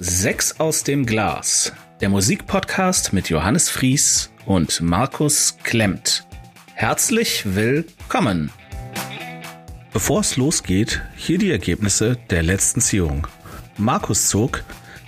Sechs 0.00 0.60
aus 0.60 0.84
dem 0.84 1.06
Glas, 1.06 1.72
der 2.00 2.08
Musikpodcast 2.08 3.12
mit 3.12 3.30
Johannes 3.30 3.68
Fries 3.68 4.30
und 4.46 4.80
Markus 4.80 5.56
Klemmt. 5.64 6.24
Herzlich 6.74 7.42
willkommen. 7.56 8.52
Bevor 9.92 10.20
es 10.20 10.36
losgeht, 10.36 11.02
hier 11.16 11.38
die 11.38 11.50
Ergebnisse 11.50 12.16
der 12.30 12.44
letzten 12.44 12.80
Ziehung. 12.80 13.26
Markus 13.76 14.28
zog 14.28 14.62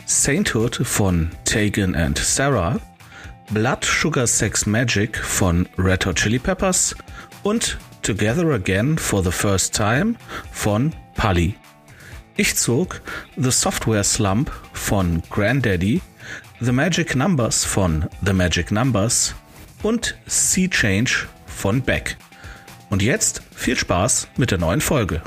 Sainthood 0.07 0.81
von 0.83 1.31
Tegan 1.45 1.95
and 1.95 2.19
Sarah, 2.19 2.81
Blood 3.51 3.85
Sugar 3.85 4.27
Sex 4.27 4.67
Magic 4.67 5.17
von 5.17 5.69
Red 5.79 6.05
Hot 6.07 6.17
Chili 6.17 6.41
Peppers 6.41 6.97
und 7.45 7.79
Together 8.03 8.47
Again 8.55 8.99
for 8.99 9.23
the 9.23 9.31
First 9.31 9.73
Time 9.73 10.17
von 10.51 10.93
Pali. 11.15 11.55
Ich 12.37 12.57
zog 12.57 13.03
The 13.37 13.51
Software 13.51 14.03
Slump 14.03 14.51
von 14.81 15.23
Granddaddy, 15.31 16.01
The 16.61 16.73
Magic 16.73 17.15
Numbers 17.15 17.65
von 17.65 18.07
The 18.25 18.33
Magic 18.33 18.73
Numbers 18.73 19.35
und 19.83 20.17
Sea 20.27 20.69
Change 20.69 21.29
von 21.47 21.83
Beck. 21.83 22.17
Und 22.89 23.03
jetzt 23.03 23.43
viel 23.55 23.77
Spaß 23.77 24.29
mit 24.37 24.51
der 24.51 24.59
neuen 24.59 24.81
Folge. 24.81 25.23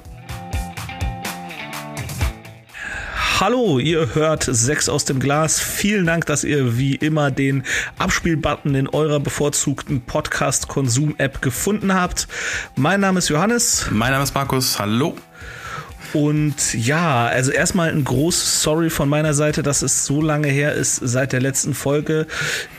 Hallo, 3.40 3.80
ihr 3.80 4.16
hört 4.16 4.44
Sechs 4.44 4.90
aus 4.90 5.06
dem 5.06 5.20
Glas. 5.20 5.60
Vielen 5.60 6.06
Dank, 6.06 6.26
dass 6.26 6.44
ihr 6.44 6.78
wie 6.78 6.96
immer 6.96 7.32
den 7.32 7.64
Abspielbutton 7.98 8.76
in 8.76 8.88
eurer 8.90 9.20
bevorzugten 9.20 10.02
Podcast-Konsum-App 10.02 11.42
gefunden 11.42 11.94
habt. 11.94 12.28
Mein 12.76 13.00
Name 13.00 13.20
ist 13.20 13.30
Johannes. 13.30 13.88
Mein 13.92 14.12
Name 14.12 14.24
ist 14.24 14.36
Markus. 14.36 14.78
Hallo. 14.80 15.16
Und 16.14 16.76
ja, 16.76 17.26
also 17.26 17.52
erstmal 17.52 17.90
ein 17.90 18.04
großes 18.04 18.62
Sorry 18.62 18.92
von 18.92 19.10
meiner 19.10 19.34
Seite, 19.34 19.64
dass 19.64 19.82
es 19.82 20.06
so 20.06 20.22
lange 20.22 20.48
her 20.48 20.74
ist 20.74 20.98
seit 20.98 21.34
der 21.34 21.42
letzten 21.42 21.74
Folge. 21.74 22.28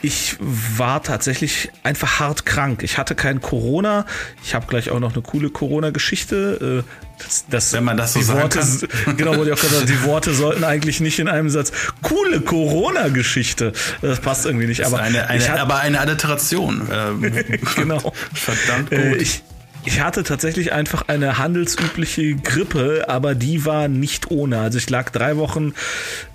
Ich 0.02 0.36
war 0.40 1.02
tatsächlich 1.02 1.70
einfach 1.82 2.20
hart 2.20 2.46
krank. 2.46 2.84
Ich 2.84 2.96
hatte 2.96 3.16
kein 3.16 3.40
Corona. 3.40 4.06
Ich 4.44 4.54
habe 4.54 4.66
gleich 4.66 4.90
auch 4.90 5.00
noch 5.00 5.14
eine 5.14 5.22
coole 5.22 5.50
Corona-Geschichte. 5.50 6.84
Äh, 6.84 6.90
das, 7.18 7.44
das, 7.48 7.72
Wenn 7.72 7.84
man 7.84 7.96
das 7.96 8.12
so 8.12 8.22
sagen 8.22 8.42
Worte, 8.42 8.58
kann. 8.58 9.16
Genau, 9.16 9.36
wollte 9.36 9.50
ich 9.50 9.56
auch 9.56 9.60
gerade 9.60 9.74
sagen, 9.74 9.86
die 9.86 10.04
Worte 10.04 10.32
sollten 10.32 10.62
eigentlich 10.62 11.00
nicht 11.00 11.18
in 11.18 11.28
einem 11.28 11.50
Satz. 11.50 11.72
Coole 12.02 12.40
Corona-Geschichte. 12.40 13.72
Das 14.00 14.20
passt 14.20 14.46
irgendwie 14.46 14.66
nicht. 14.66 14.84
Aber 14.84 15.00
eine, 15.00 15.28
eine, 15.28 15.48
hatte, 15.48 15.60
aber 15.60 15.78
eine 15.80 16.00
Alliteration. 16.00 16.88
Ähm, 16.92 17.32
genau. 17.76 18.12
Verdammt 18.32 18.92
äh, 18.92 19.10
gut. 19.10 19.22
Ich, 19.22 19.42
ich 19.84 20.00
hatte 20.00 20.22
tatsächlich 20.22 20.72
einfach 20.72 21.08
eine 21.08 21.38
handelsübliche 21.38 22.34
Grippe, 22.36 23.04
aber 23.08 23.34
die 23.34 23.64
war 23.64 23.88
nicht 23.88 24.30
ohne. 24.30 24.58
Also 24.58 24.78
ich 24.78 24.88
lag 24.90 25.10
drei 25.10 25.36
Wochen 25.36 25.74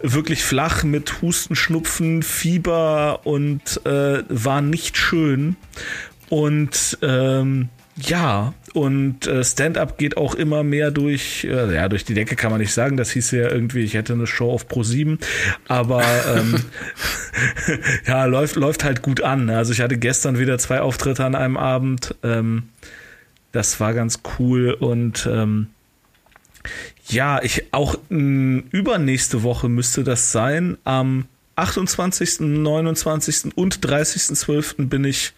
wirklich 0.01 0.43
flach 0.43 0.83
mit 0.83 1.21
Husten, 1.21 1.55
Schnupfen, 1.55 2.23
Fieber 2.23 3.21
und 3.25 3.85
äh, 3.85 4.23
war 4.29 4.61
nicht 4.61 4.97
schön. 4.97 5.55
Und 6.29 6.97
ähm, 7.01 7.69
ja, 7.97 8.53
und 8.73 9.27
äh, 9.27 9.43
Stand-up 9.43 9.97
geht 9.97 10.15
auch 10.15 10.35
immer 10.35 10.63
mehr 10.63 10.91
durch, 10.91 11.43
äh, 11.43 11.73
ja, 11.73 11.89
durch 11.89 12.05
die 12.05 12.13
Decke 12.13 12.35
kann 12.35 12.51
man 12.51 12.61
nicht 12.61 12.73
sagen. 12.73 12.97
Das 12.97 13.11
hieß 13.11 13.31
ja 13.31 13.49
irgendwie, 13.49 13.83
ich 13.83 13.95
hätte 13.95 14.13
eine 14.13 14.27
Show 14.27 14.51
auf 14.51 14.67
Pro 14.67 14.83
7, 14.83 15.19
aber 15.67 16.03
ähm, 16.35 16.55
ja, 18.07 18.25
läuft, 18.25 18.55
läuft 18.55 18.83
halt 18.83 19.01
gut 19.01 19.21
an. 19.21 19.49
Also 19.49 19.73
ich 19.73 19.81
hatte 19.81 19.97
gestern 19.97 20.37
wieder 20.39 20.57
zwei 20.59 20.81
Auftritte 20.81 21.25
an 21.25 21.35
einem 21.35 21.57
Abend. 21.57 22.15
Ähm, 22.23 22.69
das 23.51 23.79
war 23.79 23.93
ganz 23.93 24.21
cool 24.37 24.71
und 24.73 25.27
ähm, 25.31 25.67
ja, 27.07 27.41
ich 27.41 27.73
auch 27.73 27.95
mh, 28.09 28.63
übernächste 28.71 29.43
Woche 29.43 29.69
müsste 29.69 30.03
das 30.03 30.31
sein. 30.31 30.77
Am 30.83 31.25
28., 31.55 32.41
29. 32.41 33.57
und 33.57 33.79
30.12. 33.79 34.87
bin 34.87 35.03
ich 35.03 35.33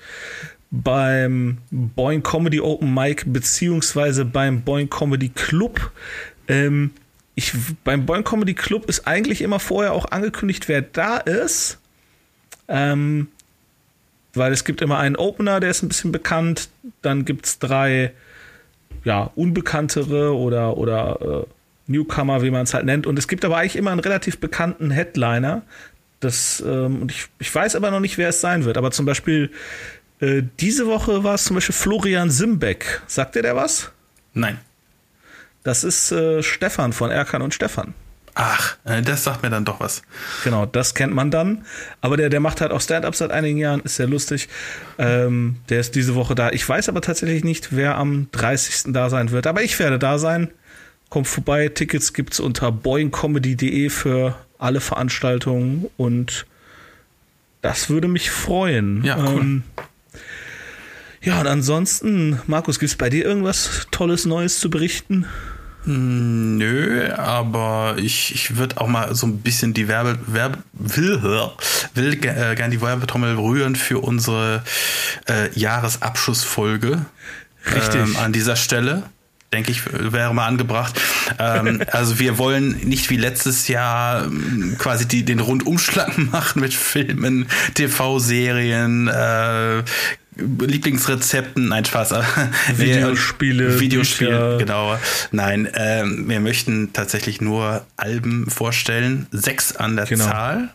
beim 0.69 1.57
Boing 1.69 2.23
Comedy 2.23 2.61
Open 2.61 2.94
Mic 2.94 3.23
beziehungsweise 3.25 4.25
beim 4.25 4.61
Boing 4.61 4.89
Comedy 4.89 5.29
Club. 5.29 5.91
Ähm, 6.47 6.91
ich, 7.35 7.53
beim 7.83 8.05
Boing 8.05 8.23
Comedy 8.23 8.53
Club 8.53 8.88
ist 8.88 9.07
eigentlich 9.07 9.41
immer 9.41 9.59
vorher 9.59 9.93
auch 9.93 10.11
angekündigt, 10.11 10.67
wer 10.67 10.81
da 10.81 11.17
ist. 11.17 11.79
Ähm, 12.67 13.28
weil 14.33 14.53
es 14.53 14.63
gibt 14.63 14.81
immer 14.81 14.97
einen 14.97 15.15
Opener, 15.15 15.59
der 15.59 15.71
ist 15.71 15.83
ein 15.83 15.87
bisschen 15.87 16.11
bekannt, 16.11 16.69
dann 17.01 17.25
gibt 17.25 17.45
es 17.45 17.59
drei 17.59 18.13
ja, 19.03 19.31
unbekanntere 19.35 20.35
oder, 20.35 20.77
oder 20.77 21.45
äh, 21.47 21.91
Newcomer, 21.91 22.41
wie 22.41 22.51
man 22.51 22.63
es 22.63 22.73
halt 22.73 22.85
nennt. 22.85 23.07
Und 23.07 23.17
es 23.17 23.27
gibt 23.27 23.43
aber 23.45 23.57
eigentlich 23.57 23.75
immer 23.75 23.91
einen 23.91 23.99
relativ 23.99 24.39
bekannten 24.39 24.91
Headliner. 24.91 25.63
Das, 26.19 26.63
ähm, 26.65 27.01
und 27.03 27.11
ich, 27.11 27.27
ich 27.39 27.53
weiß 27.53 27.75
aber 27.75 27.91
noch 27.91 27.99
nicht, 27.99 28.17
wer 28.17 28.29
es 28.29 28.41
sein 28.41 28.63
wird. 28.65 28.77
Aber 28.77 28.91
zum 28.91 29.05
Beispiel 29.05 29.51
äh, 30.19 30.43
diese 30.59 30.87
Woche 30.87 31.23
war 31.23 31.35
es 31.35 31.45
zum 31.45 31.55
Beispiel 31.55 31.75
Florian 31.75 32.29
Simbeck. 32.29 33.01
Sagt 33.07 33.35
ihr 33.35 33.41
der 33.41 33.55
was? 33.55 33.91
Nein. 34.33 34.59
Das 35.63 35.83
ist 35.83 36.11
äh, 36.11 36.41
Stefan 36.41 36.93
von 36.93 37.11
Erkan 37.11 37.41
und 37.41 37.53
Stefan. 37.53 37.93
Ach, 38.33 38.77
äh, 38.85 39.01
das 39.01 39.23
sagt 39.23 39.43
mir 39.43 39.49
dann 39.49 39.65
doch 39.65 39.79
was. 39.79 40.03
Genau, 40.43 40.65
das 40.65 40.93
kennt 40.93 41.13
man 41.13 41.31
dann. 41.31 41.65
Aber 41.99 42.17
der, 42.17 42.29
der 42.29 42.39
macht 42.39 42.61
halt 42.61 42.71
auch 42.71 42.81
Stand-up 42.81 43.15
seit 43.15 43.31
einigen 43.31 43.57
Jahren, 43.57 43.81
ist 43.81 43.97
sehr 43.97 44.07
lustig. 44.07 44.47
Ähm, 44.97 45.57
der 45.69 45.79
ist 45.79 45.95
diese 45.95 46.15
Woche 46.15 46.35
da. 46.35 46.49
Ich 46.51 46.67
weiß 46.67 46.89
aber 46.89 47.01
tatsächlich 47.01 47.43
nicht, 47.43 47.75
wer 47.75 47.97
am 47.97 48.27
30. 48.31 48.93
da 48.93 49.09
sein 49.09 49.31
wird. 49.31 49.47
Aber 49.47 49.63
ich 49.63 49.77
werde 49.79 49.99
da 49.99 50.17
sein. 50.17 50.49
Kommt 51.09 51.27
vorbei. 51.27 51.67
Tickets 51.67 52.13
gibt's 52.13 52.39
unter 52.39 52.71
boingcomedy.de 52.71 53.89
für 53.89 54.35
alle 54.57 54.79
Veranstaltungen 54.79 55.89
und 55.97 56.45
das 57.61 57.89
würde 57.89 58.07
mich 58.07 58.31
freuen. 58.31 59.03
Ja, 59.03 59.17
cool. 59.17 59.41
Ähm, 59.41 59.63
ja, 61.21 61.39
und 61.39 61.47
ansonsten, 61.47 62.39
Markus, 62.47 62.79
gibt's 62.79 62.95
bei 62.95 63.09
dir 63.09 63.25
irgendwas 63.25 63.87
Tolles 63.91 64.25
Neues 64.25 64.59
zu 64.59 64.69
berichten? 64.69 65.25
Hm, 65.85 66.57
nö, 66.57 67.11
aber 67.13 67.95
ich, 67.97 68.35
ich 68.35 68.57
würde 68.57 68.79
auch 68.79 68.87
mal 68.87 69.15
so 69.15 69.25
ein 69.25 69.39
bisschen 69.39 69.73
die 69.73 69.87
Werbe, 69.87 70.19
Werbe 70.27 70.59
will, 70.73 71.21
will 71.95 72.13
äh, 72.13 72.55
gerne 72.55 72.69
die 72.69 72.81
Werbetrommel 72.81 73.35
rühren 73.35 73.75
für 73.75 73.99
unsere 73.99 74.63
äh, 75.27 75.49
Jahresabschlussfolge. 75.57 77.05
Richtig. 77.73 78.01
Ähm, 78.01 78.15
an 78.17 78.31
dieser 78.31 78.55
Stelle 78.55 79.03
denke 79.53 79.71
ich, 79.71 79.81
wäre 79.91 80.33
mal 80.33 80.47
angebracht. 80.47 80.99
ähm, 81.37 81.83
also 81.91 82.19
wir 82.19 82.37
wollen 82.37 82.77
nicht 82.83 83.09
wie 83.09 83.17
letztes 83.17 83.67
Jahr 83.67 84.25
ähm, 84.25 84.75
quasi 84.77 85.07
die, 85.07 85.23
den 85.23 85.39
Rundumschlag 85.39 86.17
machen 86.31 86.61
mit 86.61 86.73
Filmen, 86.73 87.47
TV-Serien, 87.73 89.07
äh, 89.07 89.83
Lieblingsrezepten, 90.35 91.67
nein, 91.67 91.83
Spaß. 91.83 92.13
Videospiele. 92.75 93.79
Videospiele, 93.79 94.31
Bücher. 94.31 94.57
genau. 94.57 94.97
Nein, 95.31 95.67
ähm, 95.73 96.29
wir 96.29 96.39
möchten 96.39 96.93
tatsächlich 96.93 97.41
nur 97.41 97.85
Alben 97.97 98.49
vorstellen. 98.49 99.27
Sechs 99.31 99.75
an 99.75 99.97
der 99.97 100.05
genau. 100.05 100.25
Zahl. 100.25 100.69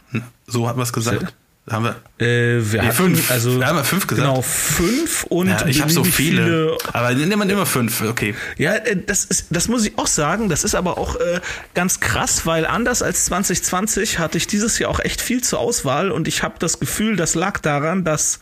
So 0.46 0.68
hat 0.68 0.76
man 0.76 0.84
es 0.84 0.92
gesagt. 0.92 1.34
Haben 1.68 1.84
wir, 1.84 2.24
äh, 2.24 2.62
wir 2.70 2.80
nee, 2.80 2.86
hatten, 2.86 2.96
fünf. 2.96 3.28
Also, 3.28 3.58
wir 3.58 3.66
haben 3.66 3.82
fünf 3.82 4.06
gesagt. 4.06 4.28
Genau, 4.28 4.40
fünf 4.40 5.24
und 5.24 5.48
ja, 5.48 5.66
ich 5.66 5.82
habe 5.82 5.90
so 5.90 6.04
viele, 6.04 6.44
viele. 6.44 6.78
Aber 6.92 7.12
nimmt 7.12 7.36
man 7.36 7.50
immer 7.50 7.66
fünf, 7.66 8.02
okay. 8.02 8.36
Ja, 8.56 8.76
äh, 8.76 8.96
das 9.04 9.24
ist, 9.24 9.46
das 9.50 9.66
muss 9.66 9.84
ich 9.84 9.98
auch 9.98 10.06
sagen. 10.06 10.48
Das 10.48 10.62
ist 10.62 10.76
aber 10.76 10.96
auch 10.96 11.16
äh, 11.16 11.40
ganz 11.74 11.98
krass, 11.98 12.46
weil 12.46 12.66
anders 12.66 13.02
als 13.02 13.24
2020 13.24 14.20
hatte 14.20 14.38
ich 14.38 14.46
dieses 14.46 14.78
Jahr 14.78 14.90
auch 14.90 15.00
echt 15.00 15.20
viel 15.20 15.42
zur 15.42 15.58
Auswahl 15.58 16.12
und 16.12 16.28
ich 16.28 16.44
habe 16.44 16.54
das 16.60 16.78
Gefühl, 16.78 17.16
das 17.16 17.34
lag 17.34 17.58
daran, 17.58 18.04
dass 18.04 18.38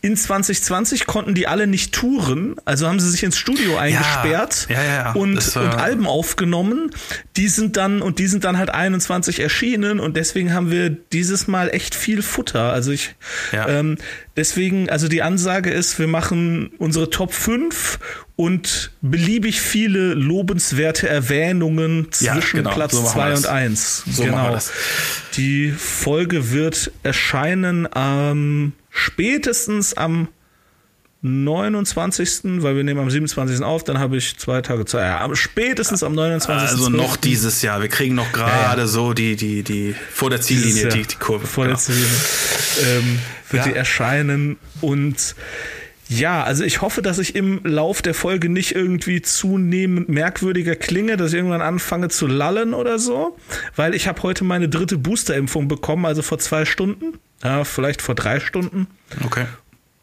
in 0.00 0.16
2020 0.16 1.06
konnten 1.06 1.34
die 1.34 1.48
alle 1.48 1.66
nicht 1.66 1.92
touren, 1.92 2.54
also 2.66 2.86
haben 2.86 3.00
sie 3.00 3.10
sich 3.10 3.24
ins 3.24 3.36
Studio 3.36 3.78
eingesperrt 3.78 4.68
ja, 4.70 4.80
ja, 4.80 5.12
und, 5.14 5.56
und 5.56 5.74
Alben 5.74 6.06
aufgenommen. 6.06 6.92
Die 7.36 7.48
sind 7.48 7.76
dann 7.76 8.00
und 8.00 8.20
die 8.20 8.28
sind 8.28 8.44
dann 8.44 8.58
halt 8.58 8.70
21 8.70 9.40
erschienen 9.40 9.98
und 9.98 10.16
deswegen 10.16 10.54
haben 10.54 10.70
wir 10.70 10.90
dieses 10.90 11.48
Mal 11.48 11.70
echt 11.70 11.96
viel 11.96 12.22
Futter 12.22 12.59
runter. 12.60 12.72
Also 12.72 12.92
ich 12.92 13.14
ja. 13.52 13.68
ähm, 13.68 13.96
deswegen, 14.36 14.88
also 14.90 15.08
die 15.08 15.22
Ansage 15.22 15.70
ist, 15.70 15.98
wir 15.98 16.06
machen 16.06 16.70
unsere 16.78 17.10
Top 17.10 17.32
5 17.32 17.98
und 18.36 18.92
beliebig 19.00 19.60
viele 19.60 20.14
lobenswerte 20.14 21.08
Erwähnungen 21.08 22.10
zwischen 22.10 22.56
ja, 22.58 22.62
genau. 22.62 22.74
Platz 22.74 22.92
2 22.92 23.36
so 23.36 23.36
und 23.36 23.46
1. 23.46 24.04
So 24.10 24.24
genau. 24.24 24.58
Die 25.34 25.70
Folge 25.70 26.52
wird 26.52 26.90
erscheinen 27.02 27.88
ähm, 27.94 28.72
spätestens 28.90 29.94
am 29.94 30.28
29., 31.22 32.62
weil 32.62 32.76
wir 32.76 32.84
nehmen 32.84 33.00
am 33.00 33.10
27. 33.10 33.62
auf, 33.62 33.84
dann 33.84 33.98
habe 33.98 34.16
ich 34.16 34.38
zwei 34.38 34.62
Tage 34.62 34.86
Zeit. 34.86 35.02
Ja, 35.02 35.36
spätestens 35.36 36.02
am 36.02 36.14
29. 36.14 36.70
Also 36.70 36.88
noch 36.88 37.16
dieses 37.16 37.60
Jahr. 37.60 37.82
Wir 37.82 37.88
kriegen 37.88 38.14
noch 38.14 38.32
gerade 38.32 38.50
ja, 38.50 38.76
ja. 38.78 38.86
so 38.86 39.12
die, 39.12 39.36
die, 39.36 39.62
die, 39.62 39.94
vor 40.12 40.30
der 40.30 40.40
Ziellinie, 40.40 40.88
die, 40.88 41.02
die 41.02 41.16
Kurve. 41.16 41.46
Vor 41.46 41.64
genau. 41.64 41.76
der 41.76 41.84
Ziellinie. 41.84 42.08
Ähm, 42.86 43.18
wird 43.50 43.66
die 43.66 43.74
erscheinen 43.74 44.56
und 44.80 45.34
Ja, 46.08 46.42
also 46.42 46.64
ich 46.64 46.80
hoffe, 46.80 47.02
dass 47.02 47.18
ich 47.18 47.36
im 47.36 47.60
Lauf 47.64 48.00
der 48.00 48.14
Folge 48.14 48.48
nicht 48.48 48.74
irgendwie 48.74 49.20
zunehmend 49.20 50.08
merkwürdiger 50.08 50.74
klinge, 50.74 51.16
dass 51.16 51.32
ich 51.32 51.36
irgendwann 51.36 51.62
anfange 51.62 52.08
zu 52.08 52.26
lallen 52.26 52.74
oder 52.74 52.98
so, 52.98 53.36
weil 53.76 53.94
ich 53.94 54.08
habe 54.08 54.22
heute 54.22 54.44
meine 54.44 54.68
dritte 54.68 54.98
Boosterimpfung 54.98 55.68
bekommen, 55.68 56.06
also 56.06 56.22
vor 56.22 56.38
zwei 56.38 56.64
Stunden, 56.64 57.18
ja, 57.44 57.64
vielleicht 57.64 58.02
vor 58.02 58.14
drei 58.14 58.40
Stunden. 58.40 58.86
Okay. 59.24 59.44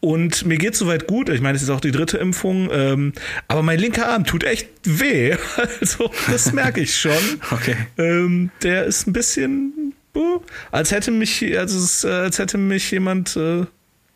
Und 0.00 0.46
mir 0.46 0.58
geht 0.58 0.76
soweit 0.76 1.06
gut. 1.08 1.28
Ich 1.28 1.40
meine, 1.40 1.56
es 1.56 1.62
ist 1.62 1.70
auch 1.70 1.80
die 1.80 1.90
dritte 1.90 2.18
Impfung. 2.18 2.68
Ähm, 2.72 3.12
aber 3.48 3.62
mein 3.62 3.78
linker 3.78 4.08
Arm 4.08 4.24
tut 4.24 4.44
echt 4.44 4.68
weh. 4.84 5.36
Also, 5.80 6.10
das 6.30 6.52
merke 6.52 6.80
ich 6.80 6.96
schon. 6.96 7.12
Okay. 7.50 7.76
Ähm, 7.96 8.50
der 8.62 8.84
ist 8.84 9.06
ein 9.06 9.12
bisschen, 9.12 9.94
uh, 10.14 10.40
als 10.70 10.92
hätte 10.92 11.10
mich, 11.10 11.42
also, 11.58 12.08
als 12.08 12.38
hätte 12.38 12.58
mich 12.58 12.90
jemand 12.90 13.36
äh, 13.36 13.64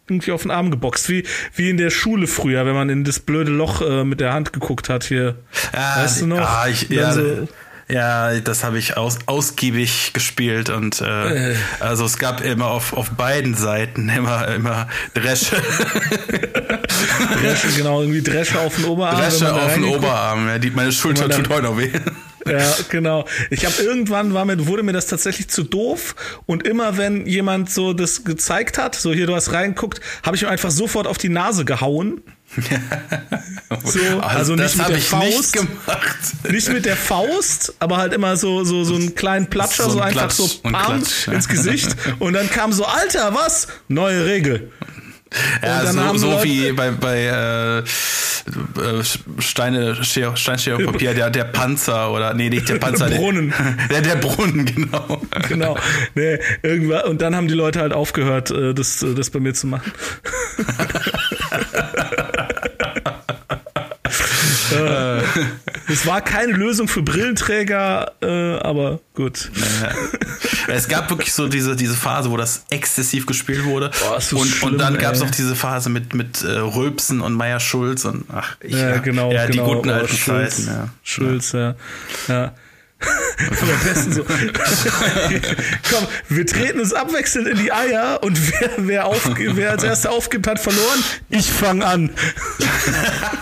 irgendwie 0.09 0.33
auf 0.33 0.43
den 0.43 0.51
Arm 0.51 0.71
geboxt. 0.71 1.09
Wie, 1.09 1.25
wie 1.55 1.71
in 1.71 1.79
der 1.79 1.91
Schule 1.91 2.27
früher, 2.27 2.65
wenn 2.67 2.75
man 2.75 2.89
in 2.89 3.05
das 3.05 3.19
blöde 3.19 3.51
Loch 3.51 3.83
äh, 3.83 4.05
mit 4.05 4.21
der 4.21 4.33
Hand 4.33 4.53
geguckt 4.53 4.89
hat 4.89 5.05
hier. 5.05 5.37
Ah, 5.73 6.03
weißt 6.03 6.23
du 6.23 6.27
noch? 6.27 6.41
Ah, 6.41 6.69
ich, 6.69 6.89
ja, 6.91 7.13
so, 7.13 7.49
ja, 7.93 8.41
das 8.41 8.65
habe 8.65 8.79
ich 8.79 8.97
aus, 8.97 9.19
ausgiebig 9.27 10.13
gespielt 10.13 10.71
und 10.71 11.01
äh, 11.01 11.53
äh. 11.53 11.57
also 11.81 12.05
es 12.05 12.19
gab 12.19 12.41
immer 12.41 12.69
auf, 12.69 12.93
auf 12.93 13.11
beiden 13.11 13.55
Seiten 13.55 14.09
immer 14.09 14.49
immer 14.49 14.89
Dresche. 15.15 15.57
Dresche, 17.41 17.69
genau, 17.77 18.01
irgendwie 18.01 18.23
Dresche 18.23 18.61
auf 18.61 18.77
den 18.77 18.87
Oberarm. 18.87 19.17
Dresche 19.21 19.53
auf 19.53 19.75
den 19.75 19.85
Oberarm, 19.85 20.49
ja, 20.49 20.59
die, 20.59 20.71
meine 20.71 20.93
Schulter 20.93 21.29
tut 21.29 21.49
heute 21.49 21.65
noch 21.65 21.79
weh. 21.79 21.91
Ja, 22.47 22.75
genau. 22.89 23.27
Ich 23.51 23.65
habe 23.65 23.75
irgendwann 23.83 24.35
war 24.35 24.45
mir, 24.45 24.67
wurde 24.67 24.83
mir 24.83 24.93
das 24.93 25.07
tatsächlich 25.07 25.49
zu 25.49 25.63
doof 25.63 26.15
und 26.47 26.67
immer 26.67 26.97
wenn 26.97 27.27
jemand 27.27 27.71
so 27.71 27.93
das 27.93 28.25
gezeigt 28.25 28.79
hat, 28.79 28.95
so 28.95 29.13
hier 29.13 29.27
du 29.27 29.35
hast 29.35 29.53
reinguckt, 29.53 30.01
habe 30.23 30.37
ich 30.37 30.43
ihm 30.43 30.49
einfach 30.49 30.71
sofort 30.71 31.07
auf 31.07 31.19
die 31.19 31.29
Nase 31.29 31.65
gehauen 31.65 32.23
so, 33.85 34.01
also, 34.21 34.21
also 34.21 34.57
nicht 34.57 34.77
mit 34.77 34.89
der 34.89 34.99
Faust. 34.99 35.57
Nicht, 35.57 36.53
nicht, 36.53 36.69
mit 36.69 36.85
der 36.85 36.97
Faust, 36.97 37.75
aber 37.79 37.97
halt 37.97 38.13
immer 38.13 38.37
so, 38.37 38.65
so, 38.65 38.85
so 38.85 38.95
einen 38.95 39.15
kleinen 39.15 39.49
Platscher, 39.49 39.85
so, 39.85 39.93
so 39.93 40.01
einfach 40.01 40.29
Klatsch 40.29 40.35
so 40.35 40.49
Pam 40.63 41.03
ins 41.33 41.49
Gesicht. 41.49 41.97
Und 42.19 42.35
dann 42.35 42.51
kam 42.51 42.73
so, 42.73 42.85
Alter, 42.85 43.35
was? 43.35 43.69
Neue 43.89 44.27
Regel. 44.27 44.71
Ja, 45.63 45.87
so, 45.87 46.17
so 46.17 46.45
wie 46.45 46.73
bei, 46.73 46.91
bei 46.91 47.25
äh, 47.27 47.83
Steine, 49.39 49.97
Steinschere 50.05 50.85
Papier, 50.85 51.15
der, 51.15 51.31
der 51.31 51.45
Panzer 51.45 52.11
oder 52.11 52.35
nee, 52.35 52.49
nicht 52.51 52.69
der 52.69 52.75
Panzer. 52.79 53.09
Der 53.09 53.17
Brunnen. 53.17 53.53
Der, 53.91 54.01
der 54.01 54.17
Brunnen, 54.17 54.65
genau. 54.65 55.23
Genau. 55.49 55.77
Nee, 56.15 56.39
irgendwann, 56.63 57.05
und 57.05 57.21
dann 57.21 57.37
haben 57.37 57.49
die 57.49 57.55
Leute 57.55 57.81
halt 57.81 57.93
aufgehört, 57.93 58.51
äh, 58.51 58.75
das, 58.75 59.05
das 59.17 59.31
bei 59.31 59.41
mir 59.41 59.55
zu 59.55 59.67
machen. 59.67 59.93
Äh, 64.73 65.23
es 65.93 66.07
war 66.07 66.21
keine 66.21 66.53
Lösung 66.53 66.89
für 66.89 67.03
Brillenträger, 67.03 68.13
äh, 68.23 68.59
aber 68.59 69.01
gut. 69.15 69.51
Es 70.69 70.89
gab 70.89 71.11
wirklich 71.11 71.33
so 71.33 71.49
diese, 71.49 71.77
diese 71.77 71.95
Phase, 71.95 72.31
wo 72.31 72.37
das 72.37 72.65
exzessiv 72.71 73.27
gespielt 73.27 73.65
wurde. 73.65 73.91
Boah, 74.01 74.21
so 74.21 74.39
und, 74.39 74.49
schlimm, 74.49 74.73
und 74.73 74.79
dann 74.79 74.97
gab 74.99 75.15
es 75.15 75.21
noch 75.21 75.31
diese 75.31 75.55
Phase 75.55 75.91
mit, 75.91 76.15
mit 76.15 76.43
äh, 76.43 76.51
Rülpsen 76.51 77.21
und 77.21 77.35
Meier 77.35 77.61
Schulz 77.61 78.05
und 78.05 78.25
ach, 78.33 78.57
ich, 78.61 78.73
ja, 78.73 78.99
genau, 78.99 79.33
ja, 79.33 79.47
genau. 79.47 79.67
die 79.67 79.75
guten 79.75 79.91
oh, 79.91 79.93
alten 79.93 80.17
Schulz, 80.17 80.57
Zeiten. 80.57 80.69
Ja. 80.69 80.89
Schulz, 81.03 81.53
ja. 81.53 81.75
ja. 82.29 82.55
am 83.39 83.85
besten 83.85 84.13
so. 84.13 84.25
Komm, 85.91 86.07
wir 86.29 86.47
treten 86.47 86.81
uns 86.81 86.93
abwechselnd 86.93 87.49
in 87.49 87.59
die 87.59 87.73
Eier 87.73 88.21
und 88.23 88.39
wer, 88.53 88.71
wer, 88.79 89.07
auf, 89.07 89.29
wer 89.37 89.73
als 89.73 89.83
erster 89.83 90.11
aufgibt, 90.13 90.47
hat 90.47 90.61
verloren. 90.61 91.03
Ich 91.29 91.51
fange 91.51 91.85
an. 91.85 92.11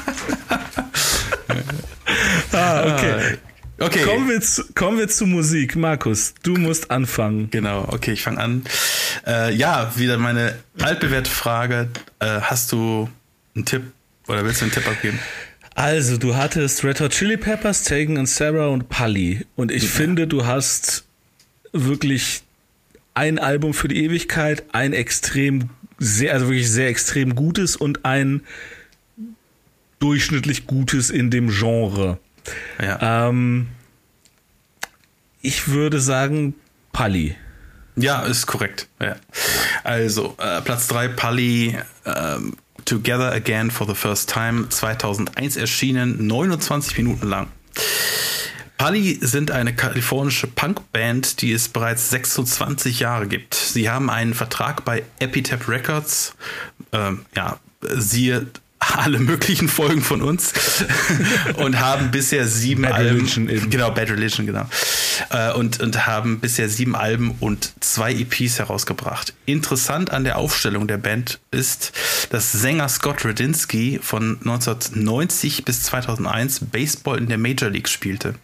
ah, 2.81 2.95
okay. 2.95 3.39
Okay. 3.83 4.03
Kommen 4.03 4.29
wir, 4.29 4.41
zu, 4.43 4.63
kommen 4.75 4.99
wir 4.99 5.09
zu 5.09 5.27
Musik. 5.27 5.75
Markus, 5.75 6.35
du 6.43 6.57
musst 6.57 6.91
anfangen. 6.91 7.49
Genau, 7.51 7.89
okay, 7.89 8.13
ich 8.13 8.23
fange 8.23 8.39
an. 8.39 8.63
Äh, 9.27 9.55
ja, 9.55 9.93
wieder 9.97 10.19
meine 10.19 10.55
altbewährte 10.79 11.31
Frage. 11.31 11.89
Äh, 12.19 12.43
hast 12.43 12.73
du 12.73 13.09
einen 13.55 13.65
Tipp 13.65 13.85
oder 14.29 14.45
willst 14.45 14.61
du 14.61 14.67
einen 14.67 14.73
Tipp 14.73 14.87
abgeben? 14.87 15.19
Also, 15.75 16.19
du 16.19 16.37
hattest 16.37 16.85
Red 16.85 17.01
Hot 17.01 17.13
Chili 17.13 17.39
Peppers, 17.39 17.85
Tegan 17.85 18.19
und 18.19 18.27
Sarah 18.27 18.67
und 18.67 18.91
Pully. 18.91 19.47
Und 19.57 19.73
ich 19.73 19.85
ja. 19.85 19.89
finde, 19.89 20.27
du 20.27 20.45
hast 20.45 21.05
wirklich 21.73 22.43
ein 23.15 23.39
Album 23.39 23.73
für 23.73 23.89
die 23.89 24.05
Ewigkeit, 24.05 24.63
ein 24.73 24.93
extrem, 24.93 25.71
sehr, 25.99 26.35
also 26.35 26.49
wirklich 26.49 26.71
sehr 26.71 26.89
extrem 26.89 27.35
gutes 27.35 27.77
und 27.77 28.05
ein 28.05 28.43
durchschnittlich 30.01 30.67
gutes 30.67 31.09
in 31.09 31.31
dem 31.31 31.49
Genre. 31.49 32.19
Ja. 32.81 33.29
Ähm, 33.29 33.69
ich 35.43 35.69
würde 35.69 36.01
sagen, 36.01 36.55
Pali. 36.93 37.37
Ja, 37.97 38.23
ist 38.23 38.47
korrekt. 38.47 38.89
Ja. 39.01 39.17
Also, 39.85 40.37
äh, 40.39 40.61
Platz 40.61 40.87
3, 40.89 41.09
Pali, 41.09 41.79
ähm, 42.07 42.57
Together 42.85 43.33
Again 43.33 43.71
for 43.71 43.87
the 43.87 43.95
First 43.95 44.33
Time, 44.33 44.69
2001 44.69 45.57
erschienen, 45.57 46.27
29 46.27 46.97
Minuten 46.99 47.27
lang. 47.27 47.49
Pali 48.79 49.19
sind 49.21 49.51
eine 49.51 49.75
kalifornische 49.75 50.47
Punkband, 50.47 51.43
die 51.43 51.53
es 51.53 51.69
bereits 51.69 52.09
26 52.11 53.01
Jahre 53.01 53.29
gibt. 53.29 53.55
Sie 53.55 53.91
haben 53.91 54.09
einen 54.09 54.33
Vertrag 54.33 54.85
bei 54.87 55.05
Epitaph 55.19 55.69
Records, 55.69 56.35
ähm, 56.93 57.27
ja, 57.37 57.61
siehe 57.83 58.47
alle 58.81 59.19
möglichen 59.19 59.69
Folgen 59.69 60.03
von 60.03 60.23
uns 60.23 60.53
und 61.57 61.79
haben 61.79 62.11
bisher 62.11 62.47
sieben 62.47 62.83
Bad 62.83 62.95
Alben. 62.95 63.17
Religion 63.19 63.49
eben. 63.49 63.71
Genau, 63.71 63.91
Bad 63.91 64.11
Religion, 64.11 64.47
genau. 64.47 64.67
Äh, 65.31 65.53
und, 65.53 65.81
und 65.81 66.07
haben 66.07 66.41
bisher 66.41 66.69
sieben 66.69 66.97
Alben 66.97 67.37
und 67.41 67.73
zwei 67.81 68.13
EPs 68.13 68.59
herausgebracht. 68.59 69.35
Interessant 69.45 70.11
an 70.11 70.25
der 70.25 70.39
Aufstellung 70.39 70.87
der 70.87 70.97
Band 70.97 71.41
ist, 71.51 71.93
dass 72.31 72.53
Sänger 72.53 72.89
Scott 72.89 73.25
Radinsky 73.25 74.01
von 74.03 74.39
1990 74.41 75.65
bis 75.65 75.83
2001 75.85 76.61
Baseball 76.71 77.19
in 77.19 77.29
der 77.29 77.39
Major 77.39 77.71
League 77.71 77.89
spielte. 77.89 78.35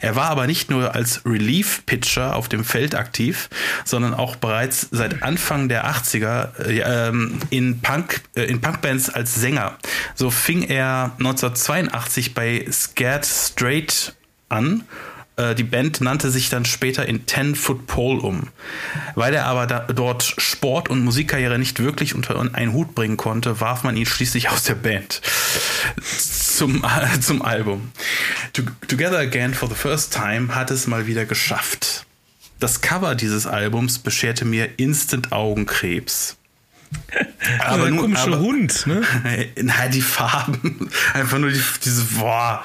Er 0.00 0.16
war 0.16 0.30
aber 0.30 0.46
nicht 0.46 0.70
nur 0.70 0.94
als 0.94 1.22
Relief-Pitcher 1.24 2.36
auf 2.36 2.48
dem 2.48 2.64
Feld 2.64 2.94
aktiv, 2.94 3.48
sondern 3.84 4.14
auch 4.14 4.36
bereits 4.36 4.88
seit 4.90 5.22
Anfang 5.22 5.68
der 5.68 5.86
80er 5.90 6.58
äh, 6.66 7.08
ähm, 7.08 7.38
in, 7.50 7.80
Punk, 7.80 8.22
äh, 8.36 8.44
in 8.44 8.60
Punkbands 8.60 9.10
als 9.10 9.34
Sänger. 9.34 9.71
So 10.14 10.30
fing 10.30 10.62
er 10.62 11.12
1982 11.18 12.34
bei 12.34 12.66
Scared 12.70 13.26
Straight 13.26 14.14
an 14.48 14.84
äh, 15.36 15.54
die 15.54 15.64
Band 15.64 16.00
nannte 16.00 16.30
sich 16.30 16.50
dann 16.50 16.64
später 16.64 17.06
in 17.06 17.26
Ten 17.26 17.54
Foot 17.54 17.86
Pole 17.86 18.20
um. 18.20 18.48
Weil 19.14 19.34
er 19.34 19.46
aber 19.46 19.66
da, 19.66 19.80
dort 19.80 20.34
Sport 20.38 20.88
und 20.90 21.02
Musikkarriere 21.04 21.58
nicht 21.58 21.80
wirklich 21.80 22.14
unter 22.14 22.38
einen 22.54 22.72
Hut 22.72 22.94
bringen 22.94 23.16
konnte, 23.16 23.60
warf 23.60 23.82
man 23.82 23.96
ihn 23.96 24.06
schließlich 24.06 24.50
aus 24.50 24.64
der 24.64 24.74
Band. 24.74 25.22
Zum, 26.02 26.84
zum 27.20 27.42
Album. 27.42 27.92
Together 28.52 29.18
Again 29.18 29.54
for 29.54 29.68
the 29.68 29.74
First 29.74 30.12
Time 30.12 30.54
hat 30.54 30.70
es 30.70 30.86
mal 30.86 31.06
wieder 31.06 31.24
geschafft. 31.24 32.04
Das 32.60 32.80
Cover 32.80 33.14
dieses 33.14 33.46
Albums 33.46 33.98
bescherte 33.98 34.44
mir 34.44 34.78
instant 34.78 35.32
Augenkrebs. 35.32 36.36
Aber 37.60 37.84
ein 37.84 37.96
komischer 37.96 38.28
aber, 38.28 38.40
Hund, 38.40 38.86
ne? 38.86 39.02
Na, 39.62 39.88
die 39.88 40.02
Farben. 40.02 40.90
Einfach 41.14 41.38
nur 41.38 41.50
die, 41.50 41.62
diese, 41.84 42.04
boah. 42.04 42.62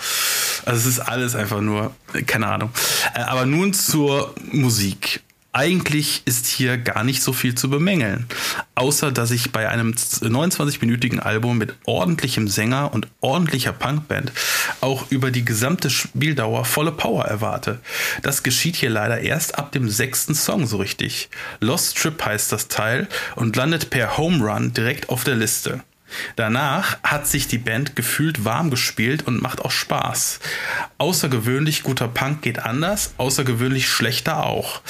Also 0.65 0.89
es 0.89 0.97
ist 0.97 0.99
alles 0.99 1.35
einfach 1.35 1.61
nur, 1.61 1.95
keine 2.25 2.47
Ahnung. 2.47 2.71
Äh, 3.13 3.21
aber 3.21 3.45
nun 3.45 3.73
zur 3.73 4.35
Musik. 4.51 5.21
Eigentlich 5.57 6.21
ist 6.25 6.45
hier 6.45 6.77
gar 6.77 7.03
nicht 7.03 7.23
so 7.23 7.33
viel 7.33 7.55
zu 7.55 7.67
bemängeln. 7.67 8.27
Außer, 8.75 9.11
dass 9.11 9.31
ich 9.31 9.51
bei 9.51 9.67
einem 9.67 9.93
29-minütigen 9.93 11.19
Album 11.19 11.57
mit 11.57 11.73
ordentlichem 11.85 12.47
Sänger 12.47 12.93
und 12.93 13.07
ordentlicher 13.21 13.73
Punkband 13.73 14.31
auch 14.81 15.09
über 15.09 15.31
die 15.31 15.43
gesamte 15.43 15.89
Spieldauer 15.89 16.63
volle 16.63 16.91
Power 16.91 17.25
erwarte. 17.25 17.79
Das 18.21 18.43
geschieht 18.43 18.75
hier 18.75 18.91
leider 18.91 19.19
erst 19.19 19.57
ab 19.57 19.71
dem 19.71 19.89
sechsten 19.89 20.35
Song 20.35 20.67
so 20.67 20.77
richtig. 20.77 21.27
Lost 21.59 21.97
Trip 21.97 22.23
heißt 22.23 22.51
das 22.51 22.67
Teil 22.67 23.07
und 23.35 23.55
landet 23.55 23.89
per 23.89 24.15
Home 24.15 24.45
Run 24.45 24.73
direkt 24.73 25.09
auf 25.09 25.23
der 25.23 25.37
Liste. 25.37 25.81
Danach 26.35 26.97
hat 27.03 27.27
sich 27.27 27.47
die 27.47 27.57
Band 27.57 27.95
gefühlt 27.95 28.45
warm 28.45 28.69
gespielt 28.69 29.27
und 29.27 29.41
macht 29.41 29.61
auch 29.61 29.71
Spaß. 29.71 30.39
Außergewöhnlich 30.97 31.83
guter 31.83 32.07
Punk 32.07 32.41
geht 32.41 32.59
anders, 32.59 33.13
außergewöhnlich 33.17 33.89
schlechter 33.89 34.45
auch. 34.45 34.81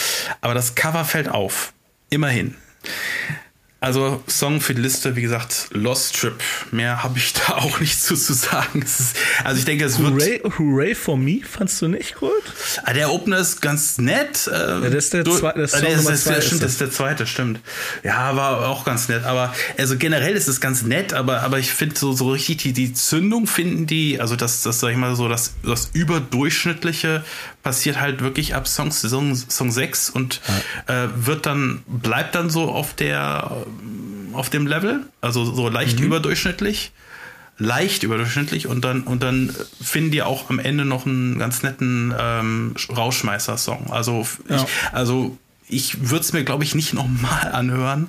Aber 0.42 0.54
das 0.54 0.76
Cover 0.76 1.06
fällt 1.06 1.30
auf. 1.30 1.74
Immerhin. 2.10 2.56
Also 3.80 4.24
Song 4.28 4.60
für 4.60 4.74
die 4.74 4.82
Liste, 4.82 5.16
wie 5.16 5.22
gesagt, 5.22 5.68
Lost 5.72 6.20
Trip. 6.20 6.34
Mehr 6.72 7.04
habe 7.04 7.20
ich 7.20 7.34
da 7.34 7.54
auch 7.58 7.80
nicht 7.80 8.02
zu, 8.02 8.16
zu 8.16 8.34
sagen. 8.34 8.82
Ist, 8.82 9.16
also 9.44 9.60
ich 9.60 9.66
denke, 9.66 9.86
es 9.86 10.00
wird. 10.00 10.14
Hooray, 10.14 10.42
Hooray 10.58 10.96
for 10.96 11.16
Me 11.16 11.42
fandst 11.44 11.80
du 11.84 11.88
nicht 11.88 12.16
gut? 12.16 12.32
Ah, 12.84 12.94
der 12.94 13.12
Opener 13.12 13.38
ist 13.38 13.62
ganz 13.62 14.00
nett. 14.00 14.48
Ja, 14.48 14.80
das 14.80 15.06
ist 15.06 15.14
der 15.14 15.26
zweite. 15.26 15.60
Das, 15.60 15.76
ah, 15.76 15.82
der 15.82 15.90
ist, 15.92 16.10
das, 16.10 16.22
stimmt, 16.46 16.64
das 16.64 16.72
ist 16.72 16.82
der 16.82 16.90
zweite, 16.90 17.28
stimmt. 17.28 17.60
Ja, 18.04 18.36
war 18.36 18.68
auch 18.68 18.84
ganz 18.84 19.10
nett. 19.10 19.26
Aber 19.26 19.54
also 19.78 19.96
generell 19.98 20.36
ist 20.36 20.48
es 20.48 20.60
ganz 20.60 20.82
nett, 20.82 21.14
aber, 21.14 21.44
aber 21.44 21.60
ich 21.60 21.72
finde 21.72 22.00
so, 22.00 22.14
so 22.14 22.32
richtig 22.32 22.58
die, 22.58 22.74
die 22.74 22.94
Zündung 22.94 23.46
finden 23.46 23.86
die, 23.86 24.20
also 24.20 24.36
das, 24.36 24.64
das 24.64 24.80
sag 24.80 24.90
ich 24.90 24.98
mal 24.98 25.16
so, 25.16 25.28
das, 25.28 25.54
das 25.64 25.92
überdurchschnittliche 25.94 27.24
passiert 27.62 28.00
halt 28.00 28.22
wirklich 28.22 28.56
ab 28.56 28.68
Song, 28.68 28.92
Song, 28.92 29.36
Song 29.36 29.72
6 29.72 30.10
und 30.10 30.40
ja. 30.88 31.04
äh, 31.04 31.10
wird 31.16 31.46
dann, 31.46 31.84
bleibt 31.86 32.34
dann 32.34 32.50
so 32.50 32.72
auf 32.72 32.94
der 32.94 33.67
auf 34.34 34.50
dem 34.50 34.68
Level, 34.68 35.06
also 35.22 35.46
so 35.46 35.70
leicht 35.70 36.00
mhm. 36.00 36.06
überdurchschnittlich, 36.06 36.92
leicht 37.58 38.04
überdurchschnittlich 38.04 38.68
und 38.68 38.84
dann 38.84 39.02
und 39.02 39.24
dann 39.24 39.56
finden 39.82 40.12
die 40.12 40.22
auch 40.22 40.50
am 40.50 40.60
Ende 40.60 40.86
noch 40.86 41.06
einen 41.06 41.40
ganz 41.40 41.64
netten 41.64 42.14
ähm, 42.18 42.76
Rauschmeißer-Song. 42.90 43.92
Also 43.92 44.28
ja. 44.50 44.58
ich, 44.58 44.66
also 44.92 45.38
ich 45.70 46.10
würde 46.10 46.22
es 46.22 46.34
mir, 46.34 46.44
glaube 46.44 46.64
ich, 46.64 46.76
nicht 46.76 46.94
nochmal 46.94 47.52
anhören. 47.52 48.08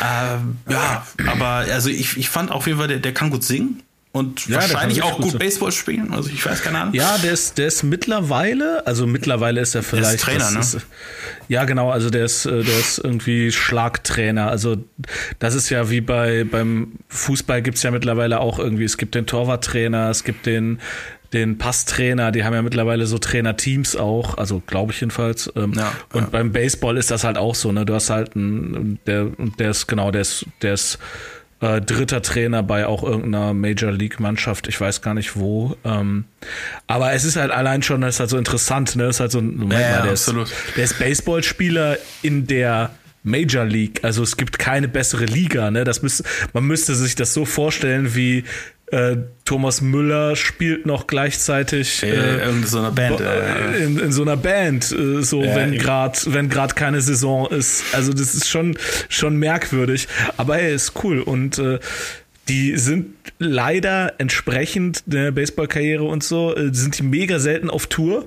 Ja. 0.00 0.34
Ähm, 0.34 0.56
ja, 0.68 1.06
aber 1.26 1.46
also 1.72 1.88
ich, 1.88 2.16
ich 2.16 2.28
fand 2.28 2.50
auf 2.50 2.66
jeden 2.66 2.78
Fall, 2.78 2.88
der, 2.88 3.00
der 3.00 3.12
kann 3.12 3.30
gut 3.30 3.44
singen. 3.44 3.82
Und 4.12 4.48
ja, 4.48 4.56
wahrscheinlich 4.56 5.02
auch 5.04 5.16
gut, 5.18 5.32
gut 5.32 5.38
Baseball 5.38 5.70
spielen. 5.70 6.12
Also 6.12 6.30
ich 6.30 6.44
weiß 6.44 6.62
keine 6.62 6.78
Ahnung. 6.80 6.94
Ja, 6.94 7.16
der 7.18 7.32
ist, 7.32 7.58
der 7.58 7.68
ist 7.68 7.84
mittlerweile, 7.84 8.84
also 8.84 9.06
mittlerweile 9.06 9.60
ist 9.60 9.76
er 9.76 9.84
vielleicht. 9.84 10.16
Ist 10.16 10.24
Trainer, 10.24 10.50
ne? 10.50 10.58
Ist, 10.58 10.78
ja, 11.46 11.64
genau, 11.64 11.90
also 11.90 12.10
der 12.10 12.24
ist, 12.24 12.44
äh, 12.44 12.64
der 12.64 12.78
ist 12.78 12.98
irgendwie 12.98 13.52
Schlagtrainer. 13.52 14.50
Also 14.50 14.78
das 15.38 15.54
ist 15.54 15.70
ja 15.70 15.90
wie 15.90 16.00
bei 16.00 16.42
beim 16.42 16.94
Fußball 17.08 17.62
gibt's 17.62 17.84
ja 17.84 17.92
mittlerweile 17.92 18.40
auch 18.40 18.58
irgendwie, 18.58 18.84
es 18.84 18.96
gibt 18.96 19.14
den 19.14 19.26
Torwarttrainer, 19.26 20.10
es 20.10 20.24
gibt 20.24 20.44
den 20.44 20.80
den 21.32 21.58
Passtrainer, 21.58 22.32
die 22.32 22.42
haben 22.42 22.54
ja 22.54 22.62
mittlerweile 22.62 23.06
so 23.06 23.18
Trainerteams 23.18 23.94
auch, 23.94 24.36
also 24.36 24.60
glaube 24.66 24.92
ich 24.92 25.00
jedenfalls. 25.00 25.52
Ähm, 25.54 25.74
ja, 25.74 25.92
und 26.12 26.22
ja. 26.22 26.28
beim 26.30 26.50
Baseball 26.50 26.96
ist 26.96 27.12
das 27.12 27.22
halt 27.22 27.38
auch 27.38 27.54
so, 27.54 27.70
ne? 27.70 27.86
Du 27.86 27.94
hast 27.94 28.10
halt 28.10 28.34
einen, 28.34 28.98
der, 29.06 29.26
der 29.58 29.70
ist, 29.70 29.86
genau, 29.86 30.10
der 30.10 30.22
ist, 30.22 30.46
der 30.62 30.74
ist 30.74 30.98
äh, 31.60 31.80
dritter 31.80 32.22
Trainer 32.22 32.62
bei 32.62 32.86
auch 32.86 33.02
irgendeiner 33.02 33.54
Major 33.54 33.92
League 33.92 34.18
Mannschaft, 34.20 34.68
ich 34.68 34.80
weiß 34.80 35.02
gar 35.02 35.14
nicht 35.14 35.36
wo. 35.36 35.76
Ähm, 35.84 36.24
aber 36.86 37.12
es 37.12 37.24
ist 37.24 37.36
halt 37.36 37.50
allein 37.50 37.82
schon, 37.82 38.00
das 38.00 38.16
ist 38.16 38.20
halt 38.20 38.30
so 38.30 38.38
interessant, 38.38 38.96
ne? 38.96 39.04
Das 39.04 39.16
ist 39.16 39.20
halt 39.20 39.32
so 39.32 39.38
ein, 39.38 39.56
Moment 39.56 39.80
ja, 39.80 39.98
mal, 39.98 40.02
der, 40.04 40.12
ist, 40.12 40.32
der 40.76 40.84
ist 40.84 40.98
Baseballspieler 40.98 41.98
in 42.22 42.46
der 42.46 42.90
Major 43.22 43.66
League, 43.66 44.02
also 44.02 44.22
es 44.22 44.38
gibt 44.38 44.58
keine 44.58 44.88
bessere 44.88 45.26
Liga, 45.26 45.70
ne? 45.70 45.84
Das 45.84 46.02
müsste, 46.02 46.24
man 46.54 46.64
müsste 46.64 46.94
sich 46.94 47.14
das 47.14 47.34
so 47.34 47.44
vorstellen 47.44 48.14
wie 48.14 48.44
äh, 48.90 49.16
Thomas 49.44 49.80
Müller 49.80 50.36
spielt 50.36 50.86
noch 50.86 51.06
gleichzeitig 51.06 52.02
äh, 52.02 52.48
in 52.48 52.64
so 52.64 52.78
einer 52.78 52.90
Band. 52.90 53.20
Äh, 53.20 53.84
in, 53.84 53.98
in, 53.98 54.12
so 54.12 54.22
einer 54.22 54.36
Band, 54.36 54.92
äh, 54.92 55.22
so 55.22 55.42
ja, 55.42 55.54
wenn 55.54 55.78
gerade 55.78 56.18
wenn 56.26 56.48
gerade 56.48 56.74
keine 56.74 57.00
Saison 57.00 57.48
ist. 57.48 57.84
Also 57.92 58.12
das 58.12 58.34
ist 58.34 58.48
schon 58.48 58.76
schon 59.08 59.36
merkwürdig, 59.36 60.08
aber 60.36 60.58
er 60.58 60.70
ist 60.70 60.92
cool 61.04 61.20
und 61.20 61.58
äh, 61.58 61.78
die 62.48 62.76
sind 62.76 63.14
leider 63.38 64.14
entsprechend 64.18 65.04
der 65.06 65.30
Baseballkarriere 65.30 66.04
und 66.04 66.24
so 66.24 66.54
äh, 66.56 66.74
sind 66.74 66.98
die 66.98 67.04
mega 67.04 67.38
selten 67.38 67.70
auf 67.70 67.86
Tour. 67.86 68.26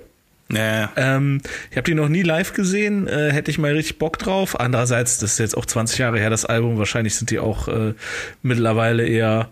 Ja. 0.51 0.91
Ähm, 0.95 1.41
ich 1.71 1.77
habe 1.77 1.85
die 1.85 1.93
noch 1.93 2.09
nie 2.09 2.21
live 2.21 2.53
gesehen, 2.53 3.07
äh, 3.07 3.31
hätte 3.31 3.51
ich 3.51 3.57
mal 3.57 3.73
richtig 3.73 3.97
Bock 3.97 4.19
drauf. 4.19 4.59
Andererseits, 4.59 5.17
das 5.17 5.33
ist 5.33 5.39
jetzt 5.39 5.57
auch 5.57 5.65
20 5.65 5.97
Jahre 5.97 6.19
her, 6.19 6.29
das 6.29 6.45
Album. 6.45 6.77
Wahrscheinlich 6.77 7.15
sind 7.15 7.31
die 7.31 7.39
auch 7.39 7.67
äh, 7.67 7.93
mittlerweile 8.41 9.05
eher 9.05 9.49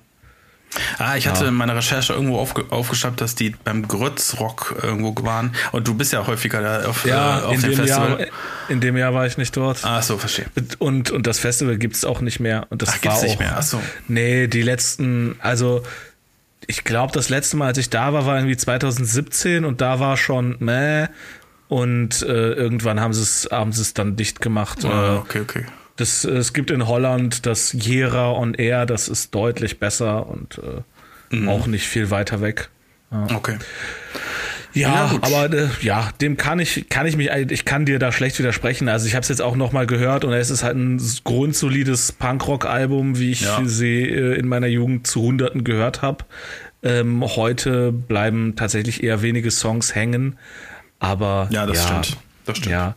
Ah, 0.98 1.18
ich 1.18 1.28
hatte 1.28 1.44
ja. 1.44 1.50
in 1.50 1.56
meiner 1.56 1.76
Recherche 1.76 2.14
irgendwo 2.14 2.40
aufge 2.40 2.66
aufgeschnappt, 2.70 3.20
dass 3.20 3.36
die 3.36 3.50
beim 3.64 3.88
Grützrock 3.88 4.76
irgendwo 4.82 5.14
waren. 5.24 5.54
Und 5.72 5.88
du 5.88 5.96
bist 5.96 6.14
ja 6.14 6.26
häufiger 6.26 6.62
da 6.62 6.90
auf, 6.90 7.06
ja, 7.06 7.40
äh, 7.40 7.44
auf 7.44 7.62
dem 7.62 7.74
Festival. 7.74 8.20
Jahr, 8.20 8.28
in 8.70 8.80
dem 8.80 8.96
Jahr 8.98 9.14
war 9.14 9.26
ich 9.26 9.38
nicht 9.38 9.56
dort. 9.58 9.84
Ah, 9.84 10.02
so, 10.02 10.18
verstehe. 10.18 10.46
Und, 10.80 11.12
und 11.12 11.28
das 11.28 11.40
Festival 11.40 11.78
gibt's 11.78 12.06
auch 12.06 12.22
nicht 12.22 12.40
mehr. 12.40 12.68
Und 12.70 12.82
das 12.82 12.90
Ach, 12.90 13.02
gibt's 13.02 13.20
auch, 13.20 13.24
nicht 13.24 13.40
mehr? 13.40 13.56
Ach 13.58 13.64
so. 13.64 13.82
Nee, 14.08 14.48
die 14.48 14.62
letzten, 14.62 15.36
also 15.40 15.84
ich 16.68 16.84
glaube, 16.84 17.12
das 17.12 17.30
letzte 17.30 17.58
Mal, 17.58 17.68
als 17.68 17.78
ich 17.78 17.90
da 17.90 18.14
war, 18.14 18.26
war 18.26 18.36
irgendwie 18.38 18.58
2017 18.58 19.66
und 19.66 19.82
da 19.82 20.00
war 20.00 20.16
schon 20.16 20.56
meh. 20.60 21.08
Und 21.68 22.22
äh, 22.22 22.52
irgendwann 22.52 23.00
haben 23.00 23.14
sie 23.14 23.22
es 23.22 23.48
haben 23.50 23.72
sie 23.72 23.82
es 23.82 23.94
dann 23.94 24.18
dicht 24.18 24.42
gemacht. 24.42 24.84
Ah, 24.84 25.18
okay, 25.18 25.40
okay. 25.40 25.66
Das, 26.02 26.24
es 26.24 26.54
gibt 26.54 26.72
in 26.72 26.88
Holland 26.88 27.46
das 27.46 27.74
Jera 27.74 28.32
on 28.32 28.56
Air, 28.56 28.88
das 28.88 29.08
ist 29.08 29.36
deutlich 29.36 29.78
besser 29.78 30.28
und 30.28 30.58
äh, 30.58 31.36
mhm. 31.36 31.48
auch 31.48 31.68
nicht 31.68 31.88
viel 31.88 32.10
weiter 32.10 32.42
weg. 32.42 32.70
Ja. 33.12 33.28
Okay. 33.36 33.58
Ja, 34.74 35.12
ja 35.12 35.20
aber 35.22 35.54
äh, 35.54 35.68
ja, 35.82 36.10
dem 36.20 36.38
kann 36.38 36.58
ich 36.58 36.90
kann 36.90 37.06
ich 37.06 37.18
mich 37.18 37.30
ich 37.30 37.66
kann 37.66 37.86
dir 37.86 38.00
da 38.00 38.12
schlecht 38.12 38.40
widersprechen. 38.40 38.90
Also 38.90 39.06
ich 39.06 39.14
habe 39.14 39.22
es 39.22 39.30
jetzt 39.30 39.44
auch 39.44 39.56
noch 39.56 39.74
mal 39.74 39.86
gehört 39.86 40.26
und 40.26 40.34
es 40.34 40.50
ist 40.50 40.64
halt 40.64 40.76
ein 40.76 41.00
grundsolides 41.24 42.14
Punkrock 42.14 42.66
Album, 42.66 43.20
wie 43.20 43.30
ich 43.30 43.42
ja. 43.42 43.62
sie 43.64 44.02
äh, 44.02 44.40
in 44.40 44.48
meiner 44.48 44.68
Jugend 44.68 45.06
zu 45.06 45.22
Hunderten 45.22 45.64
gehört 45.64 46.02
habe. 46.02 46.26
Ähm, 46.82 47.24
heute 47.24 47.92
bleiben 47.92 48.56
tatsächlich 48.56 49.04
eher 49.04 49.22
wenige 49.22 49.52
Songs 49.52 49.94
hängen, 49.94 50.40
aber 50.98 51.48
ja, 51.52 51.68
das 51.68 51.84
stimmt. 51.84 52.18
Das 52.46 52.58
stimmt. 52.58 52.72
Ja, 52.72 52.96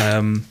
ähm, 0.00 0.44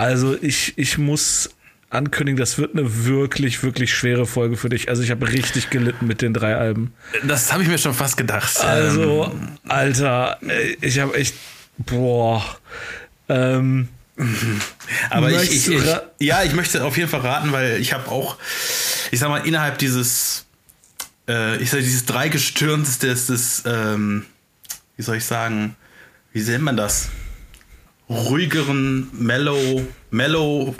also 0.00 0.34
ich, 0.40 0.72
ich 0.76 0.96
muss 0.96 1.50
ankündigen, 1.90 2.38
das 2.38 2.56
wird 2.56 2.74
eine 2.74 3.04
wirklich, 3.04 3.62
wirklich 3.62 3.92
schwere 3.92 4.24
Folge 4.24 4.56
für 4.56 4.70
dich. 4.70 4.88
Also 4.88 5.02
ich 5.02 5.10
habe 5.10 5.30
richtig 5.30 5.68
gelitten 5.68 6.06
mit 6.06 6.22
den 6.22 6.32
drei 6.32 6.56
Alben. 6.56 6.94
Das 7.24 7.52
habe 7.52 7.62
ich 7.62 7.68
mir 7.68 7.78
schon 7.78 7.92
fast 7.92 8.16
gedacht. 8.16 8.60
Also, 8.60 9.30
ähm. 9.30 9.48
Alter, 9.68 10.38
ich 10.80 11.00
habe 11.00 11.14
echt, 11.14 11.34
boah. 11.76 12.42
Ähm, 13.28 13.88
Aber 15.10 15.30
ich, 15.30 15.50
ich, 15.50 15.68
ich, 15.68 15.84
ja, 16.18 16.44
ich 16.44 16.54
möchte 16.54 16.82
auf 16.84 16.96
jeden 16.96 17.10
Fall 17.10 17.20
raten, 17.20 17.52
weil 17.52 17.80
ich 17.80 17.92
habe 17.92 18.08
auch, 18.10 18.38
ich 19.10 19.18
sag 19.18 19.28
mal, 19.28 19.46
innerhalb 19.46 19.78
dieses, 19.78 20.46
äh, 21.28 21.56
ich 21.58 21.70
sag, 21.70 21.80
dieses 21.80 22.06
Dreigestirns 22.06 22.98
des, 23.00 23.26
des 23.26 23.62
ähm, 23.66 24.24
wie 24.96 25.02
soll 25.02 25.16
ich 25.16 25.24
sagen, 25.24 25.76
wie 26.32 26.40
nennt 26.42 26.64
man 26.64 26.76
das? 26.76 27.08
Ruhigeren, 28.10 29.08
mellow, 29.12 29.86
mellow 30.10 30.74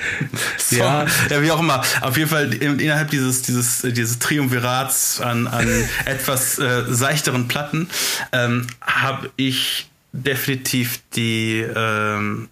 Song. 0.58 0.78
Ja. 0.78 1.06
ja, 1.28 1.42
wie 1.42 1.50
auch 1.50 1.60
immer. 1.60 1.82
Auf 2.00 2.16
jeden 2.16 2.30
Fall 2.30 2.52
innerhalb 2.54 3.10
dieses, 3.10 3.42
dieses, 3.42 3.82
dieses 3.82 4.18
Triumvirats 4.18 5.20
an, 5.20 5.46
an 5.46 5.68
etwas 6.06 6.58
äh, 6.58 6.84
seichteren 6.88 7.48
Platten 7.48 7.88
ähm, 8.32 8.66
habe 8.80 9.30
ich 9.36 9.90
definitiv 10.12 11.00
die, 11.14 11.60
ähm, 11.60 12.48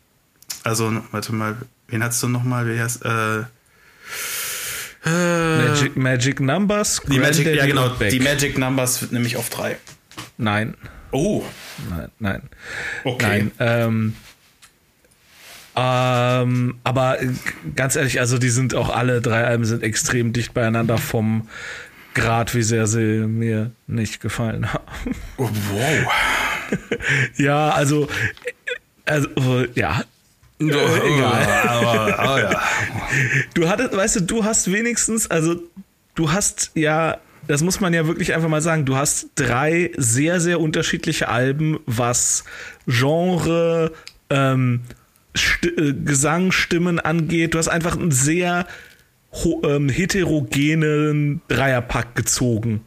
also, 0.62 0.92
warte 1.10 1.34
mal, 1.34 1.56
wen 1.88 2.04
hast 2.04 2.22
du 2.22 2.28
nochmal? 2.28 2.68
Wie 2.68 2.78
heißt, 2.78 3.04
äh, 3.04 3.44
Magic, 5.08 5.96
Magic 5.96 6.40
Numbers? 6.40 7.00
Die 7.08 7.18
Magic, 7.18 7.46
ja, 7.46 7.64
genau. 7.64 7.88
Die 7.88 8.20
Magic 8.20 8.58
Numbers 8.58 9.00
wird 9.00 9.12
nämlich 9.12 9.38
auf 9.38 9.48
drei. 9.48 9.78
Nein. 10.36 10.74
Oh. 11.10 11.42
Nein, 11.90 12.10
nein. 12.18 12.42
Okay. 13.04 13.26
Nein, 13.26 13.50
ähm, 13.58 14.16
ähm, 15.76 16.78
aber 16.82 17.18
ganz 17.76 17.94
ehrlich, 17.96 18.20
also 18.20 18.38
die 18.38 18.48
sind 18.50 18.74
auch 18.74 18.90
alle 18.90 19.20
drei 19.20 19.44
Alben 19.44 19.64
sind 19.64 19.82
extrem 19.82 20.32
dicht 20.32 20.52
beieinander 20.52 20.98
vom 20.98 21.48
Grad, 22.14 22.54
wie 22.54 22.62
sehr 22.62 22.86
sie 22.86 23.26
mir 23.26 23.70
nicht 23.86 24.20
gefallen 24.20 24.72
haben. 24.72 25.14
Oh, 25.36 25.48
wow. 25.72 26.12
ja, 27.36 27.70
also, 27.70 28.08
also 29.06 29.28
ja, 29.74 30.02
Oh, 30.60 30.64
egal. 30.64 31.42
Ja. 32.42 32.62
Du 33.54 33.68
hattest, 33.68 33.96
weißt 33.96 34.16
du, 34.16 34.20
du 34.22 34.44
hast 34.44 34.70
wenigstens, 34.72 35.30
also 35.30 35.62
du 36.14 36.32
hast 36.32 36.72
ja 36.74 37.18
das 37.48 37.62
muss 37.62 37.80
man 37.80 37.94
ja 37.94 38.06
wirklich 38.06 38.34
einfach 38.34 38.48
mal 38.48 38.60
sagen. 38.60 38.84
Du 38.84 38.96
hast 38.96 39.30
drei 39.34 39.90
sehr, 39.96 40.38
sehr 40.38 40.60
unterschiedliche 40.60 41.28
Alben, 41.28 41.80
was 41.86 42.44
Genre, 42.86 43.92
ähm, 44.30 44.82
St 45.36 45.66
äh, 45.66 45.94
Gesangsstimmen 45.94 47.00
angeht. 47.00 47.54
Du 47.54 47.58
hast 47.58 47.68
einfach 47.68 47.96
einen 47.96 48.10
sehr 48.10 48.66
ähm, 49.64 49.88
heterogenen 49.88 51.40
Dreierpack 51.48 52.14
gezogen. 52.14 52.82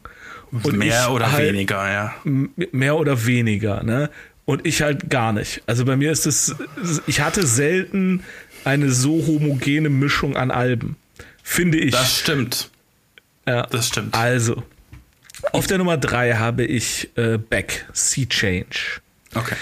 Und 0.52 0.76
mehr 0.76 1.10
oder 1.10 1.32
halt 1.32 1.52
weniger, 1.52 1.90
ja. 1.90 2.14
Mehr 2.24 2.96
oder 2.96 3.26
weniger, 3.26 3.82
ne? 3.82 4.10
Und 4.44 4.66
ich 4.66 4.82
halt 4.82 5.08
gar 5.08 5.32
nicht. 5.32 5.62
Also 5.66 5.84
bei 5.84 5.96
mir 5.96 6.12
ist 6.12 6.26
es, 6.26 6.54
ich 7.06 7.20
hatte 7.20 7.46
selten 7.46 8.22
eine 8.64 8.90
so 8.90 9.26
homogene 9.26 9.88
Mischung 9.88 10.36
an 10.36 10.50
Alben. 10.50 10.96
Finde 11.42 11.78
ich. 11.78 11.92
Das 11.92 12.18
stimmt. 12.18 12.70
Ja, 13.46 13.66
das 13.66 13.88
stimmt. 13.88 14.14
Also, 14.14 14.62
auf 15.52 15.66
der 15.66 15.78
Nummer 15.78 15.96
3 15.96 16.34
habe 16.34 16.64
ich 16.64 17.10
äh, 17.16 17.38
Back, 17.38 17.86
Sea 17.92 18.26
Change. 18.26 19.00
Okay. 19.34 19.56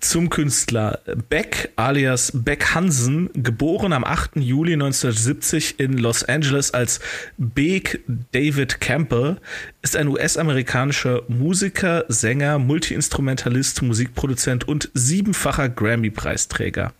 zum 0.00 0.30
Künstler. 0.30 1.00
Beck 1.28 1.70
alias 1.76 2.32
Beck 2.34 2.74
Hansen, 2.74 3.30
geboren 3.34 3.92
am 3.92 4.04
8. 4.04 4.36
Juli 4.36 4.72
1970 4.72 5.78
in 5.78 5.98
Los 5.98 6.24
Angeles 6.24 6.74
als 6.74 7.00
Beck 7.36 8.00
David 8.32 8.80
Campbell, 8.80 9.36
ist 9.82 9.96
ein 9.96 10.08
US-amerikanischer 10.08 11.22
Musiker, 11.28 12.04
Sänger, 12.08 12.58
Multiinstrumentalist, 12.58 13.82
Musikproduzent 13.82 14.66
und 14.66 14.90
siebenfacher 14.94 15.68
Grammy-Preisträger. 15.68 16.92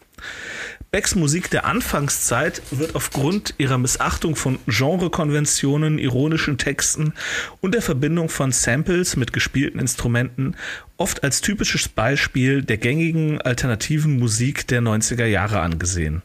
Becks 0.94 1.14
Musik 1.14 1.48
der 1.48 1.64
Anfangszeit 1.64 2.60
wird 2.70 2.94
aufgrund 2.94 3.54
ihrer 3.56 3.78
Missachtung 3.78 4.36
von 4.36 4.58
Genrekonventionen, 4.66 5.98
ironischen 5.98 6.58
Texten 6.58 7.14
und 7.62 7.72
der 7.72 7.80
Verbindung 7.80 8.28
von 8.28 8.52
Samples 8.52 9.16
mit 9.16 9.32
gespielten 9.32 9.78
Instrumenten 9.78 10.54
oft 10.98 11.24
als 11.24 11.40
typisches 11.40 11.88
Beispiel 11.88 12.60
der 12.60 12.76
gängigen 12.76 13.40
alternativen 13.40 14.18
Musik 14.18 14.66
der 14.66 14.82
90er 14.82 15.24
Jahre 15.24 15.60
angesehen. 15.60 16.20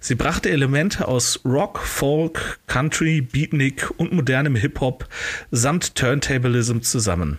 Sie 0.00 0.14
brachte 0.14 0.48
Elemente 0.48 1.08
aus 1.08 1.40
Rock, 1.44 1.80
Folk, 1.80 2.58
Country, 2.68 3.20
Beatnik 3.20 3.90
und 3.98 4.14
modernem 4.14 4.56
Hip-Hop 4.56 5.06
samt 5.50 5.94
Turntablism 5.94 6.80
zusammen. 6.80 7.36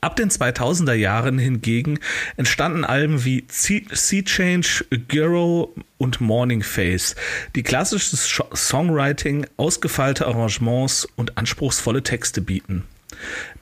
Ab 0.00 0.16
den 0.16 0.30
2000er 0.30 0.94
Jahren 0.94 1.38
hingegen 1.38 1.98
entstanden 2.36 2.84
Alben 2.84 3.24
wie 3.24 3.44
Sea 3.48 3.82
Change, 4.22 4.84
Gyro 5.08 5.74
und 5.98 6.20
Morning 6.20 6.62
Face, 6.62 7.14
die 7.54 7.62
klassisches 7.62 8.40
Songwriting, 8.54 9.46
ausgefeilte 9.56 10.26
Arrangements 10.26 11.08
und 11.16 11.38
anspruchsvolle 11.38 12.02
Texte 12.02 12.40
bieten. 12.40 12.84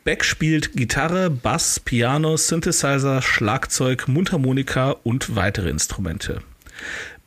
Beck 0.05 0.25
spielt 0.25 0.73
Gitarre, 0.73 1.31
Bass, 1.31 1.79
Piano, 1.79 2.37
Synthesizer, 2.37 3.23
Schlagzeug, 3.23 4.09
Mundharmonika 4.09 4.97
und 5.05 5.37
weitere 5.37 5.71
Instrumente. 5.71 6.43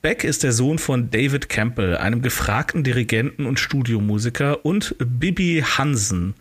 Beck 0.01 0.23
ist 0.23 0.43
der 0.43 0.51
Sohn 0.51 0.77
von 0.77 1.09
David 1.09 1.49
Campbell, 1.49 1.97
einem 1.97 2.21
gefragten 2.21 2.83
Dirigenten 2.83 3.45
und 3.45 3.59
Studiomusiker, 3.59 4.65
und 4.65 4.95
Bibi 4.99 5.63
Hansen, 5.65 6.35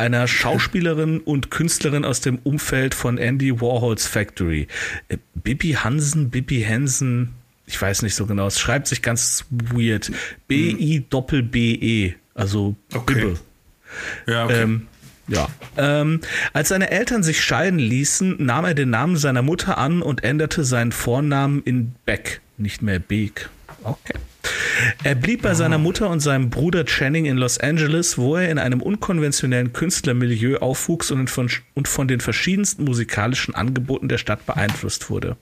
einer 0.00 0.26
Schauspielerin 0.26 1.20
und 1.20 1.50
Künstlerin 1.50 2.06
aus 2.06 2.22
dem 2.22 2.38
Umfeld 2.38 2.94
von 2.94 3.18
Andy 3.18 3.60
Warhols 3.60 4.06
Factory. 4.06 4.66
Äh, 5.08 5.18
Bibi 5.34 5.72
Hansen, 5.72 6.30
Bibi 6.30 6.62
Hansen, 6.62 7.34
ich 7.66 7.80
weiß 7.80 8.00
nicht 8.02 8.14
so 8.14 8.24
genau, 8.24 8.46
es 8.46 8.58
schreibt 8.58 8.86
sich 8.86 9.02
ganz 9.02 9.44
weird. 9.50 10.10
B-I-Doppel-B-E, 10.48 12.14
also 12.34 12.76
okay. 12.94 13.14
Bibbe. 13.14 13.40
Ja, 14.26 14.44
okay. 14.46 14.62
Ähm, 14.62 14.86
ja. 15.28 15.48
Ähm, 15.76 16.20
als 16.54 16.70
seine 16.70 16.90
Eltern 16.90 17.22
sich 17.22 17.44
scheiden 17.44 17.78
ließen, 17.78 18.36
nahm 18.38 18.64
er 18.64 18.74
den 18.74 18.90
Namen 18.90 19.16
seiner 19.16 19.42
Mutter 19.42 19.76
an 19.76 20.00
und 20.00 20.24
änderte 20.24 20.64
seinen 20.64 20.92
Vornamen 20.92 21.62
in 21.62 21.94
Beck, 22.06 22.40
nicht 22.56 22.80
mehr 22.80 22.98
Beek. 22.98 23.50
Okay. 23.84 24.14
Er 25.04 25.14
blieb 25.14 25.42
bei 25.42 25.54
seiner 25.54 25.78
Mutter 25.78 26.10
und 26.10 26.20
seinem 26.20 26.50
Bruder 26.50 26.84
Channing 26.84 27.26
in 27.26 27.36
Los 27.36 27.58
Angeles, 27.58 28.18
wo 28.18 28.36
er 28.36 28.50
in 28.50 28.58
einem 28.58 28.82
unkonventionellen 28.82 29.72
Künstlermilieu 29.72 30.58
aufwuchs 30.58 31.10
und 31.10 31.30
von, 31.30 31.50
und 31.74 31.88
von 31.88 32.08
den 32.08 32.20
verschiedensten 32.20 32.84
musikalischen 32.84 33.54
Angeboten 33.54 34.08
der 34.08 34.18
Stadt 34.18 34.46
beeinflusst 34.46 35.10
wurde. 35.10 35.36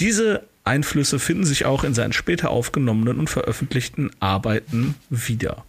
Diese 0.00 0.44
Einflüsse 0.64 1.18
finden 1.18 1.44
sich 1.44 1.64
auch 1.64 1.82
in 1.82 1.94
seinen 1.94 2.12
später 2.12 2.50
aufgenommenen 2.50 3.18
und 3.18 3.30
veröffentlichten 3.30 4.10
Arbeiten 4.20 4.94
wieder. 5.10 5.64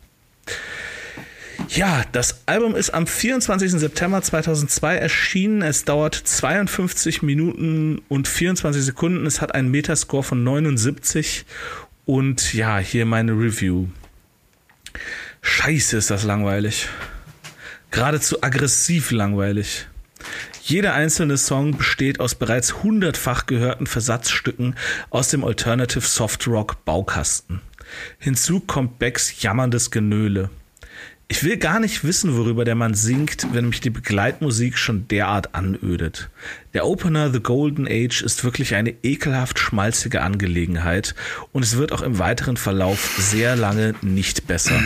Ja, 1.70 2.04
das 2.14 2.42
Album 2.48 2.76
ist 2.76 2.92
am 2.92 3.06
24. 3.06 3.72
September 3.72 4.22
2002 4.22 4.96
erschienen. 4.96 5.62
Es 5.62 5.86
dauert 5.86 6.16
52 6.16 7.22
Minuten 7.22 8.02
und 8.08 8.28
24 8.28 8.84
Sekunden. 8.84 9.26
Es 9.26 9.42
hat 9.42 9.54
einen 9.54 9.70
Metascore 9.70 10.24
von 10.24 10.44
79 10.44 11.46
und 12.10 12.56
ja, 12.56 12.80
hier 12.80 13.06
meine 13.06 13.34
Review. 13.34 13.86
Scheiße, 15.42 15.96
ist 15.96 16.10
das 16.10 16.24
langweilig. 16.24 16.90
Geradezu 17.92 18.42
aggressiv 18.42 19.12
langweilig. 19.12 19.86
Jeder 20.64 20.96
einzelne 20.96 21.38
Song 21.38 21.78
besteht 21.78 22.20
aus 22.20 22.34
bereits 22.34 22.82
hundertfach 22.82 23.46
gehörten 23.46 23.86
Versatzstücken 23.86 24.74
aus 25.12 25.30
dem 25.30 25.44
Alternative 25.44 26.02
Soft 26.02 26.48
Rock 26.48 26.84
Baukasten. 26.84 27.62
Hinzu 28.18 28.60
kommt 28.60 28.98
Becks 28.98 29.44
jammerndes 29.44 29.92
Genöle. 29.92 30.50
Ich 31.32 31.44
will 31.44 31.58
gar 31.58 31.80
nicht 31.80 32.04
wissen, 32.04 32.36
worüber 32.36 32.66
der 32.66 32.74
Mann 32.74 32.96
singt, 32.96 33.54
wenn 33.54 33.70
mich 33.70 33.82
die 33.82 33.92
Begleitmusik 33.92 34.80
schon 34.80 35.08
derart 35.08 35.54
anödet. 35.54 36.32
Der 36.74 36.88
Opener 36.88 37.32
The 37.32 37.40
Golden 37.40 37.88
Age 37.88 38.24
ist 38.24 38.44
wirklich 38.44 38.74
eine 38.74 38.96
ekelhaft 39.04 39.60
schmalzige 39.60 40.24
Angelegenheit 40.24 41.14
und 41.52 41.62
es 41.62 41.78
wird 41.78 41.92
auch 41.92 42.02
im 42.02 42.18
weiteren 42.18 42.58
Verlauf 42.58 43.16
sehr 43.20 43.56
lange 43.56 43.94
nicht 44.02 44.48
besser. 44.48 44.82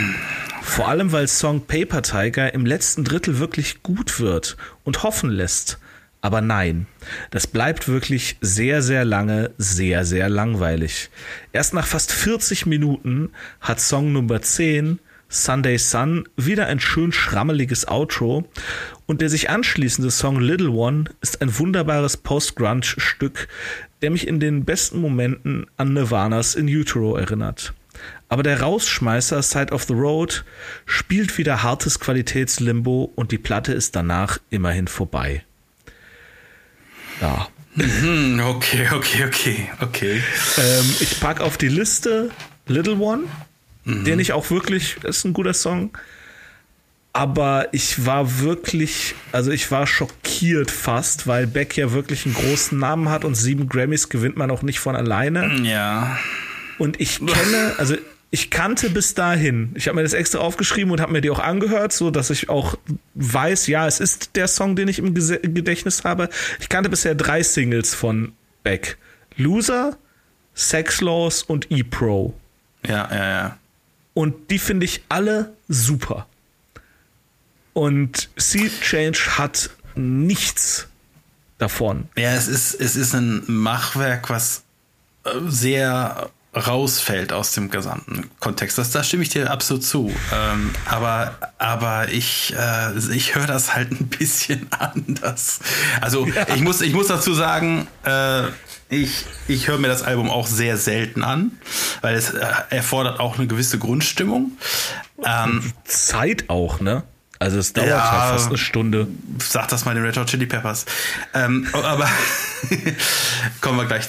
Vor 0.62 0.90
allem, 0.90 1.14
weil 1.14 1.30
Song 1.30 1.66
Paper 1.66 2.02
Tiger 2.02 2.54
im 2.54 2.66
letzten 2.66 3.06
Drittel 3.06 3.40
wirklich 3.40 3.82
gut 3.82 4.20
wird 4.20 4.58
und 4.84 5.04
hoffen 5.04 5.30
lässt. 5.30 5.80
Aber 6.20 6.42
nein, 6.42 6.88
das 7.32 7.48
bleibt 7.48 7.88
wirklich 7.88 8.36
sehr, 8.42 8.82
sehr 8.82 9.06
lange, 9.06 9.52
sehr, 9.58 10.04
sehr 10.04 10.28
langweilig. 10.28 11.10
Erst 11.54 11.74
nach 11.74 11.88
fast 11.88 12.12
40 12.12 12.66
Minuten 12.66 13.30
hat 13.62 13.80
Song 13.80 14.12
Nummer 14.12 14.42
10 14.42 15.00
Sunday 15.34 15.80
Sun 15.80 16.30
wieder 16.38 16.68
ein 16.68 16.80
schön 16.80 17.12
schrammeliges 17.12 17.88
Outro 17.88 18.48
und 19.08 19.20
der 19.20 19.30
sich 19.30 19.50
anschließende 19.50 20.12
Song 20.12 20.40
Little 20.40 20.70
One 20.70 21.06
ist 21.22 21.42
ein 21.42 21.58
wunderbares 21.58 22.18
Post-Grunge-Stück, 22.18 23.48
der 24.04 24.12
mich 24.12 24.28
in 24.28 24.40
den 24.40 24.64
besten 24.64 25.02
Momenten 25.02 25.66
an 25.76 25.94
Nirvanas 25.94 26.54
in 26.54 26.68
Utero 26.68 27.18
erinnert. 27.18 27.74
Aber 28.30 28.44
der 28.44 28.62
Rausschmeißer 28.62 29.42
Side 29.42 29.74
of 29.74 29.84
the 29.86 29.94
Road 29.94 30.46
spielt 30.86 31.38
wieder 31.38 31.64
hartes 31.64 32.00
Qualitätslimbo 32.00 33.12
und 33.16 33.32
die 33.32 33.38
Platte 33.40 33.74
ist 33.74 33.96
danach 33.96 34.38
immerhin 34.52 34.88
vorbei. 34.88 35.44
Ja. 37.22 37.48
Mhm, 37.76 38.40
okay, 38.40 38.88
okay, 38.94 39.26
okay, 39.26 39.70
okay. 39.82 40.22
Ähm, 40.58 40.96
ich 41.00 41.20
pack 41.20 41.42
auf 41.42 41.58
die 41.58 41.70
Liste 41.70 42.30
Little 42.68 42.98
One 42.98 43.24
mhm. 43.86 44.04
den 44.04 44.20
ich 44.20 44.34
auch 44.34 44.50
wirklich, 44.50 44.98
das 45.02 45.18
ist 45.18 45.26
ein 45.26 45.34
guter 45.34 45.54
Song. 45.54 45.98
Aber 47.16 47.68
ich 47.74 48.08
war 48.08 48.40
wirklich, 48.40 49.14
also 49.32 49.52
ich 49.52 49.70
war 49.70 49.86
schockiert 49.86 50.72
fast, 50.72 51.28
weil 51.28 51.46
Beck 51.46 51.78
ja 51.78 51.92
wirklich 51.92 52.26
einen 52.26 52.34
großen 52.34 52.78
Namen 52.78 53.10
hat 53.10 53.24
und 53.24 53.36
sieben 53.36 53.70
Grammys 53.70 54.10
gewinnt 54.10 54.36
man 54.36 54.50
auch 54.50 54.64
nicht 54.64 54.80
von 54.80 54.96
alleine. 54.96 55.62
Ja. 55.62 56.18
Und 56.80 57.00
ich 57.00 57.20
kenne, 57.20 57.76
also 57.78 57.96
ich 58.32 58.50
kannte 58.50 58.90
bis 58.90 59.14
dahin, 59.14 59.74
ich 59.76 59.88
habe 59.88 59.98
mir 59.98 60.02
das 60.02 60.14
extra 60.14 60.40
aufgeschrieben 60.40 60.92
und 60.92 61.02
habe 61.02 61.12
mir 61.12 61.22
die 61.22 61.30
auch 61.30 61.38
angehört, 61.38 61.94
so 61.94 62.10
dass 62.10 62.32
ich 62.32 62.50
auch 62.50 62.76
weiß, 63.14 63.68
ja, 63.68 63.86
es 63.86 64.00
ist 64.00 64.36
der 64.36 64.48
Song, 64.48 64.76
den 64.76 64.88
ich 64.88 64.98
im 64.98 65.14
Gedächtnis 65.14 66.04
habe. 66.04 66.30
Ich 66.60 66.68
kannte 66.68 66.90
bisher 66.90 67.14
drei 67.14 67.44
Singles 67.44 67.94
von 67.94 68.34
Beck. 68.64 68.98
Loser, 69.38 69.98
Sex 70.56 71.00
Laws 71.02 71.44
und 71.44 71.70
E-Pro. 71.70 72.34
Ja, 72.88 73.08
ja, 73.12 73.30
ja. 73.30 73.58
Und 74.14 74.52
die 74.52 74.60
finde 74.60 74.86
ich 74.86 75.04
alle 75.10 75.54
super. 75.68 76.28
Und 77.74 78.30
Sea 78.36 78.70
Change 78.82 79.38
hat 79.38 79.72
nichts 79.96 80.88
davon. 81.58 82.10
Ja, 82.16 82.34
es 82.34 82.48
ist, 82.48 82.76
es 82.76 82.96
ist 82.96 83.14
ein 83.16 83.44
Machwerk, 83.48 84.30
was 84.30 84.64
äh, 85.24 85.30
sehr 85.48 86.30
rausfällt 86.56 87.34
aus 87.34 87.54
dem 87.54 87.72
gesamten 87.72 88.30
Kontext. 88.40 88.78
Das, 88.78 88.92
da 88.92 89.04
stimme 89.04 89.24
ich 89.24 89.30
dir 89.30 89.50
absolut 89.50 89.84
zu. 89.84 90.14
Ähm, 90.32 90.72
aber, 90.86 91.36
aber 91.58 92.10
ich, 92.10 92.54
äh, 92.56 92.98
ich 93.14 93.34
höre 93.34 93.48
das 93.48 93.74
halt 93.74 93.92
ein 93.92 94.08
bisschen 94.08 94.68
anders. 94.80 95.60
Also 96.00 96.28
ja. 96.28 96.54
ich, 96.54 96.62
muss, 96.62 96.82
ich 96.82 96.94
muss 96.94 97.08
dazu 97.08 97.34
sagen, 97.34 97.88
äh, 98.04 98.44
ich, 98.90 99.26
ich 99.48 99.68
höre 99.68 99.78
mir 99.78 99.88
das 99.88 100.04
Album 100.04 100.30
auch 100.30 100.48
sehr 100.48 100.78
selten 100.78 101.24
an, 101.24 101.52
weil 102.02 102.16
es 102.16 102.34
äh, 102.34 102.46
erfordert 102.70 103.20
auch 103.20 103.38
eine 103.38 103.48
gewisse 103.48 103.80
Grundstimmung. 103.80 104.58
Ähm, 105.24 105.74
Zeit 105.86 106.50
auch, 106.50 106.80
ne? 106.80 107.04
Also 107.40 107.58
es 107.58 107.74
dauert 107.74 107.90
ja, 107.90 108.12
halt 108.12 108.34
fast 108.34 108.48
eine 108.48 108.58
Stunde. 108.58 109.08
Sag 109.40 109.68
das 109.68 109.84
mal 109.86 109.94
den 109.96 110.04
Red 110.04 110.18
Hot 110.18 110.28
Chili 110.28 110.46
Peppers. 110.46 110.86
Ähm, 111.34 111.68
aber 111.74 112.10
kommen 113.62 113.80
wir 113.80 113.86
gleich 113.86 114.08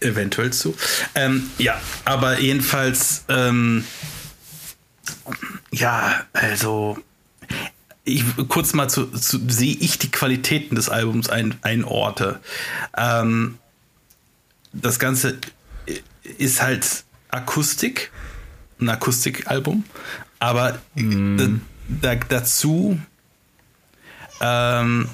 eventuell 0.00 0.52
zu. 0.52 0.76
Ähm, 1.14 1.50
ja, 1.58 1.80
aber 2.04 2.40
jedenfalls, 2.40 3.24
ähm, 3.28 3.84
ja, 5.70 6.24
also 6.32 6.98
ich, 8.04 8.24
kurz 8.48 8.72
mal 8.72 8.88
zu, 8.88 9.06
zu 9.06 9.38
sehe 9.48 9.76
ich 9.78 9.98
die 9.98 10.10
Qualitäten 10.10 10.74
des 10.74 10.88
Albums 10.88 11.28
ein, 11.28 11.56
einorte. 11.62 12.40
Ähm, 12.96 13.58
das 14.72 14.98
Ganze 14.98 15.38
ist 16.38 16.62
halt 16.62 17.04
Akustik, 17.30 18.10
ein 18.80 18.88
Akustikalbum, 18.88 19.84
aber 20.38 20.78
mm. 20.94 21.60
da, 21.88 22.14
dazu 22.14 22.98
ähm, 24.40 25.08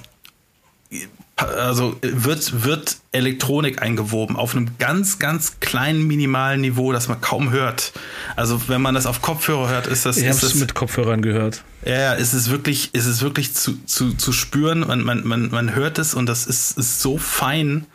also 1.37 1.97
wird, 2.01 2.65
wird 2.65 2.97
Elektronik 3.11 3.83
eingewoben 3.83 4.37
auf 4.37 4.55
einem 4.55 4.79
ganz, 4.79 5.19
ganz 5.19 5.59
kleinen, 5.59 6.07
minimalen 6.07 6.61
Niveau, 6.61 6.93
das 6.93 7.09
man 7.09 7.21
kaum 7.21 7.51
hört. 7.51 7.93
Also 8.37 8.69
wenn 8.69 8.81
man 8.81 8.95
das 8.95 9.07
auf 9.07 9.21
Kopfhörer 9.21 9.69
hört, 9.69 9.87
ist 9.89 10.07
das. 10.07 10.17
Ich 10.19 10.29
habe 10.29 10.37
es 10.37 10.55
mit 10.55 10.75
Kopfhörern 10.75 11.23
gehört. 11.23 11.65
Ja, 11.85 12.13
ist 12.13 12.35
es 12.35 12.51
wirklich, 12.51 12.95
ist 12.95 13.07
es 13.07 13.21
wirklich 13.21 13.55
zu, 13.55 13.85
zu, 13.85 14.15
zu 14.15 14.33
spüren. 14.33 14.81
Man, 14.81 15.03
man, 15.03 15.27
man, 15.27 15.51
man 15.51 15.75
hört 15.75 15.99
es 15.99 16.15
und 16.15 16.27
das 16.27 16.47
ist, 16.47 16.79
ist 16.79 17.01
so 17.01 17.19
fein 17.19 17.87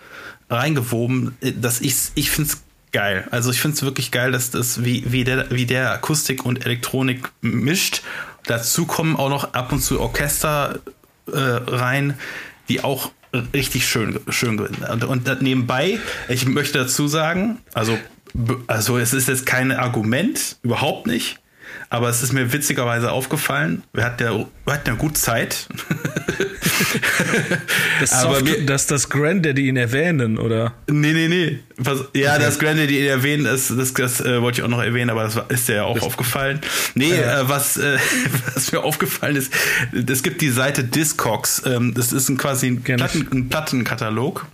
reingewoben, 0.50 1.38
dass 1.56 1.82
ich, 1.82 1.96
ich 2.16 2.32
finde 2.32 2.52
es 2.52 2.62
geil. 2.92 3.28
Also 3.32 3.52
ich 3.52 3.62
finde 3.62 3.76
es 3.76 3.84
wirklich 3.84 4.12
geil, 4.12 4.32
dass 4.32 4.52
das 4.52 4.84
wie, 4.84 5.12
wie, 5.12 5.24
der, 5.24 5.52
wie 5.52 5.66
der 5.66 5.92
Akustik 5.92 6.46
und 6.46 6.66
Elektronik 6.66 7.32
mischt. 7.42 8.02
Dazu 8.46 8.86
kommen 8.86 9.16
auch 9.16 9.30
noch 9.30 9.54
ab 9.54 9.72
und 9.72 9.82
zu 9.82 10.00
Orchester 10.00 10.80
äh, 11.28 11.38
rein, 11.38 12.16
die 12.68 12.84
auch 12.84 13.12
richtig 13.54 13.88
schön, 13.88 14.20
schön 14.30 14.60
und, 14.60 15.04
und 15.04 15.42
nebenbei, 15.42 16.00
ich 16.28 16.48
möchte 16.48 16.80
dazu 16.80 17.08
sagen, 17.08 17.60
also, 17.74 17.98
also 18.66 18.98
es 18.98 19.14
ist 19.14 19.28
jetzt 19.28 19.46
kein 19.46 19.72
Argument, 19.72 20.58
überhaupt 20.64 21.06
nicht. 21.06 21.40
Aber 21.90 22.10
es 22.10 22.22
ist 22.22 22.34
mir 22.34 22.54
witzigerweise 22.54 23.12
aufgefallen, 23.12 23.84
wir 23.94 24.04
hatten 24.04 24.24
ja, 24.24 24.46
wir 24.66 24.74
hatten 24.74 24.90
ja 24.90 24.96
gut 24.96 25.18
Zeit. 25.18 25.68
das 28.00 28.14
aber 28.14 28.42
mir, 28.42 28.66
dass 28.66 28.86
das 28.86 29.10
Granddaddy 29.10 29.68
ihn 29.68 29.78
erwähnen, 29.78 30.38
oder? 30.38 30.74
Nee, 30.88 31.14
nee, 31.14 31.28
nee. 31.28 31.60
Was, 31.78 32.06
ja, 32.14 32.36
okay. 32.36 32.44
das 32.44 32.60
Granddaddy 32.60 33.00
ihn 33.00 33.08
erwähnen, 33.08 33.46
das, 33.46 33.74
das, 33.76 33.94
das 33.94 34.22
äh, 34.22 34.42
wollte 34.42 34.60
ich 34.60 34.66
auch 34.66 34.70
noch 34.70 34.84
erwähnen, 34.84 35.10
aber 35.10 35.24
das 35.24 35.36
war, 35.36 35.50
ist 35.50 35.68
ja 35.68 35.84
auch 35.84 35.96
das, 35.96 36.04
aufgefallen. 36.04 36.62
Nee, 36.94 37.12
äh, 37.12 37.50
was, 37.50 37.78
äh, 37.78 37.98
was 38.54 38.72
mir 38.72 38.82
aufgefallen 38.82 39.36
ist, 39.36 39.52
es 39.92 40.22
gibt 40.22 40.42
die 40.42 40.50
Seite 40.50 40.84
Discogs. 40.84 41.64
Ähm, 41.66 41.96
das 41.96 42.14
ist 42.14 42.30
ein, 42.30 42.38
quasi 42.38 42.68
ein, 42.68 42.84
Platten, 42.84 43.28
ein 43.32 43.50
Plattenkatalog. 43.50 44.46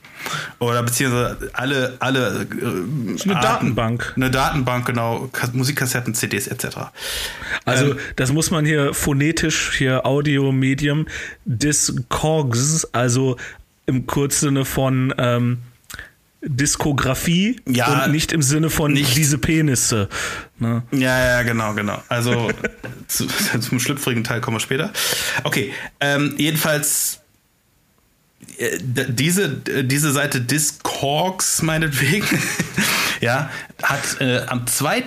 Oder 0.60 0.84
beziehungsweise 0.84 1.50
alle, 1.54 1.96
alle 2.00 2.44
äh, 2.44 3.24
eine 3.24 3.36
Arten, 3.36 3.42
Datenbank. 3.42 4.14
Eine 4.16 4.32
Datenbank, 4.32 4.86
genau, 4.86 5.30
Musikkassetten, 5.54 6.14
CDs 6.14 6.48
etc. 6.48 6.78
Also 7.66 7.92
ähm, 7.92 8.00
das 8.16 8.32
muss 8.32 8.52
man 8.52 8.66
hier 8.66 8.94
phonetisch, 8.94 9.74
hier 9.78 10.06
Audio-Medium, 10.06 11.08
Discogs, 11.46 12.86
also 12.94 13.38
im 13.86 14.08
Kurzsinne 14.08 14.66
von 14.66 15.14
ähm, 15.18 15.60
Diskografie 16.48 17.60
ja, 17.68 18.06
und 18.06 18.12
nicht 18.12 18.32
im 18.32 18.42
Sinne 18.42 18.70
von 18.70 18.94
nicht. 18.94 19.18
diese 19.18 19.38
Penisse. 19.38 20.10
Ne? 20.60 20.84
Ja, 20.92 21.26
ja, 21.26 21.42
genau, 21.44 21.74
genau. 21.74 22.02
Also 22.08 22.52
zu, 23.08 23.28
zum 23.60 23.80
schlüpfrigen 23.80 24.24
Teil 24.24 24.42
kommen 24.42 24.56
wir 24.56 24.62
später. 24.62 24.92
Okay, 25.44 25.74
ähm, 26.00 26.36
jedenfalls 26.38 27.22
diese, 28.80 29.50
diese 29.50 30.12
Seite 30.12 30.42
Discogs 30.42 31.62
meinetwegen, 31.62 32.28
ja, 33.22 33.50
hat 33.82 34.22
äh, 34.22 34.42
am 34.48 34.68
2. 34.68 35.04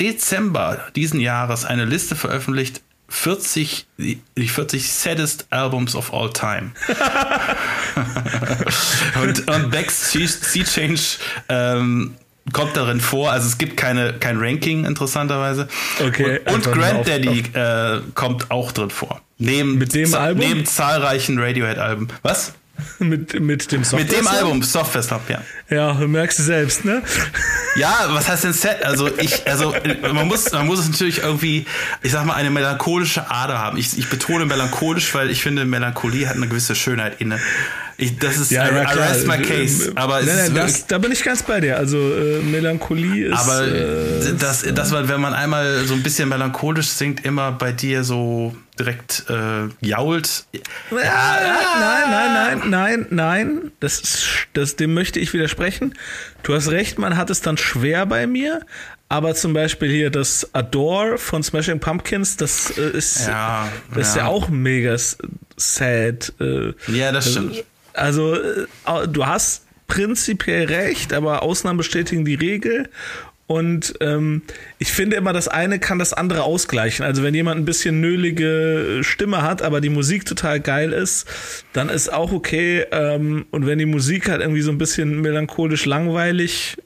Dezember 0.00 0.86
diesen 0.96 1.20
Jahres 1.20 1.64
eine 1.64 1.84
Liste 1.84 2.16
veröffentlicht, 2.16 2.82
40, 3.08 3.86
die 3.98 4.48
40 4.48 4.92
saddest 4.92 5.46
Albums 5.50 5.96
of 5.96 6.14
all 6.14 6.32
time. 6.32 6.70
und, 9.22 9.50
und 9.50 9.70
Beck's 9.70 10.12
Sea 10.12 10.64
Change 10.64 11.02
ähm, 11.48 12.14
kommt 12.52 12.76
darin 12.76 13.00
vor. 13.00 13.32
Also 13.32 13.48
es 13.48 13.58
gibt 13.58 13.76
keine, 13.76 14.14
kein 14.14 14.38
Ranking, 14.38 14.84
interessanterweise. 14.84 15.66
Okay. 16.00 16.40
Und, 16.46 16.66
und 16.66 16.72
Granddaddy 16.72 17.44
äh, 17.52 18.00
kommt 18.14 18.50
auch 18.52 18.70
drin 18.70 18.90
vor. 18.90 19.20
Neben, 19.38 19.78
Mit 19.78 19.94
dem 19.94 20.14
Album? 20.14 20.46
Neben 20.46 20.66
zahlreichen 20.66 21.38
Radiohead-Alben. 21.38 22.08
Was? 22.22 22.54
mit, 22.98 23.38
mit 23.40 23.72
dem 23.72 23.84
Software. 23.84 24.00
Mit 24.00 24.12
dem 24.12 24.26
Album, 24.26 24.62
Software 24.62 25.02
Slap, 25.02 25.28
ja. 25.28 25.42
Ja, 25.68 25.92
du 25.92 26.08
merkst 26.08 26.38
du 26.38 26.42
selbst, 26.42 26.84
ne? 26.84 27.02
Ja, 27.76 28.08
was 28.08 28.28
heißt 28.28 28.44
denn 28.44 28.52
Set? 28.52 28.84
Also 28.84 29.08
ich, 29.18 29.48
also 29.48 29.74
man 30.02 30.26
muss, 30.26 30.50
man 30.52 30.66
muss 30.66 30.80
es 30.80 30.88
natürlich 30.88 31.22
irgendwie, 31.22 31.66
ich 32.02 32.12
sag 32.12 32.24
mal, 32.24 32.34
eine 32.34 32.50
melancholische 32.50 33.30
Ader 33.30 33.58
haben. 33.58 33.76
Ich, 33.76 33.96
ich 33.96 34.08
betone 34.08 34.46
melancholisch, 34.46 35.14
weil 35.14 35.30
ich 35.30 35.42
finde, 35.42 35.64
Melancholie 35.64 36.28
hat 36.28 36.36
eine 36.36 36.48
gewisse 36.48 36.74
Schönheit 36.74 37.20
inne. 37.20 37.38
Ich, 38.00 38.18
das 38.18 38.38
ist 38.38 38.50
ja, 38.50 38.66
I, 38.66 38.70
I 38.70 38.98
rest 38.98 39.26
my 39.26 39.36
case. 39.38 39.92
Aber 39.94 40.22
nein, 40.22 40.36
nein, 40.36 40.54
das, 40.54 40.86
da 40.86 40.96
bin 40.96 41.12
ich 41.12 41.22
ganz 41.22 41.42
bei 41.42 41.60
dir. 41.60 41.76
Also 41.76 41.98
äh, 41.98 42.40
Melancholie 42.40 43.26
ist. 43.26 43.38
Aber 43.38 43.66
äh, 43.66 44.34
das, 44.38 44.64
das, 44.74 44.92
wenn 44.92 45.20
man 45.20 45.34
einmal 45.34 45.84
so 45.84 45.92
ein 45.92 46.02
bisschen 46.02 46.30
melancholisch 46.30 46.88
singt, 46.88 47.24
immer 47.26 47.52
bei 47.52 47.72
dir 47.72 48.02
so 48.02 48.56
direkt 48.78 49.24
äh, 49.28 49.68
jault. 49.86 50.46
Ja, 50.52 50.60
nein, 50.90 52.10
nein, 52.10 52.32
nein, 52.32 52.70
nein, 52.70 53.06
nein. 53.10 53.72
Das 53.80 54.00
ist, 54.00 54.26
das, 54.54 54.76
dem 54.76 54.94
möchte 54.94 55.20
ich 55.20 55.34
widersprechen. 55.34 55.94
Du 56.42 56.54
hast 56.54 56.70
recht, 56.70 56.98
man 56.98 57.18
hat 57.18 57.28
es 57.28 57.42
dann 57.42 57.58
schwer 57.58 58.06
bei 58.06 58.26
mir. 58.26 58.62
Aber 59.10 59.34
zum 59.34 59.52
Beispiel 59.52 59.90
hier 59.90 60.08
das 60.10 60.54
Adore 60.54 61.18
von 61.18 61.42
Smashing 61.42 61.80
Pumpkins, 61.80 62.36
das 62.36 62.78
äh, 62.78 62.96
ist, 62.96 63.26
ja, 63.26 63.68
das 63.92 64.10
ist 64.10 64.16
ja. 64.16 64.22
ja 64.22 64.28
auch 64.28 64.48
mega 64.48 64.96
sad. 65.56 66.32
Äh, 66.40 66.72
ja, 66.86 67.10
das 67.10 67.32
stimmt. 67.32 67.64
Also, 68.00 68.34
äh, 68.34 69.08
du 69.08 69.26
hast 69.26 69.66
prinzipiell 69.86 70.66
recht, 70.66 71.12
aber 71.12 71.42
Ausnahmen 71.42 71.78
bestätigen 71.78 72.24
die 72.24 72.36
Regel. 72.36 72.88
Und 73.46 73.94
ähm, 74.00 74.42
ich 74.78 74.92
finde 74.92 75.16
immer, 75.16 75.32
das 75.32 75.48
eine 75.48 75.80
kann 75.80 75.98
das 75.98 76.12
andere 76.12 76.44
ausgleichen. 76.44 77.04
Also 77.04 77.24
wenn 77.24 77.34
jemand 77.34 77.60
ein 77.60 77.64
bisschen 77.64 78.00
nölige 78.00 79.00
Stimme 79.02 79.42
hat, 79.42 79.60
aber 79.60 79.80
die 79.80 79.88
Musik 79.88 80.24
total 80.24 80.60
geil 80.60 80.92
ist, 80.92 81.26
dann 81.72 81.88
ist 81.88 82.12
auch 82.12 82.30
okay. 82.30 82.86
Ähm, 82.92 83.46
und 83.50 83.66
wenn 83.66 83.80
die 83.80 83.86
Musik 83.86 84.28
halt 84.28 84.40
irgendwie 84.40 84.60
so 84.60 84.70
ein 84.70 84.78
bisschen 84.78 85.20
melancholisch 85.20 85.84
langweilig 85.84 86.76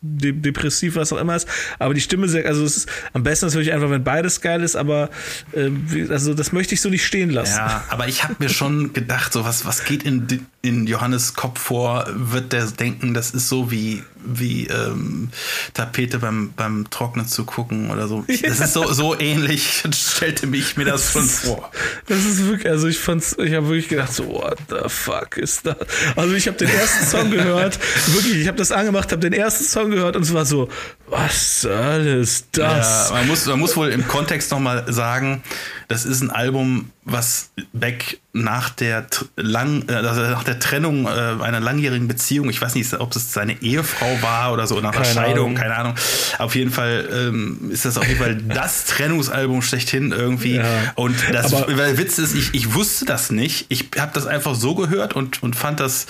de 0.00 0.32
depressiv, 0.32 0.96
was 0.96 1.12
auch 1.12 1.18
immer 1.18 1.36
ist. 1.36 1.48
Aber 1.78 1.94
die 1.94 2.00
Stimme, 2.00 2.26
also 2.44 2.64
es 2.64 2.76
ist 2.76 2.88
am 3.12 3.22
besten 3.22 3.46
natürlich 3.46 3.72
einfach, 3.72 3.90
wenn 3.90 4.04
beides 4.04 4.40
geil 4.40 4.62
ist, 4.62 4.76
aber 4.76 5.10
äh, 5.52 5.70
also 6.10 6.34
das 6.34 6.52
möchte 6.52 6.74
ich 6.74 6.80
so 6.80 6.88
nicht 6.88 7.04
stehen 7.04 7.30
lassen. 7.30 7.56
Ja, 7.56 7.84
aber 7.88 8.08
ich 8.08 8.24
habe 8.24 8.36
mir 8.38 8.48
schon 8.48 8.92
gedacht, 8.92 9.32
so 9.32 9.44
was, 9.44 9.64
was 9.64 9.84
geht 9.84 10.02
in, 10.02 10.46
in 10.62 10.86
Johannes 10.86 11.34
Kopf 11.34 11.60
vor? 11.60 12.06
Wird 12.14 12.52
der 12.52 12.66
denken, 12.66 13.14
das 13.14 13.30
ist 13.30 13.48
so 13.48 13.70
wie, 13.70 14.02
wie 14.24 14.66
ähm, 14.66 15.30
Tapete 15.74 16.18
beim, 16.18 16.52
beim 16.54 16.90
Trocknen 16.90 17.26
zu 17.26 17.44
gucken 17.44 17.90
oder 17.90 18.08
so. 18.08 18.24
Ja. 18.36 18.50
Das 18.50 18.60
ist 18.60 18.74
so, 18.74 18.92
so 18.92 19.18
ähnlich, 19.18 19.82
stellte 19.94 20.46
mich 20.46 20.76
mir 20.76 20.84
das, 20.84 21.04
das 21.04 21.12
schon 21.12 21.24
ist, 21.24 21.38
vor. 21.40 21.70
Das 22.06 22.18
ist 22.18 22.44
wirklich, 22.44 22.70
also 22.70 22.86
ich 22.86 22.98
fand's, 22.98 23.34
ich 23.38 23.54
habe 23.54 23.68
wirklich 23.68 23.88
gedacht, 23.88 24.12
so, 24.12 24.28
what 24.28 24.58
the 24.68 24.88
fuck 24.88 25.38
ist 25.38 25.64
das? 25.64 25.76
Also 26.16 26.34
ich 26.34 26.46
habe 26.46 26.58
den 26.58 26.68
ersten 26.68 27.06
Song 27.06 27.30
gehört, 27.30 27.78
wirklich, 28.08 28.36
ich 28.36 28.48
habe 28.48 28.58
das 28.58 28.72
angemacht, 28.72 29.10
habe 29.10 29.22
den 29.22 29.32
ersten 29.32 29.64
Song 29.64 29.85
gehört 29.90 30.16
und 30.16 30.22
es 30.22 30.34
war 30.34 30.44
so, 30.44 30.68
was 31.08 31.62
soll 31.62 32.06
es 32.22 32.46
das? 32.52 33.08
Ja, 33.10 33.14
man 33.14 33.26
muss, 33.28 33.46
man 33.46 33.58
muss 33.58 33.76
wohl 33.76 33.88
im 33.88 34.06
Kontext 34.08 34.50
nochmal 34.50 34.92
sagen, 34.92 35.42
das 35.88 36.04
ist 36.04 36.20
ein 36.20 36.30
Album, 36.30 36.90
was 37.04 37.50
Beck 37.72 38.18
nach 38.32 38.70
der 38.70 39.06
lang, 39.36 39.84
äh, 39.88 39.92
also 39.92 40.20
nach 40.20 40.42
der 40.42 40.58
Trennung 40.58 41.06
äh, 41.06 41.08
einer 41.08 41.60
langjährigen 41.60 42.08
Beziehung, 42.08 42.50
ich 42.50 42.60
weiß 42.60 42.74
nicht, 42.74 42.92
ob 42.94 43.14
es 43.14 43.32
seine 43.32 43.62
Ehefrau 43.62 44.20
war 44.20 44.52
oder 44.52 44.66
so, 44.66 44.80
nach 44.80 44.94
der 44.94 45.04
Scheidung, 45.04 45.50
Ahnung. 45.50 45.54
keine 45.54 45.76
Ahnung. 45.76 45.94
Auf 46.38 46.56
jeden 46.56 46.72
Fall 46.72 47.08
ähm, 47.12 47.70
ist 47.70 47.84
das 47.84 47.98
auf 47.98 48.06
jeden 48.06 48.18
Fall 48.18 48.34
das 48.48 48.86
Trennungsalbum 48.86 49.62
schlechthin 49.62 50.10
irgendwie. 50.10 50.56
Ja. 50.56 50.64
Und 50.96 51.16
das 51.32 51.54
Aber 51.54 51.68
Witz 51.98 52.18
ist, 52.18 52.34
ich, 52.34 52.52
ich 52.54 52.74
wusste 52.74 53.04
das 53.04 53.30
nicht. 53.30 53.66
Ich 53.68 53.90
habe 53.98 54.10
das 54.12 54.26
einfach 54.26 54.56
so 54.56 54.74
gehört 54.74 55.14
und, 55.14 55.42
und 55.42 55.54
fand 55.54 55.78
das 55.78 56.06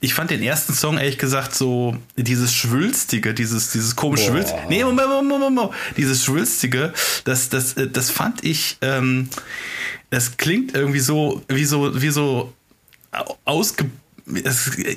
ich 0.00 0.14
fand 0.14 0.30
den 0.30 0.42
ersten 0.42 0.72
Song 0.72 0.98
ehrlich 0.98 1.18
gesagt 1.18 1.54
so 1.54 1.96
dieses 2.16 2.54
schwülstige, 2.54 3.34
dieses 3.34 3.72
dieses 3.72 3.96
komische 3.96 4.30
Schwülst. 4.30 4.54
Nee, 4.68 4.82
Moment, 4.82 5.08
Moment, 5.08 5.40
Moment. 5.40 5.70
Dieses 5.96 6.24
schwülstige, 6.24 6.92
das 7.24 7.50
das 7.50 7.74
äh, 7.74 7.88
das 7.88 8.10
fand 8.10 8.42
ich 8.42 8.78
ähm, 8.80 9.28
das 10.08 10.36
klingt 10.36 10.74
irgendwie 10.74 11.00
so 11.00 11.42
wie 11.48 11.64
so 11.64 12.00
wie 12.00 12.10
so 12.10 12.52
ausge 13.44 13.86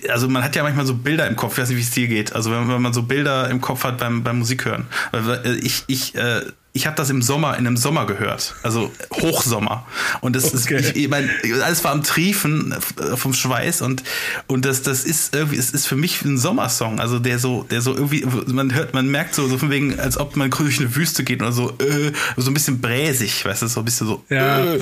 also 0.10 0.30
man 0.30 0.44
hat 0.44 0.56
ja 0.56 0.63
manchmal 0.63 0.86
so 0.86 0.94
Bilder 0.94 1.28
im 1.28 1.36
Kopf, 1.36 1.54
ich 1.54 1.58
weiß 1.60 1.70
nicht, 1.70 1.78
wie 1.78 1.82
es 1.82 1.92
dir 1.92 2.08
geht. 2.08 2.34
Also 2.34 2.52
wenn, 2.52 2.70
wenn 2.70 2.82
man 2.82 2.94
so 2.94 3.02
Bilder 3.04 3.50
im 3.50 3.62
Kopf 3.62 3.84
hat 3.84 3.98
beim, 3.98 4.24
beim 4.24 4.39
Musik 4.39 4.66
hören. 4.66 4.86
Äh, 5.12 5.56
ich, 5.56 5.84
ich 5.88 6.13
äh, 6.13 6.42
ich 6.75 6.88
habe 6.88 6.95
das 6.95 7.12
im 7.12 7.21
Sommer, 7.21 7.55
in 7.59 7.67
einem 7.67 7.77
Sommer 7.77 8.07
gehört. 8.07 8.55
Also 8.63 8.91
Hochsommer. 9.13 9.86
Und 10.21 10.36
das 10.36 10.55
okay. 10.55 10.79
ist, 10.79 10.97
ich, 10.97 11.07
mein, 11.07 11.29
alles 11.63 11.83
war 11.83 11.91
am 11.91 12.01
Triefen 12.01 12.71
äh, 12.71 13.15
vom 13.15 13.36
Schweiß 13.36 13.83
und, 13.83 14.01
und 14.47 14.65
das, 14.65 14.81
das 14.81 15.05
ist 15.05 15.36
irgendwie, 15.36 15.57
es 15.57 15.69
ist 15.69 15.86
für 15.86 15.95
mich 15.95 16.23
ein 16.23 16.39
Sommersong. 16.39 16.99
Also 16.99 17.19
der 17.19 17.38
so, 17.38 17.62
der 17.62 17.81
so 17.81 17.93
irgendwie, 17.93 18.25
man 18.47 18.73
hört, 18.73 18.95
man 18.95 19.07
merkt 19.07 19.36
so, 19.36 19.47
so 19.47 19.59
von 19.59 19.69
wegen, 19.69 19.99
als 19.99 20.17
ob 20.17 20.36
man 20.36 20.49
durch 20.49 20.79
eine 20.79 20.95
Wüste 20.95 21.23
geht 21.23 21.43
oder 21.43 21.51
so, 21.51 21.69
äh, 21.77 22.12
so 22.38 22.49
ein 22.49 22.55
bisschen 22.55 22.81
bräsig, 22.81 23.45
weißt 23.45 23.62
du, 23.62 23.67
so 23.67 23.81
ein 23.81 23.86
bisschen 23.86 24.07
so. 24.07 24.23
Ja. 24.29 24.73
Äh. 24.73 24.79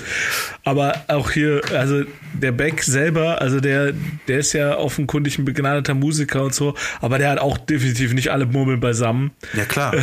Aber 0.63 0.95
auch 1.10 1.32
hier, 1.32 1.62
also 1.73 2.04
der 2.34 2.54
Beck 2.54 2.84
selber, 2.84 3.41
also 3.41 3.60
der, 3.60 3.91
der 4.30 4.39
ist 4.39 4.54
ja 4.54 4.77
offenkundig 4.77 5.38
ein 5.39 5.43
begnadeter 5.43 5.93
Musiker 5.93 6.43
und 6.43 6.56
so, 6.56 6.73
aber 7.01 7.17
der 7.17 7.32
hat 7.32 7.39
auch 7.39 7.58
definitiv 7.58 8.13
nicht 8.13 8.32
alle 8.32 8.45
Murmeln 8.45 8.80
beisammen. 8.80 9.32
Ja, 9.54 9.65
klar. 9.65 9.93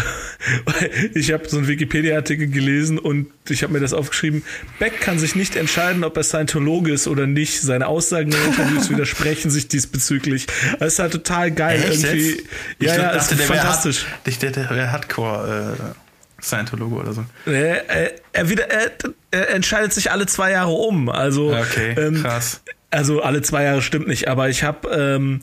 ich 1.15 1.33
habe 1.33 1.49
so 1.49 1.57
ein 1.57 1.78
Wikipedia-Artikel 1.79 2.49
gelesen 2.49 2.99
und 2.99 3.29
ich 3.49 3.63
habe 3.63 3.73
mir 3.73 3.81
das 3.81 3.93
aufgeschrieben. 3.93 4.43
Beck 4.79 5.01
kann 5.01 5.19
sich 5.19 5.35
nicht 5.35 5.57
entscheiden, 5.57 6.05
ob 6.05 6.17
er 6.17 6.23
Scientologe 6.25 6.93
ist 6.93 7.07
oder 7.09 7.27
nicht. 7.27 7.61
Seine 7.61 7.87
Aussagen 7.87 8.33
in 8.33 8.45
Interviews 8.51 8.91
widersprechen 8.91 9.51
sich 9.51 9.69
diesbezüglich. 9.69 10.47
Das 10.79 10.95
ist 10.95 10.99
halt 10.99 11.13
total 11.13 11.51
geil. 11.51 11.83
Echt 11.89 12.05
irgendwie. 12.05 12.29
jetzt? 12.31 12.41
Ja, 12.41 12.47
Ich 12.79 12.87
ja, 12.89 12.97
dachte, 13.05 13.17
ist 13.19 13.31
der 13.31 13.39
wär 13.39 13.47
fantastisch. 13.47 14.05
Hard- 14.07 14.29
Ich 14.29 14.39
dachte, 14.39 14.61
der 14.61 14.71
wäre 14.71 14.93
Hardcore 14.93 15.77
äh, 15.79 16.43
Scientologe 16.43 16.95
oder 16.97 17.13
so. 17.13 17.25
Er, 17.47 17.89
er, 17.89 18.13
er, 18.33 18.49
wieder, 18.49 18.69
er, 18.71 18.91
er 19.31 19.51
entscheidet 19.51 19.93
sich 19.93 20.11
alle 20.11 20.27
zwei 20.27 20.51
Jahre 20.51 20.71
um. 20.73 21.09
Also, 21.09 21.55
Okay, 21.57 21.95
ähm, 21.97 22.23
krass. 22.23 22.61
also 22.91 23.23
alle 23.23 23.43
zwei 23.43 23.65
Jahre 23.65 23.83
stimmt 23.83 24.09
nicht, 24.09 24.29
aber 24.29 24.49
ich 24.49 24.63
habe 24.63 24.89
ähm, 24.91 25.41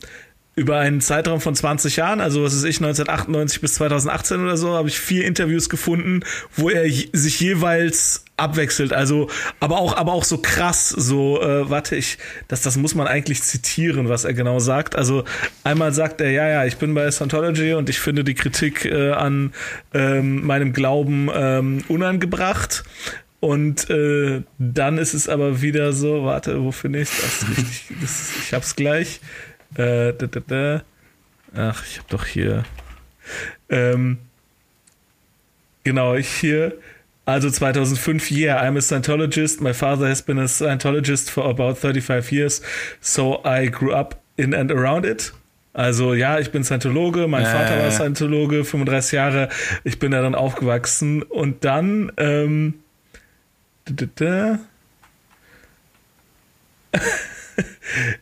über 0.56 0.78
einen 0.78 1.02
Zeitraum 1.02 1.42
von 1.42 1.54
20 1.54 1.96
Jahren, 1.96 2.20
also 2.20 2.42
was 2.42 2.54
ist 2.54 2.64
ich, 2.64 2.78
1998 2.78 3.60
bis 3.60 3.74
2018 3.74 4.42
oder 4.42 4.56
so, 4.56 4.72
habe 4.72 4.88
ich 4.88 4.98
vier 4.98 5.26
Interviews 5.26 5.68
gefunden, 5.68 6.20
wo 6.54 6.70
er 6.70 6.90
sich 6.90 7.40
jeweils 7.40 8.24
abwechselt. 8.38 8.94
Also, 8.94 9.28
aber 9.60 9.78
auch, 9.78 9.94
aber 9.94 10.14
auch 10.14 10.24
so 10.24 10.38
krass, 10.38 10.88
so, 10.88 11.42
äh, 11.42 11.68
warte 11.68 11.94
ich, 11.96 12.16
das, 12.48 12.62
das 12.62 12.78
muss 12.78 12.94
man 12.94 13.06
eigentlich 13.06 13.42
zitieren, 13.42 14.08
was 14.08 14.24
er 14.24 14.32
genau 14.32 14.58
sagt. 14.58 14.96
Also 14.96 15.24
einmal 15.62 15.92
sagt 15.92 16.22
er, 16.22 16.30
ja, 16.30 16.48
ja, 16.48 16.64
ich 16.64 16.78
bin 16.78 16.94
bei 16.94 17.10
Scientology 17.10 17.74
und 17.74 17.90
ich 17.90 18.00
finde 18.00 18.24
die 18.24 18.34
Kritik 18.34 18.86
äh, 18.86 19.12
an 19.12 19.52
ähm, 19.92 20.46
meinem 20.46 20.72
Glauben 20.72 21.28
ähm, 21.34 21.84
unangebracht. 21.88 22.82
Und 23.40 23.90
äh, 23.90 24.42
dann 24.58 24.96
ist 24.96 25.12
es 25.12 25.28
aber 25.28 25.60
wieder 25.60 25.92
so, 25.92 26.24
warte, 26.24 26.62
wo 26.64 26.72
finde 26.72 27.02
ich 27.02 27.10
das 27.10 27.46
richtig? 27.48 27.90
Ich 28.46 28.54
hab's 28.54 28.74
gleich. 28.74 29.20
Äh, 29.74 30.12
da, 30.12 30.26
da, 30.26 30.40
da. 30.40 30.82
Ach, 31.54 31.84
ich 31.84 31.98
hab 31.98 32.08
doch 32.08 32.26
hier. 32.26 32.64
Ähm, 33.68 34.18
genau, 35.84 36.14
ich 36.14 36.28
hier. 36.28 36.74
Also 37.24 37.50
2005, 37.50 38.30
yeah, 38.30 38.62
I'm 38.62 38.76
a 38.76 38.80
Scientologist. 38.80 39.60
My 39.60 39.72
father 39.72 40.08
has 40.08 40.22
been 40.22 40.38
a 40.38 40.46
Scientologist 40.46 41.28
for 41.28 41.44
about 41.46 41.74
35 41.74 42.30
years, 42.30 42.62
so 43.00 43.42
I 43.44 43.68
grew 43.68 43.92
up 43.92 44.20
in 44.36 44.54
and 44.54 44.70
around 44.70 45.04
it. 45.04 45.32
Also 45.72 46.14
ja, 46.14 46.38
ich 46.38 46.52
bin 46.52 46.62
Scientologe, 46.62 47.26
mein 47.26 47.42
Äh. 47.42 47.46
Vater 47.46 47.82
war 47.82 47.90
Scientologe, 47.90 48.64
35 48.64 49.12
Jahre, 49.12 49.48
ich 49.82 49.98
bin 49.98 50.12
darin 50.12 50.34
aufgewachsen. 50.36 51.22
Und 51.22 51.64
dann, 51.64 52.12
ähm, 52.16 52.74
da, 53.86 54.06
da, 54.14 54.58
da. 56.92 57.00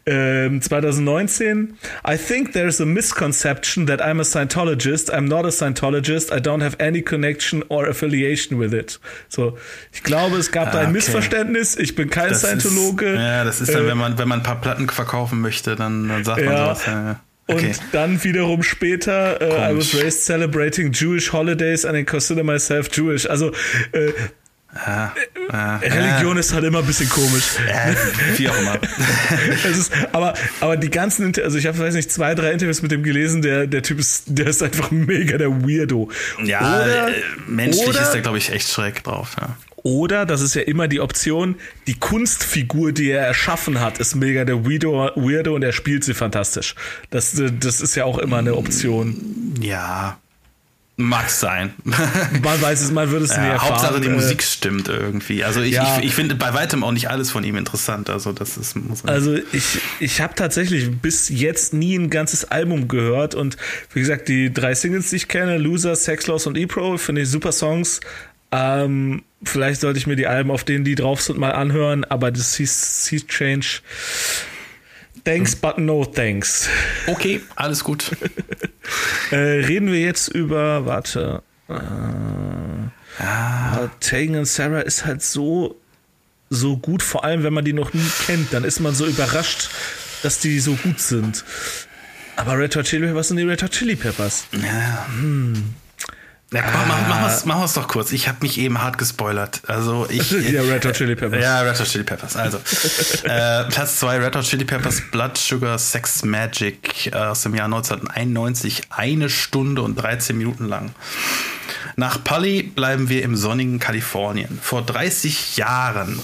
Ähm, 0.06 0.60
2019. 0.60 1.76
I 2.06 2.16
think 2.16 2.52
there's 2.52 2.80
a 2.80 2.86
misconception 2.86 3.86
that 3.86 4.00
I'm 4.00 4.20
a 4.20 4.24
Scientologist. 4.24 5.10
I'm 5.10 5.26
not 5.28 5.44
a 5.44 5.50
Scientologist. 5.50 6.30
I 6.32 6.40
don't 6.40 6.62
have 6.62 6.76
any 6.80 7.02
connection 7.02 7.62
or 7.68 7.86
affiliation 7.86 8.58
with 8.60 8.72
it. 8.72 9.00
So, 9.28 9.56
ich 9.92 10.02
glaube, 10.02 10.36
es 10.36 10.50
gab 10.52 10.72
da 10.72 10.78
Ah, 10.78 10.80
ein 10.82 10.84
okay. 10.86 10.92
Missverständnis. 10.94 11.76
Ich 11.76 11.94
bin 11.94 12.10
kein 12.10 12.30
Das 12.30 12.40
Scientologe. 12.42 13.06
Ist, 13.06 13.18
ja, 13.18 13.44
das 13.44 13.60
ist 13.60 13.74
dann, 13.74 13.84
Äh, 13.84 13.88
wenn 13.88 13.98
man, 13.98 14.18
wenn 14.18 14.28
man 14.28 14.40
ein 14.40 14.42
paar 14.44 14.60
Platten 14.60 14.88
verkaufen 14.88 15.40
möchte, 15.40 15.76
dann, 15.76 16.08
dann 16.08 16.24
sagt 16.24 16.44
man 16.44 16.52
Ja. 16.54 16.64
sowas. 16.74 16.86
Ja, 16.86 16.92
ja. 17.04 17.20
Okay. 17.46 17.66
Und 17.68 17.80
dann 17.92 18.24
wiederum 18.24 18.62
später, 18.62 19.38
äh, 19.40 19.70
I 19.72 19.76
was 19.76 19.94
raised 19.94 20.24
celebrating 20.24 20.92
Jewish 20.92 21.30
holidays 21.30 21.84
and 21.84 21.94
I 21.96 22.02
consider 22.04 22.42
myself 22.42 22.88
Jewish. 22.90 23.26
Also 23.28 23.50
äh, 23.92 24.12
ah, 24.74 25.10
ah, 25.50 25.76
Religion 25.78 26.36
ist 26.36 26.52
halt 26.52 26.64
immer 26.64 26.78
ein 26.80 26.86
bisschen 26.86 27.08
komisch. 27.08 27.44
ah, 27.72 27.94
wie 28.36 28.48
auch 28.48 28.58
immer. 28.58 28.78
Ist, 29.70 29.92
aber, 30.12 30.34
aber 30.60 30.76
die 30.76 30.90
ganzen, 30.90 31.32
also 31.42 31.58
ich 31.58 31.66
habe, 31.66 31.78
weiß 31.78 31.94
nicht, 31.94 32.10
zwei, 32.10 32.34
drei 32.34 32.52
Interviews 32.52 32.82
mit 32.82 32.90
dem 32.90 33.02
gelesen, 33.02 33.42
der, 33.42 33.66
der 33.66 33.82
Typ 33.82 33.98
ist, 33.98 34.24
der 34.26 34.48
ist 34.48 34.62
einfach 34.62 34.90
mega 34.90 35.38
der 35.38 35.50
Weirdo. 35.62 36.10
Ja, 36.44 36.60
Oder- 36.60 37.08
äh, 37.08 37.12
menschlich 37.46 37.88
oder- 37.88 38.02
ist 38.02 38.14
er, 38.14 38.20
glaube 38.20 38.38
ich, 38.38 38.50
echt 38.52 38.68
schräg 38.68 39.02
drauf. 39.04 39.36
Ja. 39.40 39.56
Oder, 39.82 40.24
das 40.24 40.40
ist 40.40 40.54
ja 40.54 40.62
immer 40.62 40.88
die 40.88 41.00
Option, 41.00 41.56
die 41.86 41.98
Kunstfigur, 41.98 42.92
die 42.92 43.10
er 43.10 43.26
erschaffen 43.26 43.80
hat, 43.80 43.98
ist 43.98 44.14
mega 44.14 44.44
der 44.46 44.64
Weirdo, 44.64 45.10
Weirdo 45.14 45.54
und 45.54 45.62
er 45.62 45.72
spielt 45.72 46.04
sie 46.04 46.14
fantastisch. 46.14 46.74
Das, 47.10 47.38
äh, 47.38 47.50
das 47.52 47.80
ist 47.82 47.94
ja 47.94 48.04
auch 48.06 48.16
immer 48.18 48.38
eine 48.38 48.54
Option. 48.54 49.54
ja, 49.60 50.18
mag 50.96 51.28
sein. 51.28 51.72
Man 51.84 52.62
weiß 52.62 52.80
es, 52.82 52.92
man 52.92 53.10
würde 53.10 53.24
es 53.24 53.32
nie 53.32 53.38
Ja, 53.38 53.52
erfahren. 53.54 53.70
Hauptsache 53.72 54.00
die 54.00 54.06
Äh, 54.08 54.12
Musik 54.12 54.42
stimmt 54.44 54.88
irgendwie. 54.88 55.42
Also 55.42 55.60
ich, 55.60 55.72
Ja. 55.72 55.98
ich, 55.98 56.04
ich 56.06 56.14
finde 56.14 56.36
bei 56.36 56.54
weitem 56.54 56.84
auch 56.84 56.92
nicht 56.92 57.10
alles 57.10 57.32
von 57.32 57.42
ihm 57.42 57.56
interessant. 57.56 58.08
Also 58.10 58.32
das 58.32 58.56
ist 58.56 58.76
muss 58.76 59.04
Also 59.04 59.34
ich, 59.52 59.80
ich 59.98 60.20
habe 60.20 60.34
tatsächlich 60.36 60.90
bis 61.00 61.28
jetzt 61.30 61.74
nie 61.74 61.96
ein 61.96 62.10
ganzes 62.10 62.44
Album 62.44 62.86
gehört 62.86 63.34
und 63.34 63.56
wie 63.92 64.00
gesagt, 64.00 64.28
die 64.28 64.52
drei 64.52 64.74
Singles, 64.76 65.10
die 65.10 65.16
ich 65.16 65.26
kenne, 65.28 65.58
Loser, 65.58 65.96
Sexless 65.96 66.46
und 66.46 66.56
E-Pro, 66.56 66.96
finde 66.96 67.22
ich 67.22 67.28
super 67.28 67.50
Songs. 67.50 68.00
Ähm, 68.52 69.24
vielleicht 69.42 69.80
sollte 69.80 69.98
ich 69.98 70.06
mir 70.06 70.14
die 70.14 70.28
Alben, 70.28 70.52
auf 70.52 70.62
denen 70.62 70.84
die 70.84 70.94
drauf 70.94 71.20
sind, 71.20 71.38
mal 71.40 71.50
anhören, 71.50 72.04
aber 72.04 72.30
das 72.30 72.52
Sea, 72.54 72.66
sea 72.68 73.18
Change. 73.26 73.80
Thanks, 75.24 75.56
but 75.56 75.78
no 75.78 76.04
thanks. 76.04 76.68
okay, 77.06 77.40
alles 77.56 77.82
gut. 77.84 78.10
Äh, 79.30 79.36
reden 79.36 79.90
wir 79.90 80.00
jetzt 80.00 80.28
über, 80.28 80.84
warte. 80.84 81.42
Äh, 81.68 81.74
Ah, 83.18 83.88
Tegan 84.00 84.36
und 84.36 84.44
Sarah 84.46 84.80
ist 84.80 85.06
halt 85.06 85.22
so, 85.22 85.80
so 86.50 86.76
gut, 86.76 87.02
vor 87.02 87.24
allem 87.24 87.42
wenn 87.44 87.54
man 87.54 87.64
die 87.64 87.72
noch 87.72 87.94
nie 87.94 88.10
kennt, 88.26 88.52
dann 88.52 88.64
ist 88.64 88.80
man 88.80 88.94
so 88.94 89.06
überrascht, 89.06 89.70
dass 90.22 90.40
die 90.40 90.58
so 90.60 90.74
gut 90.74 91.00
sind. 91.00 91.44
Aber 92.36 92.58
Red 92.58 92.74
Hot 92.76 92.84
Chili 92.86 93.06
Peppers 93.06 93.28
sind 93.28 93.36
die 93.36 93.44
Red 93.44 93.62
Hot 93.62 93.70
Chili 93.70 93.96
Peppers. 93.96 94.44
ja. 94.52 95.06
Ja, 96.54 96.62
mach, 96.72 96.86
mach, 96.86 97.08
mach, 97.08 97.20
wir's- 97.22 97.44
mach 97.44 97.58
wir's 97.60 97.72
doch 97.74 97.88
kurz. 97.88 98.12
Ich 98.12 98.28
habe 98.28 98.38
mich 98.42 98.58
eben 98.58 98.80
hart 98.80 98.96
gespoilert. 98.98 99.60
Also 99.66 100.06
ich. 100.08 100.30
Ja, 100.52 100.62
Red 100.62 100.84
Hot 100.86 100.94
Chili 100.94 101.16
Peppers. 101.16 101.42
Ja, 101.42 101.60
Red 101.62 101.78
Hot 101.80 101.86
Chili 101.88 102.04
Peppers. 102.04 102.36
Also 102.36 102.58
äh, 103.24 103.64
Platz 103.64 103.98
2 103.98 104.18
Red 104.18 104.36
Hot 104.36 104.44
Chili 104.44 104.64
Peppers 104.64 105.02
Blood 105.10 105.36
Sugar 105.36 105.78
Sex 105.78 106.24
Magic 106.24 107.06
äh, 107.08 107.14
aus 107.16 107.42
dem 107.42 107.54
Jahr 107.54 107.64
1991. 107.66 108.82
Eine 108.90 109.28
Stunde 109.28 109.82
und 109.82 109.96
13 109.96 110.36
Minuten 110.38 110.66
lang. 110.68 110.90
Nach 111.96 112.22
Pali 112.22 112.62
bleiben 112.62 113.08
wir 113.08 113.22
im 113.22 113.36
sonnigen 113.36 113.78
Kalifornien. 113.78 114.58
Vor 114.62 114.82
30 114.82 115.56
Jahren 115.56 116.20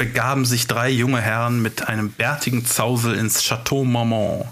begaben 0.00 0.46
sich 0.46 0.66
drei 0.66 0.88
junge 0.88 1.20
Herren 1.20 1.60
mit 1.60 1.86
einem 1.88 2.10
bärtigen 2.10 2.64
Zausel 2.64 3.14
ins 3.16 3.42
Chateau 3.42 3.84
Marmont. 3.84 4.46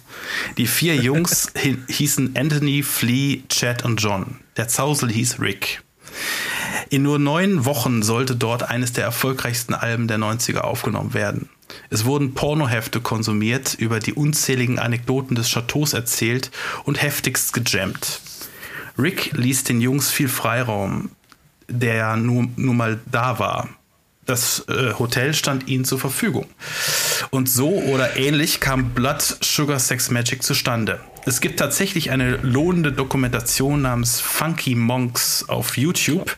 Die 0.59 0.67
vier 0.67 0.95
Jungs 0.95 1.51
hi- 1.57 1.79
hießen 1.89 2.37
Anthony, 2.37 2.83
Flea, 2.83 3.39
Chad 3.49 3.83
und 3.83 3.97
John. 3.97 4.37
Der 4.59 4.69
Zausel 4.69 5.11
hieß 5.11 5.41
Rick. 5.41 5.83
In 6.91 7.03
nur 7.03 7.19
neun 7.19 7.65
Wochen 7.65 8.03
sollte 8.03 8.37
dort 8.37 8.69
eines 8.69 8.93
der 8.93 9.05
erfolgreichsten 9.05 9.73
Alben 9.73 10.07
der 10.07 10.19
90er 10.19 10.59
aufgenommen 10.59 11.15
werden. 11.15 11.49
Es 11.89 12.05
wurden 12.05 12.35
Pornohefte 12.35 13.01
konsumiert, 13.01 13.73
über 13.73 14.01
die 14.01 14.13
unzähligen 14.13 14.79
Anekdoten 14.79 15.35
des 15.35 15.49
Chateaus 15.51 15.95
erzählt 15.95 16.51
und 16.85 17.01
heftigst 17.01 17.55
gejammt. 17.55 18.21
Rick 18.99 19.33
ließ 19.33 19.65
den 19.65 19.81
Jungs 19.81 20.11
viel 20.11 20.29
Freiraum, 20.29 21.11
der 21.69 21.95
ja 21.95 22.17
nur, 22.17 22.49
nur 22.57 22.75
mal 22.75 23.01
da 23.11 23.39
war. 23.39 23.71
Das 24.29 24.67
äh, 24.69 24.93
Hotel 24.99 25.33
stand 25.33 25.69
ihnen 25.69 25.87
zur 25.87 25.99
Verfügung. 25.99 26.45
Und 27.31 27.49
so 27.49 27.71
oder 27.71 28.19
ähnlich 28.19 28.61
kam 28.61 28.91
Blood 28.91 29.23
Sugar 29.43 29.79
Sex 29.79 30.11
Magic 30.11 30.43
zustande. 30.43 31.01
Es 31.25 31.41
gibt 31.41 31.59
tatsächlich 31.59 32.11
eine 32.11 32.37
lohnende 32.37 32.93
Dokumentation 32.93 33.81
namens 33.81 34.21
Funky 34.21 34.75
Monks 34.75 35.47
auf 35.49 35.79
YouTube, 35.79 36.37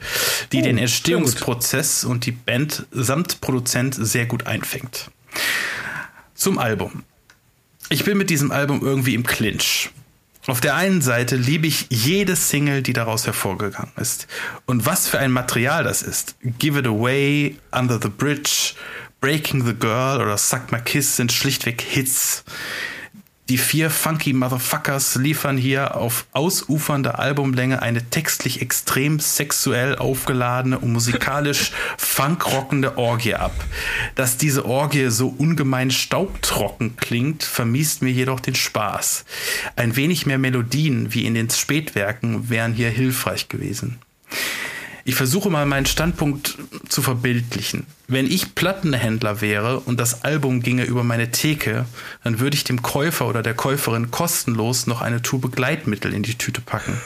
die 0.53 0.61
Oh, 0.61 0.63
den 0.63 0.79
Entstehungsprozess 0.79 2.05
und 2.05 2.27
die 2.27 2.31
Band 2.31 2.87
samt 2.93 3.41
Produzent 3.41 3.97
sehr 3.99 4.27
gut 4.27 4.47
einfängt. 4.47 5.11
Zum 6.37 6.59
Album. 6.59 7.03
Ich 7.89 8.05
bin 8.05 8.17
mit 8.17 8.31
diesem 8.31 8.53
Album 8.53 8.83
irgendwie 8.83 9.17
im 9.17 9.25
Clinch. 9.25 9.91
Auf 10.47 10.61
der 10.61 10.75
einen 10.75 11.03
Seite 11.03 11.37
liebe 11.37 11.67
ich 11.67 11.87
jede 11.91 12.35
Single, 12.35 12.83
die 12.83 12.95
daraus 12.95 13.27
hervorgegangen 13.27 13.93
ist. 13.97 14.27
Und 14.65 14.87
was 14.87 15.07
für 15.07 15.19
ein 15.19 15.33
Material 15.33 15.85
das 15.85 16.03
ist. 16.03 16.35
Give 16.59 16.79
It 16.79 16.87
Away, 16.87 17.57
Under 17.73 17.99
the 18.01 18.09
Bridge, 18.09 18.75
Breaking 19.21 19.67
the 19.67 19.75
Girl 19.75 20.21
oder 20.21 20.39
Suck 20.39 20.73
My 20.73 20.81
Kiss 20.81 21.17
sind 21.17 21.31
schlichtweg 21.31 21.83
Hits. 21.83 22.43
Die 23.51 23.59
vier 23.59 23.91
funky 23.91 24.33
Motherfuckers 24.33 25.17
liefern 25.17 25.57
hier 25.57 25.97
auf 25.97 26.25
ausufernder 26.31 27.19
Albumlänge 27.19 27.83
eine 27.83 28.09
textlich 28.09 28.63
extrem 28.63 29.19
sexuell 29.19 29.97
aufgeladene 29.97 30.79
und 30.79 30.93
musikalisch 30.93 31.73
funkrockende 31.99 32.97
Orgie 32.97 33.35
ab. 33.35 33.53
Dass 34.15 34.37
diese 34.37 34.67
Orgie 34.67 35.11
so 35.11 35.35
ungemein 35.37 35.91
staubtrocken 35.91 36.95
klingt, 36.95 37.43
vermiest 37.43 38.03
mir 38.03 38.13
jedoch 38.13 38.39
den 38.39 38.55
Spaß. 38.55 39.25
Ein 39.75 39.97
wenig 39.97 40.27
mehr 40.27 40.39
Melodien 40.39 41.13
wie 41.13 41.27
in 41.27 41.35
den 41.35 41.51
Spätwerken 41.51 42.51
wären 42.51 42.73
hier 42.73 42.91
hilfreich 42.91 43.49
gewesen. 43.49 43.99
Ich 45.11 45.17
versuche 45.17 45.51
mal 45.51 45.67
meinen 45.67 45.87
Standpunkt 45.87 46.57
zu 46.89 47.03
verbildlichen. 47.03 47.85
Wenn 48.07 48.27
ich 48.27 48.55
Plattenhändler 48.55 49.41
wäre 49.41 49.81
und 49.81 49.99
das 49.99 50.23
Album 50.23 50.63
ginge 50.63 50.85
über 50.85 51.03
meine 51.03 51.33
Theke, 51.33 51.85
dann 52.23 52.39
würde 52.39 52.55
ich 52.55 52.63
dem 52.63 52.81
Käufer 52.81 53.27
oder 53.27 53.43
der 53.43 53.55
Käuferin 53.55 54.13
kostenlos 54.13 54.87
noch 54.87 55.01
eine 55.01 55.21
Tube 55.21 55.51
Gleitmittel 55.51 56.15
in 56.15 56.23
die 56.23 56.39
Tüte 56.39 56.61
packen. 56.61 56.97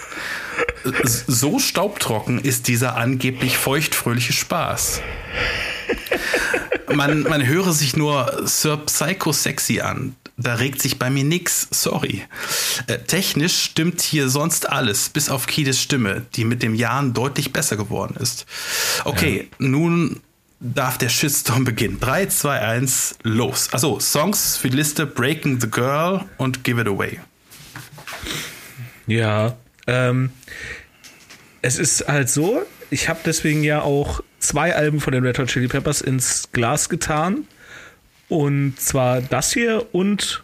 so 1.27 1.59
staubtrocken 1.59 2.41
ist 2.41 2.69
dieser 2.69 2.99
angeblich 2.99 3.57
feuchtfröhliche 3.57 4.35
Spaß. 4.35 5.01
Man, 6.95 7.23
man 7.23 7.47
höre 7.47 7.73
sich 7.73 7.97
nur 7.97 8.43
Sir 8.45 8.77
Psycho 8.85 9.33
Sexy 9.33 9.81
an. 9.81 10.15
Da 10.37 10.55
regt 10.55 10.83
sich 10.83 10.99
bei 10.99 11.11
mir 11.11 11.23
nix, 11.23 11.69
sorry. 11.71 12.25
Äh, 12.89 12.99
technisch 12.99 13.57
stimmt 13.63 14.01
hier 14.01 14.29
sonst 14.29 14.69
alles, 14.69 15.09
bis 15.09 15.31
auf 15.31 15.47
Kides 15.47 15.81
Stimme, 15.81 16.27
die 16.35 16.45
mit 16.45 16.63
dem 16.63 16.75
Jahren 16.75 17.15
deutlich 17.15 17.53
besser 17.53 17.77
geworden 17.77 18.17
ist. 18.21 18.47
Okay, 19.05 19.49
ja. 19.51 19.67
nun 19.67 20.21
darf 20.59 20.99
der 20.99 21.09
Shitstorm 21.09 21.65
beginnen. 21.65 22.01
3, 22.01 22.27
2, 22.27 22.61
1, 22.61 23.17
los. 23.23 23.69
Also 23.73 24.01
Songs 24.01 24.57
für 24.57 24.71
die 24.71 24.77
Liste 24.77 25.07
Breaking 25.07 25.61
the 25.61 25.71
Girl 25.71 26.25
und 26.39 26.65
Give 26.65 26.81
It 26.81 26.89
Away. 26.89 27.21
Ja, 29.07 29.57
ähm, 29.87 30.31
es 31.63 31.79
ist 31.79 32.09
halt 32.09 32.31
so, 32.31 32.63
ich 32.91 33.09
habe 33.09 33.21
deswegen 33.25 33.63
ja 33.63 33.83
auch 33.83 34.23
zwei 34.39 34.75
Alben 34.75 35.01
von 35.01 35.13
den 35.13 35.25
Red 35.25 35.39
Hot 35.39 35.49
Chili 35.49 35.69
Peppers 35.69 36.01
ins 36.01 36.49
Glas 36.53 36.89
getan. 36.89 37.47
Und 38.29 38.81
zwar 38.81 39.21
das 39.21 39.53
hier 39.53 39.87
und 39.93 40.43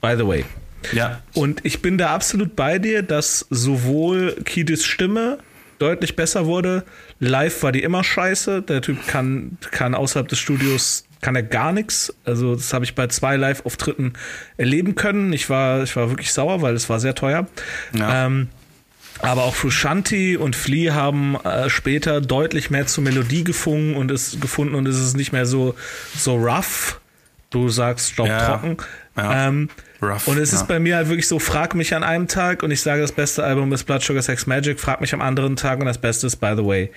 By 0.00 0.14
the 0.16 0.26
Way. 0.26 0.44
Ja. 0.92 1.22
Und 1.32 1.64
ich 1.64 1.80
bin 1.80 1.96
da 1.96 2.14
absolut 2.14 2.56
bei 2.56 2.78
dir, 2.78 3.02
dass 3.02 3.46
sowohl 3.50 4.36
Kidis 4.44 4.84
Stimme 4.84 5.38
deutlich 5.78 6.14
besser 6.16 6.46
wurde. 6.46 6.84
Live 7.20 7.62
war 7.62 7.72
die 7.72 7.82
immer 7.82 8.04
scheiße. 8.04 8.62
Der 8.62 8.82
Typ 8.82 9.06
kann, 9.06 9.56
kann 9.70 9.94
außerhalb 9.94 10.28
des 10.28 10.38
Studios 10.38 11.06
kann 11.20 11.36
er 11.36 11.42
gar 11.42 11.72
nichts. 11.72 12.14
Also 12.26 12.54
das 12.54 12.74
habe 12.74 12.84
ich 12.84 12.94
bei 12.94 13.06
zwei 13.06 13.36
Live-Auftritten 13.36 14.12
erleben 14.58 14.94
können. 14.94 15.32
Ich 15.32 15.48
war, 15.48 15.82
ich 15.82 15.96
war 15.96 16.10
wirklich 16.10 16.32
sauer, 16.32 16.60
weil 16.60 16.74
es 16.74 16.90
war 16.90 17.00
sehr 17.00 17.14
teuer. 17.14 17.46
Ja. 17.98 18.26
Ähm, 18.26 18.48
aber 19.20 19.44
auch 19.44 19.54
Frusciante 19.54 20.38
und 20.38 20.56
Flea 20.56 20.92
haben 20.92 21.36
äh, 21.44 21.70
später 21.70 22.20
deutlich 22.20 22.70
mehr 22.70 22.86
zur 22.86 23.04
Melodie 23.04 23.44
gefunden 23.44 23.96
und 23.96 24.10
es 24.10 24.38
gefunden 24.40 24.74
und 24.74 24.86
es 24.86 24.98
ist 24.98 25.16
nicht 25.16 25.32
mehr 25.32 25.46
so 25.46 25.74
so 26.16 26.36
rough. 26.36 27.00
Du 27.50 27.68
sagst 27.68 28.12
staubtrocken. 28.12 28.76
Ja, 29.16 29.22
ja. 29.22 29.48
Ähm, 29.48 29.68
rough, 30.02 30.26
und 30.26 30.38
es 30.38 30.50
ja. 30.50 30.58
ist 30.58 30.66
bei 30.66 30.80
mir 30.80 30.96
halt 30.96 31.08
wirklich 31.08 31.28
so, 31.28 31.38
frag 31.38 31.74
mich 31.74 31.94
an 31.94 32.02
einem 32.02 32.26
Tag 32.26 32.64
und 32.64 32.72
ich 32.72 32.82
sage, 32.82 33.00
das 33.00 33.12
beste 33.12 33.44
Album 33.44 33.72
ist 33.72 33.84
Blood 33.84 34.02
Sugar 34.02 34.22
Sex 34.22 34.46
Magic, 34.46 34.80
frag 34.80 35.00
mich 35.00 35.14
am 35.14 35.22
anderen 35.22 35.54
Tag 35.54 35.78
und 35.78 35.86
das 35.86 35.98
Beste 35.98 36.26
ist 36.26 36.36
By 36.36 36.54
the 36.56 36.64
Way. 36.64 36.90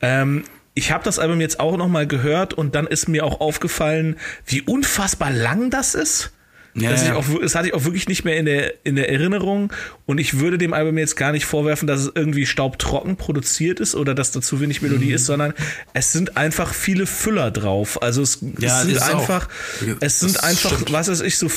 Ähm, 0.00 0.42
ich 0.74 0.92
habe 0.92 1.04
das 1.04 1.18
Album 1.18 1.40
jetzt 1.40 1.60
auch 1.60 1.76
noch 1.76 1.88
mal 1.88 2.06
gehört 2.06 2.54
und 2.54 2.74
dann 2.74 2.86
ist 2.86 3.08
mir 3.08 3.24
auch 3.24 3.40
aufgefallen, 3.40 4.16
wie 4.46 4.62
unfassbar 4.62 5.30
lang 5.30 5.70
das 5.70 5.94
ist. 5.94 6.32
Ja, 6.80 6.90
das, 6.90 7.06
ja. 7.06 7.14
Auch, 7.14 7.24
das 7.40 7.54
hatte 7.54 7.68
ich 7.68 7.74
auch 7.74 7.84
wirklich 7.84 8.08
nicht 8.08 8.24
mehr 8.24 8.36
in 8.36 8.46
der, 8.46 8.84
in 8.84 8.96
der 8.96 9.10
Erinnerung. 9.10 9.72
Und 10.06 10.18
ich 10.18 10.38
würde 10.38 10.58
dem 10.58 10.72
Album 10.72 10.98
jetzt 10.98 11.16
gar 11.16 11.32
nicht 11.32 11.44
vorwerfen, 11.44 11.86
dass 11.86 12.00
es 12.00 12.12
irgendwie 12.14 12.46
staubtrocken 12.46 13.16
produziert 13.16 13.80
ist 13.80 13.94
oder 13.94 14.14
dass 14.14 14.32
da 14.32 14.40
zu 14.40 14.60
wenig 14.60 14.82
Melodie 14.82 15.06
mhm. 15.06 15.14
ist, 15.14 15.26
sondern 15.26 15.54
es 15.92 16.12
sind 16.12 16.36
einfach 16.36 16.74
viele 16.74 17.06
Füller 17.06 17.50
drauf. 17.50 18.02
Also 18.02 18.22
es, 18.22 18.38
ja, 18.58 18.80
es 18.80 18.86
sind 18.86 19.02
einfach, 19.02 19.46
auch. 19.46 19.96
es 20.00 20.20
sind 20.20 20.42
einfach, 20.42 20.72
stimmt. 20.72 20.92
was 20.92 21.08
weiß 21.08 21.20
ich, 21.20 21.38
so, 21.38 21.50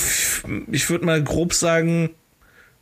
ich 0.71 0.89
würde 0.89 1.05
mal 1.05 1.23
grob 1.23 1.53
sagen, 1.53 2.09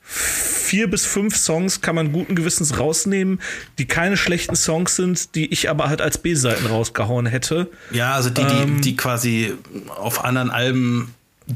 vier 0.02 0.90
bis 0.90 1.06
fünf 1.06 1.38
Songs 1.38 1.82
kann 1.82 1.96
man 1.96 2.12
guten 2.12 2.36
Gewissens 2.36 2.80
rausnehmen, 2.80 3.42
die 3.78 3.86
keine 3.86 4.18
schlechten 4.18 4.56
Songs 4.56 4.96
sind, 4.96 5.36
die 5.36 5.52
ich 5.52 5.70
aber 5.70 5.90
halt 5.90 6.02
als 6.02 6.18
B-Seiten 6.18 6.66
rausgehauen 6.66 7.26
hätte. 7.26 7.70
Ja, 7.92 8.14
also 8.14 8.30
die, 8.30 8.44
die, 8.44 8.54
ähm, 8.56 8.82
die 8.82 8.96
quasi 8.96 9.54
auf 9.90 10.24
anderen 10.24 10.50
Alben 10.50 11.14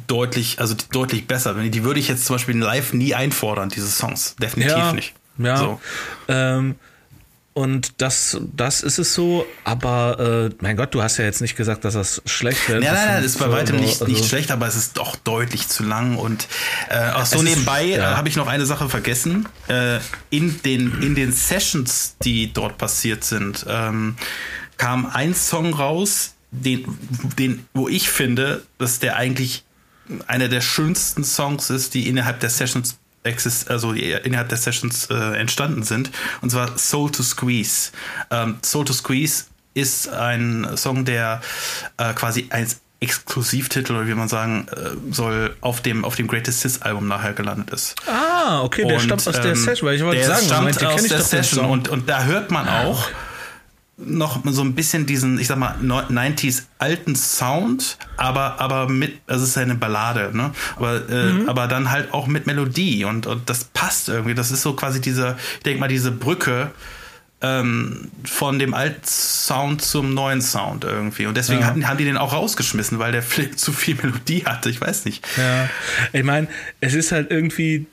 deutlich, 0.07 0.59
also 0.59 0.75
deutlich 0.91 1.27
besser. 1.27 1.53
Die 1.53 1.83
würde 1.83 1.99
ich 1.99 2.07
jetzt 2.07 2.25
zum 2.25 2.35
Beispiel 2.35 2.57
live 2.57 2.93
nie 2.93 3.13
einfordern, 3.13 3.69
diese 3.69 3.87
Songs. 3.87 4.35
Definitiv 4.41 4.77
ja, 4.77 4.93
nicht. 4.93 5.13
Ja. 5.37 5.57
So. 5.57 5.81
Ähm, 6.27 6.75
und 7.57 8.01
das, 8.01 8.37
das 8.53 8.83
ist 8.83 8.99
es 8.99 9.13
so, 9.13 9.45
aber 9.63 10.49
äh, 10.51 10.55
mein 10.59 10.75
Gott, 10.75 10.93
du 10.93 11.01
hast 11.01 11.15
ja 11.15 11.23
jetzt 11.23 11.39
nicht 11.39 11.55
gesagt, 11.55 11.85
dass 11.85 11.93
das 11.93 12.21
schlecht 12.25 12.67
wäre. 12.67 12.81
Nein, 12.81 12.93
nein, 12.93 13.05
nein, 13.07 13.23
das 13.23 13.31
ist 13.31 13.39
bei 13.39 13.49
weitem 13.49 13.77
nicht, 13.77 14.01
also 14.01 14.07
nicht 14.07 14.25
schlecht, 14.25 14.51
aber 14.51 14.67
es 14.67 14.75
ist 14.75 14.97
doch 14.97 15.15
deutlich 15.15 15.69
zu 15.69 15.83
lang. 15.83 16.17
Und 16.17 16.49
äh, 16.89 17.11
auch 17.11 17.25
so 17.25 17.41
nebenbei 17.41 17.85
ist, 17.85 17.97
ja. 17.97 18.11
äh, 18.11 18.15
habe 18.17 18.27
ich 18.27 18.35
noch 18.35 18.47
eine 18.47 18.65
Sache 18.65 18.89
vergessen. 18.89 19.47
Äh, 19.69 19.99
in, 20.31 20.61
den, 20.63 21.01
in 21.01 21.15
den 21.15 21.31
Sessions, 21.31 22.17
die 22.25 22.51
dort 22.51 22.77
passiert 22.77 23.23
sind, 23.23 23.65
ähm, 23.69 24.17
kam 24.75 25.05
ein 25.05 25.33
Song 25.33 25.73
raus, 25.73 26.33
den, 26.51 26.85
den, 27.39 27.65
wo 27.73 27.87
ich 27.87 28.09
finde, 28.09 28.63
dass 28.79 28.99
der 28.99 29.15
eigentlich 29.15 29.63
einer 30.27 30.47
der 30.47 30.61
schönsten 30.61 31.23
Songs 31.23 31.69
ist, 31.69 31.93
die 31.93 32.07
innerhalb 32.07 32.39
der 32.39 32.49
Sessions 32.49 32.97
exist 33.23 33.71
also 33.71 33.91
innerhalb 33.91 34.49
der 34.49 34.57
Sessions 34.57 35.07
äh, 35.09 35.15
entstanden 35.37 35.83
sind, 35.83 36.11
und 36.41 36.51
zwar 36.51 36.77
Soul 36.77 37.11
to 37.11 37.23
Squeeze. 37.23 37.91
Ähm, 38.29 38.57
Soul 38.63 38.85
to 38.85 38.93
Squeeze 38.93 39.45
ist 39.73 40.09
ein 40.09 40.67
Song, 40.75 41.05
der 41.05 41.41
äh, 41.97 42.13
quasi 42.13 42.47
als 42.51 42.81
Exklusivtitel 43.01 43.93
oder 43.93 44.07
wie 44.07 44.13
man 44.13 44.29
sagen 44.29 44.67
äh, 44.71 45.13
soll 45.13 45.55
auf 45.61 45.81
dem 45.81 46.05
auf 46.05 46.15
dem 46.15 46.27
Greatest 46.27 46.63
Hits 46.63 46.81
Album 46.81 47.07
nachher 47.07 47.33
gelandet 47.33 47.71
ist. 47.71 47.95
Ah, 48.07 48.61
okay, 48.61 48.85
der 48.85 48.95
und, 48.95 49.01
stammt 49.01 49.27
aus 49.27 49.35
der 49.35 49.45
ähm, 49.45 49.55
Session, 49.55 49.89
weil 49.89 49.97
ich 49.97 50.03
wollte 50.03 50.23
sagen, 50.23 50.45
stammt 50.45 50.81
Moment, 50.81 50.85
aus 50.85 51.03
der 51.03 51.21
Session 51.21 51.65
und 51.65 51.89
und 51.89 52.07
da 52.07 52.23
hört 52.23 52.51
man 52.51 52.67
auch 52.67 53.09
noch 53.97 54.41
so 54.45 54.61
ein 54.61 54.75
bisschen 54.75 55.05
diesen, 55.05 55.39
ich 55.39 55.47
sag 55.47 55.57
mal, 55.57 55.75
90s 55.81 56.63
alten 56.79 57.15
Sound, 57.15 57.97
aber, 58.17 58.59
aber 58.59 58.89
mit, 58.89 59.19
also 59.25 59.43
es 59.43 59.49
ist 59.49 59.55
ja 59.55 59.61
eine 59.61 59.75
Ballade, 59.75 60.35
ne? 60.35 60.51
Aber, 60.75 61.09
äh, 61.09 61.31
mhm. 61.31 61.49
aber 61.49 61.67
dann 61.67 61.91
halt 61.91 62.13
auch 62.13 62.27
mit 62.27 62.45
Melodie 62.45 63.05
und, 63.05 63.25
und 63.25 63.49
das 63.49 63.65
passt 63.65 64.09
irgendwie. 64.09 64.35
Das 64.35 64.51
ist 64.51 64.63
so 64.63 64.73
quasi 64.73 64.99
diese, 64.99 65.37
ich 65.57 65.63
denke 65.63 65.79
mal, 65.79 65.87
diese 65.87 66.11
Brücke 66.11 66.71
ähm, 67.41 68.11
von 68.25 68.59
dem 68.59 68.73
alten 68.73 69.05
Sound 69.05 69.81
zum 69.81 70.13
neuen 70.13 70.41
Sound 70.41 70.83
irgendwie. 70.83 71.25
Und 71.25 71.37
deswegen 71.37 71.61
ja. 71.61 71.67
hatten, 71.67 71.87
haben 71.87 71.97
die 71.97 72.05
den 72.05 72.17
auch 72.17 72.33
rausgeschmissen, 72.33 72.99
weil 72.99 73.11
der 73.11 73.23
Flip 73.23 73.57
zu 73.57 73.71
viel 73.71 73.95
Melodie 73.95 74.43
hatte. 74.45 74.69
Ich 74.69 74.81
weiß 74.81 75.05
nicht. 75.05 75.25
Ja, 75.37 75.69
ich 76.11 76.23
meine, 76.23 76.47
es 76.81 76.93
ist 76.93 77.11
halt 77.11 77.31
irgendwie 77.31 77.87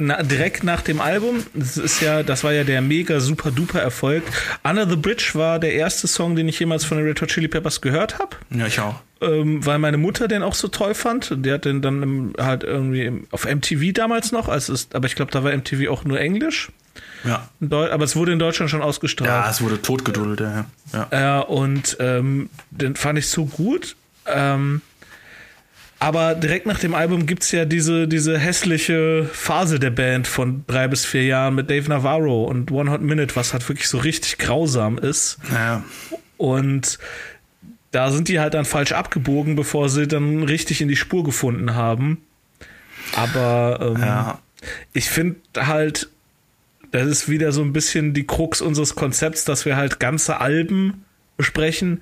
na, 0.00 0.22
direkt 0.22 0.64
nach 0.64 0.80
dem 0.80 1.00
Album, 1.00 1.44
das 1.52 1.76
ist 1.76 2.00
ja, 2.00 2.22
das 2.22 2.42
war 2.42 2.52
ja 2.52 2.64
der 2.64 2.80
mega 2.80 3.20
super 3.20 3.50
duper 3.50 3.80
Erfolg. 3.80 4.22
Under 4.64 4.88
the 4.88 4.96
Bridge 4.96 5.32
war 5.34 5.58
der 5.58 5.74
erste 5.74 6.08
Song, 6.08 6.34
den 6.36 6.48
ich 6.48 6.58
jemals 6.58 6.84
von 6.86 6.96
den 6.96 7.06
Red 7.06 7.20
Hot 7.20 7.28
Chili 7.28 7.48
Peppers 7.48 7.82
gehört 7.82 8.18
habe. 8.18 8.36
Ja, 8.50 8.66
ich 8.66 8.80
auch. 8.80 9.02
Ähm, 9.20 9.64
weil 9.64 9.78
meine 9.78 9.98
Mutter 9.98 10.26
den 10.26 10.42
auch 10.42 10.54
so 10.54 10.68
toll 10.68 10.94
fand. 10.94 11.44
Der 11.44 11.54
hat 11.54 11.66
den 11.66 11.82
dann 11.82 12.02
im, 12.02 12.32
halt 12.38 12.64
irgendwie 12.64 13.24
auf 13.30 13.44
MTV 13.44 13.92
damals 13.92 14.32
noch, 14.32 14.48
als 14.48 14.70
es, 14.70 14.88
aber 14.94 15.06
ich 15.06 15.14
glaube, 15.14 15.30
da 15.30 15.44
war 15.44 15.54
MTV 15.54 15.90
auch 15.90 16.04
nur 16.04 16.18
Englisch. 16.18 16.70
Ja. 17.24 17.50
Aber 17.60 18.04
es 18.04 18.16
wurde 18.16 18.32
in 18.32 18.38
Deutschland 18.38 18.70
schon 18.70 18.80
ausgestrahlt. 18.80 19.30
Ja, 19.30 19.50
es 19.50 19.60
wurde 19.60 19.82
totgeduldet, 19.82 20.40
ja. 20.40 20.64
Ja, 20.92 21.08
ja 21.12 21.40
und 21.40 21.98
ähm, 22.00 22.48
den 22.70 22.96
fand 22.96 23.18
ich 23.18 23.28
so 23.28 23.44
gut. 23.44 23.96
Ähm, 24.26 24.80
aber 26.00 26.34
direkt 26.34 26.64
nach 26.64 26.78
dem 26.78 26.94
Album 26.94 27.26
gibt 27.26 27.42
es 27.42 27.52
ja 27.52 27.66
diese, 27.66 28.08
diese 28.08 28.38
hässliche 28.38 29.28
Phase 29.30 29.78
der 29.78 29.90
Band 29.90 30.26
von 30.26 30.64
drei 30.66 30.88
bis 30.88 31.04
vier 31.04 31.26
Jahren 31.26 31.54
mit 31.54 31.68
Dave 31.68 31.88
Navarro 31.90 32.44
und 32.44 32.70
One 32.72 32.90
Hot 32.90 33.02
Minute, 33.02 33.36
was 33.36 33.52
halt 33.52 33.68
wirklich 33.68 33.86
so 33.86 33.98
richtig 33.98 34.38
grausam 34.38 34.96
ist. 34.96 35.36
Ja. 35.52 35.84
Und 36.38 36.98
da 37.90 38.10
sind 38.10 38.28
die 38.28 38.40
halt 38.40 38.54
dann 38.54 38.64
falsch 38.64 38.92
abgebogen, 38.92 39.56
bevor 39.56 39.90
sie 39.90 40.08
dann 40.08 40.42
richtig 40.42 40.80
in 40.80 40.88
die 40.88 40.96
Spur 40.96 41.22
gefunden 41.22 41.74
haben. 41.74 42.22
Aber 43.14 43.94
ähm, 43.94 44.02
ja. 44.02 44.38
ich 44.94 45.10
finde 45.10 45.40
halt, 45.54 46.08
das 46.92 47.06
ist 47.08 47.28
wieder 47.28 47.52
so 47.52 47.60
ein 47.60 47.74
bisschen 47.74 48.14
die 48.14 48.26
Krux 48.26 48.62
unseres 48.62 48.94
Konzepts, 48.94 49.44
dass 49.44 49.66
wir 49.66 49.76
halt 49.76 50.00
ganze 50.00 50.40
Alben 50.40 51.04
besprechen. 51.36 52.00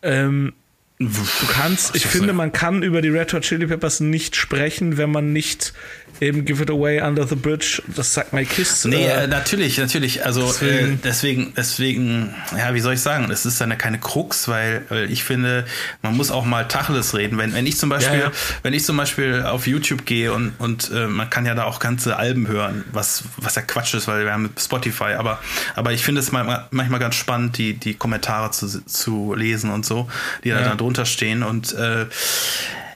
Ähm, 0.00 0.54
Du 1.00 1.46
kannst, 1.52 1.94
ich 1.94 2.06
finde, 2.06 2.32
man 2.32 2.50
kann 2.50 2.82
über 2.82 3.00
die 3.00 3.08
Red 3.08 3.32
Hot 3.32 3.42
Chili 3.42 3.68
Peppers 3.68 4.00
nicht 4.00 4.34
sprechen, 4.34 4.96
wenn 4.96 5.12
man 5.12 5.32
nicht 5.32 5.72
eben 6.20 6.44
Give 6.44 6.60
It 6.60 6.70
Away 6.70 7.00
Under 7.00 7.24
the 7.24 7.36
Bridge, 7.36 7.80
das 7.94 8.14
sagt 8.14 8.32
My 8.32 8.44
Kiss. 8.44 8.84
Nee, 8.84 9.06
äh, 9.06 9.28
natürlich, 9.28 9.78
natürlich. 9.78 10.26
Also 10.26 10.46
deswegen. 10.46 10.94
Äh, 10.94 10.98
deswegen, 11.04 11.52
deswegen, 11.56 12.34
ja, 12.56 12.74
wie 12.74 12.80
soll 12.80 12.94
ich 12.94 13.00
sagen, 13.00 13.30
es 13.30 13.46
ist 13.46 13.60
dann 13.60 13.70
ja 13.70 13.76
keine 13.76 14.00
Krux, 14.00 14.48
weil, 14.48 14.84
weil 14.88 15.12
ich 15.12 15.22
finde, 15.22 15.66
man 16.02 16.16
muss 16.16 16.32
auch 16.32 16.44
mal 16.44 16.66
Tacheles 16.66 17.14
reden. 17.14 17.38
Wenn, 17.38 17.54
wenn 17.54 17.66
ich 17.66 17.78
zum 17.78 17.90
Beispiel, 17.90 18.18
ja, 18.18 18.24
ja. 18.26 18.32
wenn 18.64 18.74
ich 18.74 18.84
zum 18.84 18.96
Beispiel 18.96 19.44
auf 19.44 19.68
YouTube 19.68 20.04
gehe 20.04 20.32
und, 20.32 20.54
und 20.58 20.90
äh, 20.90 21.06
man 21.06 21.30
kann 21.30 21.46
ja 21.46 21.54
da 21.54 21.64
auch 21.64 21.78
ganze 21.78 22.16
Alben 22.16 22.48
hören, 22.48 22.82
was, 22.90 23.22
was 23.36 23.54
ja 23.54 23.62
Quatsch 23.62 23.94
ist, 23.94 24.08
weil 24.08 24.24
wir 24.24 24.32
haben 24.32 24.50
Spotify, 24.58 25.14
aber, 25.16 25.38
aber 25.76 25.92
ich 25.92 26.02
finde 26.02 26.20
es 26.20 26.32
manchmal 26.32 26.98
ganz 26.98 27.14
spannend, 27.14 27.56
die, 27.56 27.74
die 27.74 27.94
Kommentare 27.94 28.50
zu, 28.50 28.84
zu 28.84 29.34
lesen 29.34 29.70
und 29.70 29.86
so, 29.86 30.08
die 30.42 30.48
ja. 30.48 30.60
da 30.60 30.74
drunter 30.74 30.87
stehen 31.04 31.42
und 31.42 31.72
äh, 31.74 32.06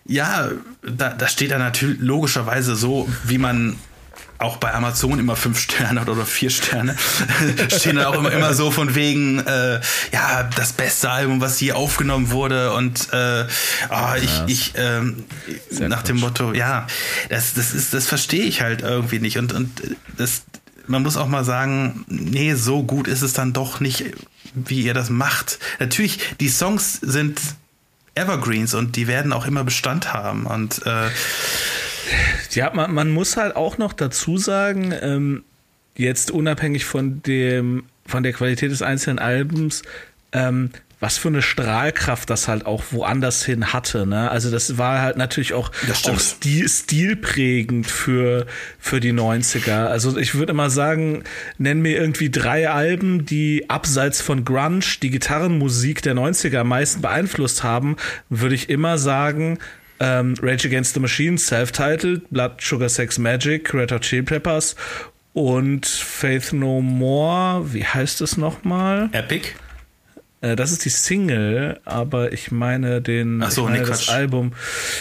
ja, 0.05 0.51
da, 0.83 1.11
da 1.11 1.29
steht 1.29 1.53
da 1.53 1.59
natürlich 1.59 2.01
logischerweise 2.01 2.75
so, 2.75 3.09
wie 3.25 3.39
man 3.39 3.79
auch 4.43 4.57
bei 4.57 4.75
Amazon 4.75 5.19
immer 5.19 5.37
fünf 5.37 5.59
Sterne 5.59 6.01
hat 6.01 6.09
oder 6.09 6.27
vier 6.27 6.51
Sterne, 6.51 6.97
stehen 7.69 7.97
da 7.97 8.09
auch 8.09 8.15
immer, 8.15 8.33
immer 8.33 8.55
so 8.55 8.71
von 8.71 8.95
wegen, 8.95 9.39
äh, 9.39 9.81
ja, 10.13 10.51
das 10.57 10.73
beste 10.73 11.11
Album, 11.11 11.41
was 11.41 11.59
hier 11.59 11.77
aufgenommen 11.77 12.31
wurde 12.31 12.73
und 12.75 13.13
äh, 13.13 13.47
oh, 13.91 14.15
ich, 14.21 14.37
ja. 14.37 14.45
ich 14.49 14.73
ähm, 14.77 15.25
nach 15.81 16.03
dem 16.03 16.19
Motto, 16.19 16.53
ja, 16.53 16.87
das, 17.29 17.55
das 17.55 17.73
ist, 17.73 17.95
das 17.95 18.07
verstehe 18.07 18.45
ich 18.45 18.61
halt 18.63 18.83
irgendwie 18.83 19.21
nicht 19.21 19.39
und, 19.39 19.53
und 19.53 19.71
das, 20.17 20.43
man 20.87 21.03
muss 21.03 21.17
auch 21.17 21.29
mal 21.29 21.45
sagen, 21.45 22.05
nee, 22.09 22.55
so 22.55 22.83
gut 22.83 23.07
ist 23.07 23.23
es 23.23 23.33
dann 23.33 23.53
doch 23.53 23.79
nicht, 23.79 24.05
wie 24.55 24.83
ihr 24.83 24.95
das 24.95 25.09
macht. 25.09 25.61
Natürlich, 25.79 26.19
die 26.41 26.49
Songs 26.49 26.99
sind 27.01 27.41
Evergreens 28.15 28.75
und 28.75 28.97
die 28.97 29.07
werden 29.07 29.33
auch 29.33 29.47
immer 29.47 29.65
Bestand 29.65 30.13
haben. 30.13 30.47
Und 30.47 30.83
äh, 30.87 31.09
ja, 32.51 32.71
man, 32.75 32.93
man 32.93 33.11
muss 33.11 33.37
halt 33.37 33.57
auch 33.57 33.79
noch 33.79 33.93
dazu 33.93 34.37
sagen, 34.37 34.93
ähm, 35.01 35.45
jetzt 35.97 36.31
unabhängig 36.31 36.85
von 36.85 37.23
dem 37.23 37.85
von 38.07 38.23
der 38.23 38.33
Qualität 38.33 38.71
des 38.71 38.83
einzelnen 38.83 39.19
Albums, 39.21 39.83
ähm, 40.33 40.71
was 41.03 41.19
für 41.19 41.29
eine 41.29 41.43
Strahlkraft 41.43 42.31
das 42.31 42.47
halt 42.47 42.65
auch 42.65 42.85
woanders 42.93 43.45
hin 43.45 43.73
hatte. 43.73 44.07
Ne? 44.07 44.31
Also 44.31 44.53
das 44.53 44.79
war 44.79 45.01
halt 45.01 45.17
natürlich 45.17 45.53
auch, 45.53 45.73
auch 46.05 46.21
stil, 46.21 46.69
stilprägend 46.69 47.89
für, 47.89 48.47
für 48.79 49.01
die 49.01 49.13
90er. 49.13 49.87
Also 49.87 50.17
ich 50.17 50.37
würde 50.37 50.53
immer 50.53 50.71
sagen, 50.71 51.25
nenn 51.59 51.83
mir 51.83 51.99
irgendwie 51.99 52.31
drei 52.31 52.71
Alben, 52.71 53.27
die 53.27 53.69
abseits 53.69 54.21
von 54.21 54.45
Grunge 54.45 54.85
die 55.03 55.11
Gitarrenmusik 55.11 56.03
der 56.03 56.15
90er 56.15 56.59
am 56.59 56.69
meisten 56.69 57.03
beeinflusst 57.03 57.65
haben, 57.65 57.97
würde 58.29 58.55
ich 58.55 58.71
immer 58.71 58.97
sagen, 58.97 59.59
ähm, 59.99 60.35
Rage 60.41 60.69
Against 60.69 60.95
the 60.95 61.01
Machine, 61.01 61.37
Self-Titled, 61.37 62.31
Blood 62.31 62.61
Sugar 62.61 62.89
Sex 62.89 63.19
Magic, 63.19 63.75
Red 63.75 63.91
Hot 63.91 64.03
Chili 64.03 64.23
Peppers 64.23 64.77
und 65.33 65.85
Faith 65.85 66.53
No 66.53 66.81
More, 66.81 67.73
wie 67.75 67.85
heißt 67.85 68.21
es 68.21 68.37
nochmal? 68.37 69.09
Epic? 69.11 69.49
Äh, 70.43 70.57
das 70.57 70.73
ist 70.73 70.85
die 70.85 70.91
Single, 70.91 71.81
aber 71.85 72.33
ich 72.33 72.51
meine 72.51 73.01
den 73.01 73.43
Ach 73.43 73.51
so, 73.51 73.63
ich 73.63 73.71
meine 73.71 73.83
nee, 73.83 73.89
das 73.89 74.05
Quatsch. 74.05 74.15
Album 74.15 74.53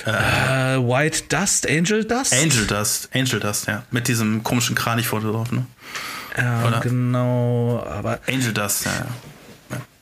äh, 0.06 0.12
White 0.12 1.24
Dust, 1.30 1.70
Angel 1.70 2.06
Dust? 2.06 2.34
Angel 2.34 2.66
Dust, 2.68 3.10
Angel 3.14 3.40
Dust, 3.40 3.68
ja. 3.68 3.84
Mit 3.92 4.08
diesem 4.08 4.44
komischen 4.44 4.76
Kranich 4.76 5.08
vorne 5.08 5.32
drauf, 5.32 5.52
ne? 5.52 5.66
Ja, 6.38 6.66
Oder? 6.66 6.80
genau, 6.80 7.84
aber 7.86 8.20
Angel 8.28 8.54
Dust, 8.54 8.86
ja, 8.86 8.92
ja. 8.92 9.06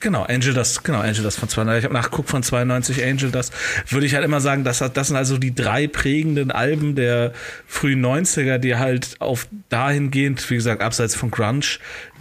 Genau, 0.02 0.24
Angel 0.24 0.54
Dust, 0.54 0.86
genau, 0.86 1.00
Angel 1.00 1.24
Dust 1.24 1.40
von 1.40 1.50
92. 1.50 1.80
Ich 1.80 1.84
habe 1.84 1.94
nachgeguckt 1.94 2.30
von 2.30 2.42
92 2.42 3.04
Angel 3.04 3.32
Dust. 3.32 3.52
Würde 3.90 4.06
ich 4.06 4.16
halt 4.16 4.24
immer 4.24 4.40
sagen, 4.40 4.64
das, 4.64 4.80
das 4.80 5.08
sind 5.08 5.18
also 5.18 5.38
die 5.38 5.54
drei 5.54 5.88
prägenden 5.88 6.52
Alben 6.52 6.96
der 6.96 7.34
frühen 7.68 8.06
90er, 8.06 8.60
die 8.60 8.78
halt 8.78 9.18
auf 9.20 9.50
dahingehend, 9.68 10.50
wie 10.50 10.56
gesagt, 10.56 10.82
abseits 10.82 11.16
von 11.16 11.32
Grunge, 11.32 11.80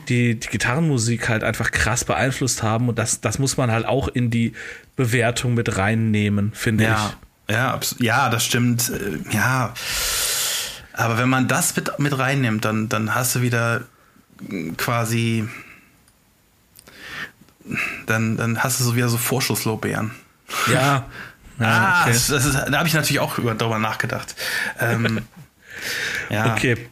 die, 0.08 0.38
die 0.38 0.48
Gitarrenmusik 0.48 1.28
halt 1.28 1.44
einfach 1.44 1.70
krass 1.70 2.04
beeinflusst 2.04 2.62
haben. 2.62 2.88
Und 2.88 2.98
das, 2.98 3.20
das 3.20 3.38
muss 3.38 3.56
man 3.56 3.70
halt 3.70 3.86
auch 3.86 4.08
in 4.08 4.30
die 4.30 4.54
Bewertung 4.96 5.54
mit 5.54 5.76
reinnehmen, 5.76 6.52
finde 6.54 6.84
Ja, 6.84 7.12
ja, 7.50 7.72
abs- 7.74 7.96
ja, 7.98 8.28
das 8.28 8.44
stimmt. 8.44 8.90
äh, 8.90 9.34
Ja. 9.34 9.74
Aber 10.92 11.16
wenn 11.16 11.28
man 11.28 11.46
das 11.46 11.76
mit, 11.76 11.96
mit 12.00 12.18
reinnimmt, 12.18 12.64
dann, 12.64 12.88
dann 12.88 13.14
hast 13.14 13.36
du 13.36 13.42
wieder 13.42 13.82
quasi. 14.76 15.48
Dann, 18.06 18.36
dann 18.36 18.62
hast 18.64 18.80
du 18.80 18.84
so 18.84 18.96
wieder 18.96 19.08
so 19.08 19.16
Vorschusslorbeeren. 19.18 20.10
ich. 20.66 20.72
Ja. 20.72 21.06
ja 21.60 21.66
ah, 21.66 22.02
okay. 22.02 22.12
das, 22.12 22.26
das 22.28 22.44
ist, 22.46 22.54
da 22.54 22.78
habe 22.78 22.88
ich 22.88 22.94
natürlich 22.94 23.20
auch 23.20 23.38
über, 23.38 23.54
darüber 23.54 23.78
nachgedacht. 23.78 24.34
Ähm, 24.80 25.20
ja, 26.30 26.52
okay. 26.54 26.88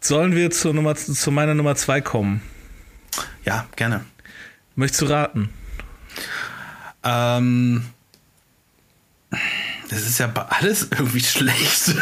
Sollen 0.00 0.36
wir 0.36 0.50
zur 0.52 0.74
Nummer, 0.74 0.94
zu 0.94 1.30
meiner 1.32 1.54
Nummer 1.54 1.74
zwei 1.74 2.00
kommen? 2.00 2.40
Ja, 3.48 3.66
gerne. 3.76 4.04
Möchtest 4.76 5.00
du 5.02 5.06
raten? 5.06 5.48
Ähm, 7.02 7.86
das 9.88 10.02
ist 10.02 10.18
ja 10.18 10.26
bei- 10.26 10.42
alles 10.42 10.88
irgendwie 10.90 11.20
schlecht 11.24 11.94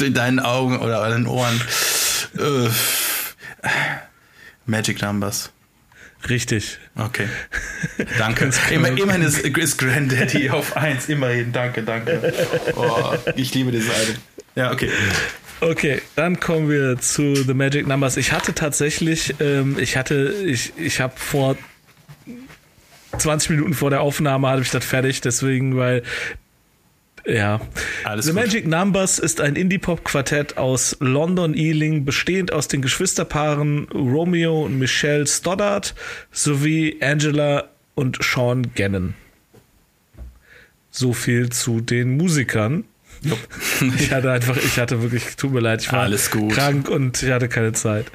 in 0.00 0.14
deinen 0.14 0.38
Augen 0.40 0.78
oder 0.78 1.08
deinen 1.10 1.26
Ohren. 1.26 1.60
Äh, 2.38 2.68
Magic 4.66 5.02
Numbers. 5.02 5.50
Richtig. 6.28 6.78
Okay. 6.96 7.28
Danke. 8.18 8.50
Immer, 8.70 8.88
immerhin 8.88 9.22
ist, 9.22 9.38
ist 9.38 9.78
Granddaddy 9.78 10.50
auf 10.50 10.76
1. 10.76 11.08
Immerhin. 11.08 11.52
Danke, 11.52 11.82
danke. 11.82 12.32
Oh, 12.76 13.14
ich 13.36 13.52
liebe 13.54 13.70
dieses 13.72 13.92
Album. 13.94 14.16
Ja, 14.54 14.70
okay. 14.72 14.90
Okay, 15.60 16.00
dann 16.14 16.38
kommen 16.38 16.68
wir 16.68 16.98
zu 16.98 17.34
The 17.34 17.54
Magic 17.54 17.86
Numbers. 17.86 18.16
Ich 18.16 18.32
hatte 18.32 18.54
tatsächlich, 18.54 19.34
ähm, 19.40 19.76
ich 19.78 19.96
hatte, 19.96 20.34
ich, 20.44 20.72
ich 20.76 21.00
habe 21.00 21.14
vor 21.16 21.56
20 23.18 23.50
Minuten 23.50 23.74
vor 23.74 23.90
der 23.90 24.00
Aufnahme 24.00 24.48
hatte 24.48 24.62
ich 24.62 24.70
das 24.70 24.84
fertig, 24.84 25.20
deswegen, 25.20 25.76
weil 25.76 26.02
ja. 27.26 27.60
Alles 28.04 28.24
The 28.26 28.32
gut. 28.32 28.40
Magic 28.40 28.66
Numbers 28.66 29.18
ist 29.18 29.40
ein 29.40 29.54
Indie-Pop-Quartett 29.56 30.56
aus 30.56 30.96
London 31.00 31.54
Ealing, 31.54 32.04
bestehend 32.04 32.52
aus 32.52 32.68
den 32.68 32.80
Geschwisterpaaren 32.80 33.88
Romeo 33.92 34.64
und 34.64 34.78
Michelle 34.78 35.26
Stoddard 35.26 35.94
sowie 36.32 36.98
Angela 37.02 37.68
und 37.94 38.18
Sean 38.22 38.68
Gannon. 38.74 39.14
So 40.90 41.12
viel 41.12 41.50
zu 41.50 41.80
den 41.80 42.16
Musikern. 42.16 42.84
Ich 43.98 44.12
hatte 44.12 44.30
einfach, 44.32 44.56
ich 44.56 44.78
hatte 44.78 45.02
wirklich, 45.02 45.36
tut 45.36 45.52
mir 45.52 45.60
leid, 45.60 45.82
ich 45.82 45.92
war 45.92 46.00
Alles 46.00 46.30
gut. 46.30 46.52
krank 46.52 46.88
und 46.88 47.22
ich 47.22 47.30
hatte 47.30 47.48
keine 47.48 47.72
Zeit. 47.72 48.06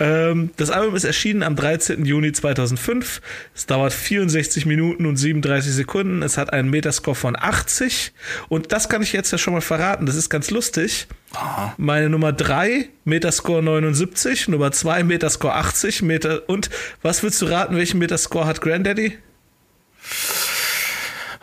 Ähm, 0.00 0.50
das 0.56 0.70
Album 0.70 0.96
ist 0.96 1.04
erschienen 1.04 1.42
am 1.42 1.54
13. 1.54 2.04
Juni 2.04 2.32
2005. 2.32 3.20
Es 3.54 3.66
dauert 3.66 3.92
64 3.92 4.66
Minuten 4.66 5.06
und 5.06 5.16
37 5.16 5.72
Sekunden. 5.72 6.22
Es 6.22 6.36
hat 6.36 6.52
einen 6.52 6.68
Metascore 6.70 7.14
von 7.14 7.36
80. 7.36 8.12
Und 8.48 8.72
das 8.72 8.88
kann 8.88 9.02
ich 9.02 9.12
jetzt 9.12 9.30
ja 9.30 9.38
schon 9.38 9.52
mal 9.54 9.60
verraten. 9.60 10.06
Das 10.06 10.16
ist 10.16 10.30
ganz 10.30 10.50
lustig. 10.50 11.06
Aha. 11.34 11.74
Meine 11.76 12.08
Nummer 12.08 12.32
3, 12.32 12.88
Metascore 13.04 13.62
79. 13.62 14.48
Nummer 14.48 14.72
2, 14.72 15.04
Metascore 15.04 15.54
80. 15.54 16.02
Meta 16.02 16.40
und 16.46 16.70
was 17.02 17.22
willst 17.22 17.40
du 17.42 17.46
raten, 17.46 17.76
welchen 17.76 17.98
Metascore 17.98 18.46
hat 18.46 18.60
Granddaddy? 18.60 19.18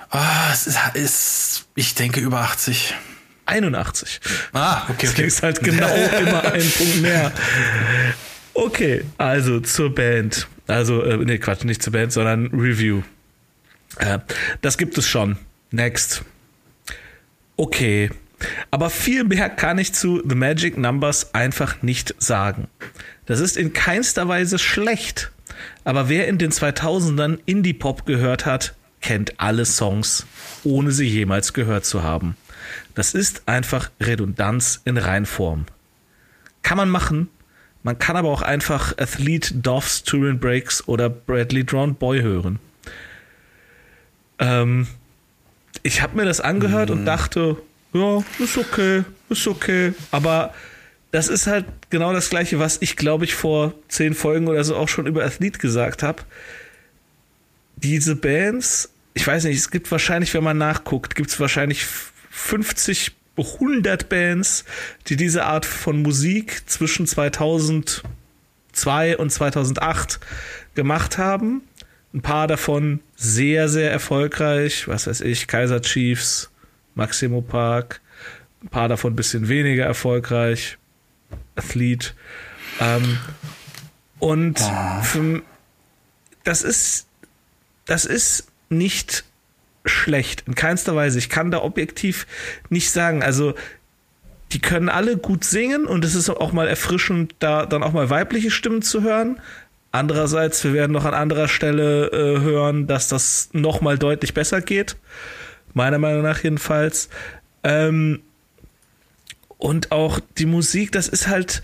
Ah, 0.10 0.52
es 0.52 0.68
ist, 0.68 1.51
ich 1.76 1.96
denke, 1.96 2.20
über 2.20 2.40
80. 2.42 2.94
81. 3.46 4.22
Ah, 4.54 4.84
okay, 4.90 4.96
Das 5.02 5.12
okay. 5.12 5.24
ist 5.26 5.44
halt 5.44 5.62
genau 5.62 5.94
immer 6.20 6.54
ein 6.54 6.72
Punkt 6.78 7.02
mehr. 7.02 7.32
Okay, 8.54 9.04
also 9.18 9.60
zur 9.60 9.94
Band. 9.94 10.48
Also, 10.68 11.04
äh, 11.04 11.18
nee, 11.18 11.38
Quatsch, 11.38 11.64
nicht 11.64 11.84
zur 11.84 11.94
Band, 11.94 12.14
sondern 12.14 12.48
Review. 12.48 13.02
Äh, 13.98 14.20
das 14.62 14.78
gibt 14.78 14.98
es 14.98 15.08
schon. 15.08 15.38
Next. 15.72 16.24
Okay. 17.58 18.10
Aber 18.72 18.90
viel 18.90 19.24
mehr 19.24 19.50
kann 19.50 19.78
ich 19.78 19.94
zu 19.94 20.22
The 20.28 20.36
Magic 20.36 20.78
Numbers 20.78 21.34
einfach 21.34 21.82
nicht 21.82 22.16
sagen. 22.18 22.68
Das 23.26 23.40
ist 23.40 23.58
in 23.58 23.74
keinster 23.74 24.28
Weise 24.28 24.58
schlecht. 24.60 25.32
Aber 25.84 26.10
wer 26.10 26.28
in 26.28 26.38
den 26.38 26.52
2000ern 26.52 27.40
Indie-Pop 27.46 28.06
gehört 28.06 28.46
hat, 28.46 28.76
kennt 29.02 29.40
alle 29.40 29.66
Songs, 29.66 30.26
ohne 30.64 30.92
sie 30.92 31.08
jemals 31.08 31.54
gehört 31.54 31.86
zu 31.86 32.04
haben. 32.04 32.38
Das 32.96 33.14
ist 33.14 33.44
einfach 33.48 33.90
Redundanz 34.00 34.82
in 34.86 34.98
Reinform. 34.98 35.66
Kann 36.62 36.78
man 36.78 36.90
machen. 36.90 37.30
Man 37.84 37.98
kann 37.98 38.16
aber 38.16 38.30
auch 38.30 38.44
einfach 38.44 38.98
Athlete 38.98 39.56
Doffs 39.56 40.04
Turin 40.04 40.40
Breaks 40.40 40.88
oder 40.88 41.10
Bradley 41.10 41.64
Drowned 41.64 41.98
Boy 41.98 42.22
hören. 42.22 42.60
Ähm, 44.38 44.88
ich 45.84 46.02
habe 46.02 46.16
mir 46.16 46.26
das 46.26 46.42
angehört 46.42 46.92
und 46.92 47.06
dachte, 47.06 47.58
ja, 47.94 48.24
ist 48.40 48.58
okay, 48.58 49.04
ist 49.30 49.48
okay. 49.48 49.94
Aber 50.12 50.54
das 51.12 51.28
ist 51.28 51.48
halt 51.48 51.66
genau 51.90 52.14
das 52.14 52.30
gleiche, 52.30 52.60
was 52.60 52.82
ich, 52.82 52.96
glaube 52.96 53.26
ich, 53.26 53.34
vor 53.34 53.74
zehn 53.88 54.14
Folgen 54.14 54.48
oder 54.48 54.64
so 54.64 54.76
auch 54.76 54.88
schon 54.88 55.08
über 55.08 55.26
Athlete 55.26 55.60
gesagt 55.60 56.04
habe. 56.04 56.24
Diese 57.84 58.16
Bands, 58.16 58.90
ich 59.14 59.26
weiß 59.26 59.46
nicht, 59.46 59.58
es 59.58 59.72
gibt 59.72 59.90
wahrscheinlich, 59.92 60.34
wenn 60.34 60.44
man 60.44 60.58
nachguckt, 60.58 61.16
gibt 61.16 61.30
es 61.30 61.40
wahrscheinlich 61.40 61.86
50, 62.30 63.12
100 63.38 64.10
Bands, 64.10 64.66
die 65.08 65.16
diese 65.16 65.46
Art 65.46 65.66
von 65.66 66.02
Musik 66.02 66.70
zwischen 66.70 67.08
2002 67.08 69.18
und 69.18 69.32
2008 69.32 70.20
gemacht 70.76 71.18
haben. 71.18 71.62
Ein 72.14 72.22
paar 72.22 72.48
davon 72.48 73.00
sehr, 73.16 73.70
sehr 73.70 73.92
erfolgreich, 73.92 74.88
was 74.88 75.08
weiß 75.08 75.22
ich, 75.22 75.48
Kaiser 75.48 75.82
Chiefs, 75.82 76.52
Maximo 76.94 77.42
Park, 77.42 78.02
ein 78.64 78.68
paar 78.68 78.90
davon 78.90 79.14
ein 79.14 79.16
bisschen 79.16 79.48
weniger 79.48 79.86
erfolgreich, 79.86 80.78
Athlete. 81.56 82.10
Ähm, 82.80 83.18
und 84.20 84.60
für, 85.04 85.42
das 86.44 86.64
ist, 86.64 87.08
das 87.92 88.06
ist 88.06 88.48
nicht 88.70 89.26
schlecht, 89.84 90.46
in 90.48 90.56
keinster 90.56 90.96
Weise. 90.96 91.20
Ich 91.20 91.30
kann 91.30 91.52
da 91.52 91.62
objektiv 91.62 92.26
nicht 92.70 92.90
sagen. 92.90 93.22
Also, 93.22 93.54
die 94.54 94.60
können 94.60 94.88
alle 94.88 95.18
gut 95.18 95.44
singen 95.44 95.86
und 95.86 96.06
es 96.06 96.16
ist 96.16 96.30
auch 96.30 96.54
mal 96.54 96.70
erfrischend, 96.70 97.36
da 97.40 97.66
dann 97.66 97.84
auch 97.84 97.92
mal 97.92 98.10
weibliche 98.10 98.50
Stimmen 98.50 98.82
zu 98.82 99.02
hören. 99.04 99.42
Andererseits, 99.92 100.64
wir 100.64 100.72
werden 100.72 100.94
noch 100.94 101.04
an 101.04 101.14
anderer 101.14 101.50
Stelle 101.50 102.08
äh, 102.14 102.40
hören, 102.40 102.88
dass 102.88 103.10
das 103.10 103.50
noch 103.52 103.82
mal 103.82 103.98
deutlich 103.98 104.34
besser 104.34 104.62
geht. 104.62 104.96
Meiner 105.74 105.98
Meinung 105.98 106.22
nach 106.22 106.42
jedenfalls. 106.42 107.10
Ähm, 107.62 108.22
und 109.58 109.92
auch 109.92 110.22
die 110.38 110.46
Musik, 110.46 110.94
das 110.94 111.10
ist 111.10 111.28
halt, 111.28 111.62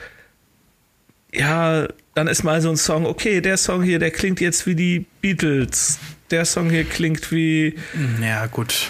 ja, 1.34 1.88
dann 2.18 2.26
ist 2.26 2.44
mal 2.44 2.60
so 2.64 2.72
ein 2.72 2.78
Song, 2.78 3.06
okay, 3.06 3.42
der 3.42 3.58
Song 3.58 3.84
hier, 3.84 4.00
der 4.00 4.10
klingt 4.10 4.42
jetzt 4.42 4.66
wie 4.66 4.74
die 4.74 5.06
Beatles. 5.22 6.00
Der 6.32 6.46
Song 6.46 6.72
hier 6.72 6.84
klingt 6.84 7.32
wie. 7.32 7.76
Ja, 8.20 8.48
gut. 8.48 8.90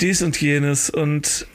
Dies 0.00 0.20
und 0.20 0.38
jenes 0.38 0.90
und. 0.90 1.46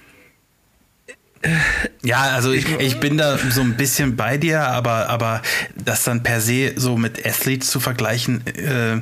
Ja, 2.02 2.22
also 2.34 2.52
ich, 2.52 2.66
ich 2.80 3.00
bin 3.00 3.16
da 3.16 3.38
so 3.38 3.62
ein 3.62 3.78
bisschen 3.78 4.16
bei 4.16 4.38
dir, 4.38 4.62
aber, 4.62 5.08
aber 5.08 5.44
das 5.76 6.04
dann 6.04 6.24
per 6.24 6.42
se 6.42 6.74
so 6.76 6.98
mit 6.98 7.24
Athlete 7.24 7.66
zu 7.66 7.80
vergleichen, 7.80 8.46
äh, 8.48 9.00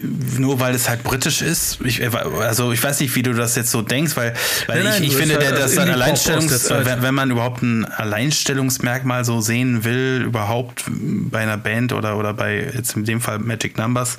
nur 0.00 0.60
weil 0.60 0.74
es 0.74 0.88
halt 0.88 1.02
britisch 1.02 1.42
ist. 1.42 1.78
Ich, 1.84 2.02
also 2.40 2.72
ich 2.72 2.82
weiß 2.82 3.00
nicht, 3.00 3.14
wie 3.16 3.22
du 3.22 3.32
das 3.32 3.56
jetzt 3.56 3.70
so 3.70 3.82
denkst, 3.82 4.16
weil, 4.16 4.34
weil 4.66 4.84
nein, 4.84 5.02
ich, 5.02 5.10
ich 5.10 5.16
finde, 5.16 5.36
halt 5.36 5.58
das 5.58 5.76
ein 5.76 5.90
Alleinstellungs, 5.90 6.70
wenn, 6.70 7.02
wenn 7.02 7.14
man 7.14 7.30
überhaupt 7.30 7.62
ein 7.62 7.84
Alleinstellungsmerkmal 7.84 9.24
so 9.24 9.40
sehen 9.40 9.84
will, 9.84 10.22
überhaupt 10.24 10.84
bei 10.86 11.40
einer 11.40 11.56
Band 11.56 11.92
oder, 11.92 12.16
oder 12.16 12.32
bei 12.32 12.70
jetzt 12.74 12.96
in 12.96 13.04
dem 13.04 13.20
Fall 13.20 13.40
Magic 13.40 13.76
Numbers, 13.76 14.18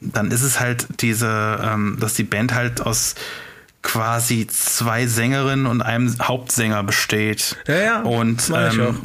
dann 0.00 0.30
ist 0.30 0.42
es 0.42 0.60
halt 0.60 0.86
diese, 1.00 1.60
ähm, 1.62 1.96
dass 1.98 2.14
die 2.14 2.24
Band 2.24 2.54
halt 2.54 2.80
aus 2.82 3.14
quasi 3.82 4.46
zwei 4.48 5.06
Sängerinnen 5.06 5.66
und 5.66 5.80
einem 5.80 6.14
Hauptsänger 6.20 6.82
besteht. 6.82 7.56
Ja, 7.68 7.78
ja. 7.78 8.02
Und 8.02 8.52
ähm, 8.54 8.96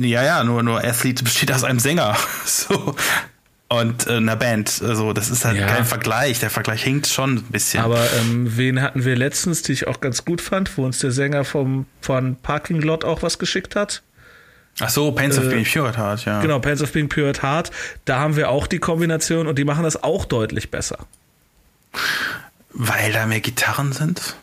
ja, 0.00 0.22
ja, 0.22 0.44
nur 0.44 0.62
nur 0.62 0.84
Athlete 0.84 1.24
besteht 1.24 1.52
aus 1.52 1.64
einem 1.64 1.80
Sänger. 1.80 2.16
so 2.46 2.94
und 3.80 4.06
äh, 4.06 4.16
einer 4.16 4.36
Band. 4.36 4.82
Also 4.82 5.12
das 5.12 5.30
ist 5.30 5.44
halt 5.44 5.58
ja. 5.58 5.66
kein 5.66 5.84
Vergleich. 5.84 6.38
Der 6.40 6.50
Vergleich 6.50 6.82
hinkt 6.82 7.06
schon 7.06 7.36
ein 7.36 7.42
bisschen. 7.44 7.82
Aber 7.82 8.00
ähm, 8.20 8.56
wen 8.56 8.80
hatten 8.82 9.04
wir 9.04 9.16
letztens, 9.16 9.62
die 9.62 9.72
ich 9.72 9.86
auch 9.86 10.00
ganz 10.00 10.24
gut 10.24 10.40
fand, 10.40 10.76
wo 10.76 10.84
uns 10.84 10.98
der 10.98 11.10
Sänger 11.10 11.44
vom 11.44 11.86
von 12.00 12.36
Parking 12.36 12.80
Lot 12.80 13.04
auch 13.04 13.22
was 13.22 13.38
geschickt 13.38 13.76
hat? 13.76 14.02
Ach 14.80 14.88
so, 14.88 15.12
Pains 15.12 15.36
äh, 15.36 15.40
of 15.40 15.48
Being 15.48 15.64
Pure 15.64 15.88
at 15.88 15.98
Heart, 15.98 16.24
ja. 16.24 16.40
Genau, 16.40 16.58
Pains 16.58 16.82
of 16.82 16.92
Being 16.92 17.08
Pure 17.08 17.30
at 17.30 17.42
Heart. 17.42 17.70
Da 18.04 18.18
haben 18.18 18.36
wir 18.36 18.50
auch 18.50 18.66
die 18.66 18.78
Kombination 18.78 19.46
und 19.46 19.58
die 19.58 19.64
machen 19.64 19.84
das 19.84 20.02
auch 20.02 20.24
deutlich 20.24 20.70
besser. 20.70 20.98
Weil 22.72 23.12
da 23.12 23.26
mehr 23.26 23.40
Gitarren 23.40 23.92
sind? 23.92 24.34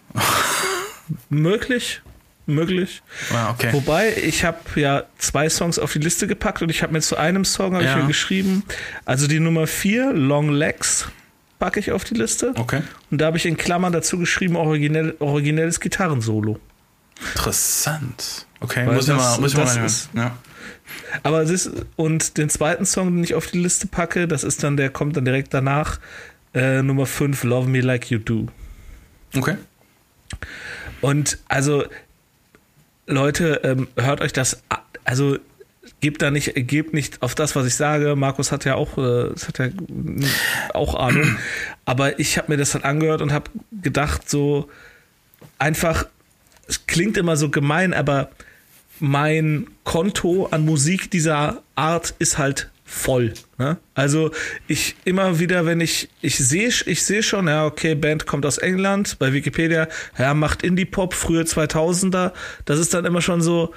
Möglich 1.29 2.01
möglich. 2.51 3.01
Ah, 3.33 3.51
okay. 3.51 3.69
Wobei, 3.73 4.13
ich 4.15 4.43
habe 4.43 4.57
ja 4.75 5.03
zwei 5.17 5.49
Songs 5.49 5.79
auf 5.79 5.93
die 5.93 5.99
Liste 5.99 6.27
gepackt 6.27 6.61
und 6.61 6.69
ich 6.69 6.83
habe 6.83 6.93
mir 6.93 7.01
zu 7.01 7.17
einem 7.17 7.45
Song 7.45 7.79
ja. 7.79 7.99
ich 7.99 8.07
geschrieben, 8.07 8.63
also 9.05 9.27
die 9.27 9.39
Nummer 9.39 9.67
4, 9.67 10.13
Long 10.13 10.51
Legs, 10.51 11.07
packe 11.59 11.79
ich 11.79 11.91
auf 11.91 12.03
die 12.03 12.15
Liste. 12.15 12.53
Okay. 12.57 12.81
Und 13.09 13.19
da 13.19 13.27
habe 13.27 13.37
ich 13.37 13.45
in 13.45 13.57
Klammern 13.57 13.93
dazu 13.93 14.17
geschrieben, 14.17 14.55
originell, 14.55 15.15
originelles 15.19 15.79
Gitarrensolo. 15.79 16.59
Interessant. 17.35 18.47
Okay, 18.59 18.85
Weil 18.85 18.95
muss 18.95 19.07
ich 19.07 19.15
mal, 19.15 19.39
muss 19.39 19.51
ich 19.53 19.57
mal 19.57 19.85
ist, 19.85 20.09
ja. 20.13 20.37
Aber 21.23 21.45
das 21.45 21.69
und 21.95 22.37
den 22.37 22.49
zweiten 22.49 22.85
Song, 22.85 23.13
den 23.15 23.23
ich 23.23 23.35
auf 23.35 23.47
die 23.47 23.59
Liste 23.59 23.87
packe, 23.87 24.27
das 24.27 24.43
ist 24.43 24.63
dann, 24.63 24.77
der 24.77 24.89
kommt 24.89 25.17
dann 25.17 25.25
direkt 25.25 25.53
danach, 25.53 25.99
äh, 26.53 26.81
Nummer 26.81 27.05
5, 27.05 27.43
Love 27.43 27.69
Me 27.69 27.81
Like 27.81 28.09
You 28.09 28.19
Do. 28.19 28.47
Okay. 29.35 29.55
Und 31.01 31.39
also 31.47 31.85
Leute, 33.07 33.61
ähm, 33.63 33.87
hört 33.95 34.21
euch 34.21 34.33
das, 34.33 34.63
also 35.03 35.37
gebt 35.99 36.21
da 36.21 36.31
nicht, 36.31 36.53
gebt 36.55 36.93
nicht 36.93 37.21
auf 37.21 37.35
das, 37.35 37.55
was 37.55 37.65
ich 37.65 37.75
sage. 37.75 38.15
Markus 38.15 38.51
hat 38.51 38.65
ja 38.65 38.75
auch, 38.75 38.97
äh, 38.97 39.29
hat 39.29 39.57
ja 39.59 39.69
auch 40.73 40.95
Ahnung. 40.95 41.37
Aber 41.85 42.19
ich 42.19 42.37
habe 42.37 42.51
mir 42.51 42.57
das 42.57 42.71
dann 42.71 42.83
angehört 42.83 43.21
und 43.21 43.31
habe 43.31 43.49
gedacht, 43.81 44.29
so 44.29 44.69
einfach, 45.57 46.05
es 46.67 46.85
klingt 46.87 47.17
immer 47.17 47.37
so 47.37 47.49
gemein, 47.49 47.93
aber 47.93 48.29
mein 48.99 49.67
Konto 49.83 50.47
an 50.51 50.65
Musik 50.65 51.09
dieser 51.11 51.63
Art 51.75 52.13
ist 52.19 52.37
halt 52.37 52.69
voll. 52.91 53.33
Ne? 53.57 53.77
Also 53.95 54.31
ich 54.67 54.95
immer 55.05 55.39
wieder, 55.39 55.65
wenn 55.65 55.79
ich, 55.79 56.09
ich 56.21 56.37
sehe 56.37 56.67
ich 56.67 57.03
sehe 57.03 57.23
schon, 57.23 57.47
ja, 57.47 57.65
okay, 57.65 57.95
Band 57.95 58.27
kommt 58.27 58.45
aus 58.45 58.57
England, 58.57 59.17
bei 59.17 59.31
Wikipedia, 59.31 59.87
ja, 60.17 60.33
macht 60.33 60.61
Indie-Pop, 60.61 61.13
frühe 61.13 61.43
2000er, 61.43 62.33
das 62.65 62.79
ist 62.79 62.93
dann 62.93 63.05
immer 63.05 63.21
schon 63.21 63.41
so, 63.41 63.73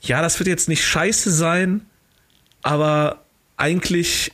ja, 0.00 0.22
das 0.22 0.38
wird 0.40 0.48
jetzt 0.48 0.68
nicht 0.68 0.84
scheiße 0.84 1.30
sein, 1.30 1.82
aber 2.62 3.24
eigentlich 3.58 4.32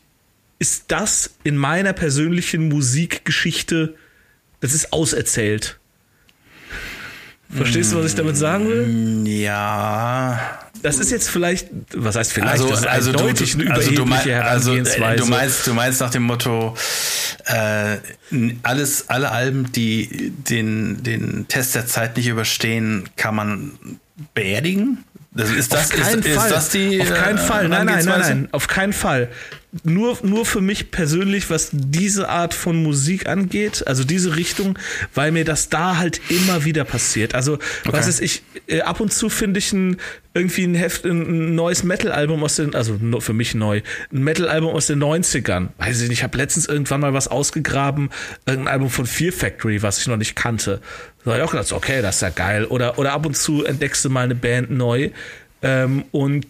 ist 0.61 0.85
das 0.89 1.35
in 1.43 1.57
meiner 1.57 1.93
persönlichen 1.93 2.69
Musikgeschichte, 2.69 3.97
das 4.61 4.73
ist 4.73 4.93
auserzählt. 4.93 5.81
Verstehst 7.51 7.93
du, 7.93 7.99
was 7.99 8.07
ich 8.07 8.15
damit 8.15 8.37
sagen 8.37 8.69
will? 8.69 8.87
Mm, 8.87 9.27
ja. 9.27 10.71
Das 10.83 10.99
ist 10.99 11.11
jetzt 11.11 11.31
vielleicht, 11.31 11.69
was 11.95 12.17
heißt 12.17 12.33
vielleicht, 12.33 12.53
also, 12.53 12.69
das 12.69 12.85
also 12.85 13.13
deutlich 13.13 13.57
du, 13.57 13.61
eine 13.61 13.75
also 13.75 13.93
du, 13.93 14.05
mein, 14.05 14.29
also, 14.31 14.75
du 14.75 15.27
meinst, 15.27 15.67
du 15.67 15.75
meinst 15.75 16.01
nach 16.01 16.11
dem 16.11 16.25
Motto, 16.25 16.77
äh, 17.47 17.99
alles, 18.63 19.09
alle 19.09 19.31
Alben, 19.31 19.71
die 19.73 20.33
den, 20.49 21.03
den 21.03 21.47
Test 21.49 21.75
der 21.77 21.87
Zeit 21.87 22.17
nicht 22.17 22.27
überstehen, 22.27 23.09
kann 23.17 23.37
man 23.37 23.73
beerdigen? 24.35 25.05
Das 25.31 25.51
ist 25.51 25.73
das, 25.73 25.93
auf 25.93 26.01
keinen 26.01 26.19
ist. 26.21 26.27
Ist 26.27 26.51
das 26.51 26.69
die, 26.71 27.01
auf 27.01 27.15
keinen 27.15 27.39
äh, 27.39 27.41
Fall. 27.41 27.69
Nein, 27.69 27.87
nein, 27.87 28.05
nein, 28.05 28.21
nein, 28.21 28.49
auf 28.53 28.67
keinen 28.67 28.93
Fall. 28.93 29.29
Nur, 29.85 30.19
nur 30.23 30.45
für 30.45 30.61
mich 30.61 30.91
persönlich, 30.91 31.49
was 31.49 31.71
diese 31.73 32.29
Art 32.29 32.53
von 32.53 32.83
Musik 32.83 33.27
angeht, 33.27 33.87
also 33.87 34.05
diese 34.05 34.37
Richtung, 34.37 34.79
weil 35.15 35.33
mir 35.33 35.47
das 35.47 35.71
da 35.71 35.97
halt 35.97 36.21
immer 36.29 36.67
wieder 36.67 36.85
passiert. 36.85 37.35
Also, 37.35 37.55
okay. 37.55 37.63
was 37.85 38.07
ist 38.07 38.21
ich, 38.21 38.43
äh, 38.67 38.83
ab 38.83 39.01
und 39.01 39.15
zu 39.15 39.31
finde 39.31 39.59
ich 39.59 39.73
ein, 39.73 39.97
irgendwie 40.35 40.65
ein 40.65 40.75
Heft, 40.75 41.07
ein 41.07 41.55
neues 41.55 41.85
Metal-Album 41.85 42.45
aus 42.45 42.57
den, 42.57 42.75
also 42.75 42.99
für 43.21 43.33
mich 43.33 43.55
neu, 43.55 43.81
ein 44.13 44.23
Metal-Album 44.23 44.75
aus 44.75 44.89
den 44.89 45.03
90ern. 45.03 45.69
Weiß 45.79 46.03
ich 46.03 46.09
nicht, 46.11 46.19
ich 46.19 46.23
habe 46.23 46.37
letztens 46.37 46.67
irgendwann 46.67 47.01
mal 47.01 47.15
was 47.15 47.29
ausgegraben, 47.29 48.11
irgendein 48.45 48.75
Album 48.75 48.91
von 48.91 49.07
Fear 49.07 49.33
Factory, 49.33 49.81
was 49.81 49.99
ich 49.99 50.07
noch 50.07 50.19
nicht 50.19 50.37
kannte. 50.37 50.83
Da 51.25 51.31
habe 51.31 51.41
ich 51.41 51.49
auch 51.49 51.53
gedacht, 51.53 51.73
okay, 51.73 52.03
das 52.03 52.17
ist 52.17 52.21
ja 52.21 52.29
geil. 52.29 52.67
Oder, 52.67 52.99
oder 52.99 53.13
ab 53.13 53.25
und 53.25 53.39
zu 53.39 53.65
entdeckst 53.65 54.05
du 54.05 54.11
mal 54.11 54.25
eine 54.25 54.35
Band 54.35 54.71
neu. 54.71 55.11
Ähm, 55.63 56.05
und 56.11 56.47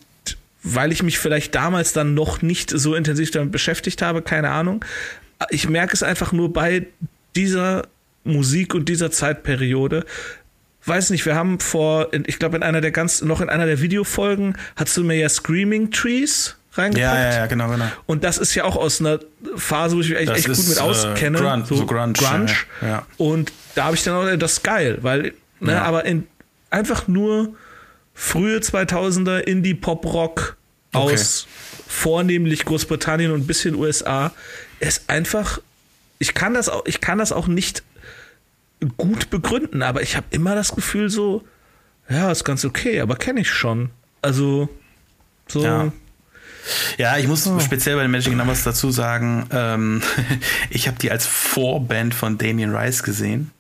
weil 0.63 0.93
ich 0.93 1.03
mich 1.03 1.19
vielleicht 1.19 1.55
damals 1.55 1.93
dann 1.93 2.15
noch 2.15 2.43
nicht 2.43 2.71
so 2.71 2.95
intensiv 2.95 3.31
damit 3.31 3.53
beschäftigt 3.53 4.03
habe, 4.03 4.23
keine 4.23 4.51
Ahnung. 4.51 4.85
Ich 5.51 5.69
merke 5.69 5.93
es 5.93 6.03
einfach 6.03 6.33
nur 6.33 6.53
bei 6.53 6.87
dieser 7.35 7.89
Musik 8.25 8.75
und 8.75 8.89
dieser 8.89 9.11
Zeitperiode. 9.11 10.05
Weiß 10.85 11.11
nicht, 11.11 11.27
wir 11.27 11.35
haben 11.35 11.61
vor, 11.61 12.09
ich 12.13 12.39
glaube, 12.39 12.57
in 12.57 12.63
einer 12.63 12.81
der 12.81 12.91
ganz, 12.91 13.23
noch 13.23 13.41
in 13.41 13.49
einer 13.49 13.67
der 13.67 13.81
Videofolgen 13.81 14.57
hast 14.77 14.97
du 14.97 15.05
mir 15.05 15.17
ja 15.17 15.29
Screaming 15.29 15.91
Trees 15.91 16.57
reingepackt. 16.75 17.15
Ja, 17.15 17.31
ja, 17.31 17.37
ja, 17.39 17.47
genau, 17.47 17.69
genau. 17.69 17.85
Und 18.07 18.25
das 18.25 18.39
ist 18.39 18.55
ja 18.55 18.65
auch 18.65 18.77
aus 18.77 19.01
einer 19.01 19.21
Phase, 19.57 19.97
wo 19.97 20.01
ich 20.01 20.11
mich 20.11 20.19
echt, 20.19 20.31
echt 20.31 20.47
gut 20.47 20.69
mit 20.69 20.81
auskenne. 20.81 21.39
Äh, 21.39 21.41
Grunge, 21.41 21.65
so, 21.67 21.77
so 21.77 21.87
Grunge. 21.87 22.13
Grunge. 22.15 22.53
Ja, 22.81 22.89
ja. 22.89 23.07
Und 23.17 23.53
da 23.75 23.85
habe 23.85 23.97
ich 23.97 24.03
dann 24.03 24.15
auch, 24.15 24.37
das 24.37 24.55
ist 24.55 24.65
geil, 24.65 24.99
weil, 25.03 25.35
ne, 25.61 25.81
aber 25.83 26.05
in, 26.05 26.27
einfach 26.71 27.07
nur 27.09 27.55
frühe 28.15 28.59
2000er 28.59 29.41
Indie 29.41 29.75
Pop 29.75 30.05
Rock 30.05 30.57
okay. 30.93 31.15
aus 31.15 31.47
vornehmlich 31.87 32.65
Großbritannien 32.65 33.33
und 33.33 33.41
ein 33.43 33.47
bisschen 33.47 33.75
USA 33.75 34.33
ist 34.81 35.09
einfach 35.09 35.61
ich 36.19 36.35
kann 36.35 36.55
das 36.55 36.69
auch 36.69 36.87
ich 36.87 37.01
kann 37.01 37.19
das 37.19 37.33
auch 37.33 37.47
nicht 37.47 37.83
gut 38.97 39.31
begründen, 39.31 39.83
aber 39.83 40.03
ich 40.03 40.17
habe 40.17 40.27
immer 40.31 40.55
das 40.55 40.75
Gefühl 40.75 41.11
so 41.11 41.45
ja, 42.09 42.31
ist 42.31 42.45
ganz 42.45 42.65
okay, 42.65 43.01
aber 43.01 43.17
kenne 43.17 43.41
ich 43.41 43.51
schon. 43.51 43.91
Also 44.23 44.69
so 45.49 45.65
ja. 45.65 45.93
Ja, 46.97 47.17
ich 47.19 47.27
muss 47.27 47.47
oh. 47.47 47.59
speziell 47.59 47.97
bei 47.97 48.03
den 48.03 48.11
Magic 48.11 48.37
Numbers 48.37 48.63
dazu 48.63 48.91
sagen, 48.91 49.49
ähm, 49.51 50.03
ich 50.71 50.87
habe 50.87 50.97
die 50.99 51.11
als 51.11 51.27
Vorband 51.27 52.15
von 52.15 52.39
Damien 52.39 52.75
Rice 52.75 53.03
gesehen. 53.03 53.51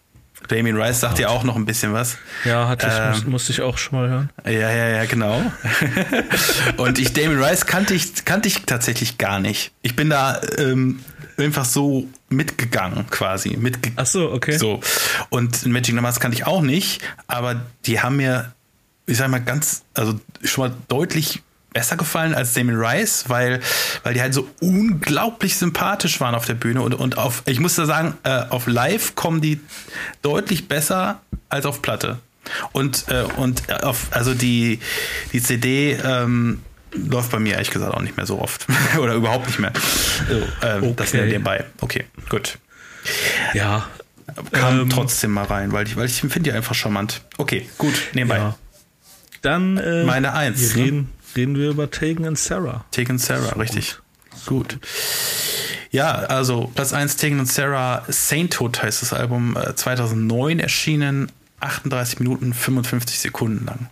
Damien 0.48 0.76
Rice 0.76 1.00
sagt 1.00 1.18
ja 1.18 1.28
auch 1.28 1.44
noch 1.44 1.56
ein 1.56 1.64
bisschen 1.64 1.92
was. 1.92 2.18
Ja, 2.44 2.68
hatte 2.68 2.86
ich, 2.86 2.92
ähm, 2.92 3.10
muss, 3.10 3.24
musste 3.24 3.52
ich 3.52 3.62
auch 3.62 3.78
schon 3.78 3.98
mal 3.98 4.08
hören. 4.08 4.30
Ja, 4.44 4.70
ja, 4.70 4.88
ja, 4.88 5.04
genau. 5.04 5.42
und 6.76 6.98
ich, 6.98 7.12
Damien 7.12 7.42
Rice 7.42 7.66
kannte 7.66 7.94
ich, 7.94 8.24
kannte 8.24 8.48
ich 8.48 8.62
tatsächlich 8.64 9.18
gar 9.18 9.40
nicht. 9.40 9.72
Ich 9.82 9.96
bin 9.96 10.10
da 10.10 10.40
ähm, 10.58 11.00
einfach 11.38 11.64
so 11.64 12.08
mitgegangen, 12.28 13.06
quasi. 13.10 13.56
Mitge 13.56 13.92
Ach 13.96 14.06
so, 14.06 14.32
okay. 14.32 14.58
So. 14.58 14.80
Und 15.30 15.66
Magic 15.66 15.94
Numbers 15.94 16.20
kannte 16.20 16.36
ich 16.36 16.46
auch 16.46 16.62
nicht, 16.62 17.02
aber 17.26 17.62
die 17.86 18.00
haben 18.00 18.16
mir, 18.16 18.52
ich 19.06 19.16
sag 19.16 19.28
mal, 19.30 19.40
ganz, 19.40 19.82
also 19.94 20.18
schon 20.42 20.68
mal 20.68 20.76
deutlich 20.88 21.42
besser 21.72 21.96
gefallen 21.96 22.34
als 22.34 22.54
Damien 22.54 22.78
Rice, 22.78 23.24
weil, 23.28 23.60
weil 24.02 24.14
die 24.14 24.20
halt 24.20 24.34
so 24.34 24.48
unglaublich 24.60 25.56
sympathisch 25.56 26.20
waren 26.20 26.34
auf 26.34 26.44
der 26.44 26.54
Bühne 26.54 26.82
und, 26.82 26.94
und 26.94 27.18
auf, 27.18 27.42
ich 27.46 27.60
muss 27.60 27.74
da 27.74 27.86
sagen, 27.86 28.16
äh, 28.24 28.42
auf 28.48 28.66
Live 28.66 29.14
kommen 29.14 29.40
die 29.40 29.60
deutlich 30.22 30.68
besser 30.68 31.20
als 31.48 31.66
auf 31.66 31.82
Platte. 31.82 32.18
Und, 32.72 33.06
äh, 33.08 33.24
und 33.36 33.72
auf, 33.84 34.08
also 34.10 34.34
die, 34.34 34.80
die 35.32 35.42
CD 35.42 35.92
ähm, 36.04 36.60
läuft 36.92 37.30
bei 37.30 37.38
mir 37.38 37.54
ehrlich 37.54 37.70
gesagt 37.70 37.94
auch 37.94 38.02
nicht 38.02 38.16
mehr 38.16 38.26
so 38.26 38.40
oft. 38.40 38.66
Oder 38.98 39.14
überhaupt 39.14 39.46
nicht 39.46 39.58
mehr. 39.58 39.72
So, 40.28 40.66
ähm, 40.66 40.82
okay. 40.82 40.94
Das 40.96 41.12
nebenbei. 41.12 41.64
Okay, 41.80 42.04
gut. 42.28 42.58
Ja. 43.54 43.88
Kam 44.52 44.80
ähm, 44.80 44.90
trotzdem 44.90 45.32
mal 45.32 45.44
rein, 45.44 45.72
weil 45.72 45.86
ich, 45.86 45.96
weil 45.96 46.06
ich 46.06 46.20
finde 46.20 46.40
die 46.40 46.52
einfach 46.52 46.74
charmant. 46.74 47.22
Okay, 47.38 47.68
gut, 47.78 47.94
nebenbei. 48.14 48.38
Ja. 48.38 48.54
Dann 49.42 49.76
äh, 49.76 50.04
meine 50.04 50.32
Eins. 50.32 50.74
Wir 50.74 50.84
reden, 50.84 51.12
reden 51.36 51.56
wir 51.56 51.70
über 51.70 51.90
Tegan 51.90 52.26
and 52.26 52.38
Sarah. 52.38 52.84
Tegan 52.90 53.18
Sarah, 53.18 53.52
richtig. 53.58 53.96
Gut. 54.46 54.78
Ja, 55.90 56.12
also 56.12 56.70
Platz 56.74 56.92
1 56.92 57.16
Tegan 57.16 57.40
und 57.40 57.46
Sarah, 57.46 58.04
Sainthood 58.08 58.82
heißt 58.82 59.02
das 59.02 59.12
Album, 59.12 59.56
2009 59.74 60.58
äh, 60.58 60.62
erschienen, 60.62 61.30
38 61.60 62.18
Minuten 62.18 62.54
55 62.54 63.18
Sekunden 63.18 63.66
lang. 63.66 63.88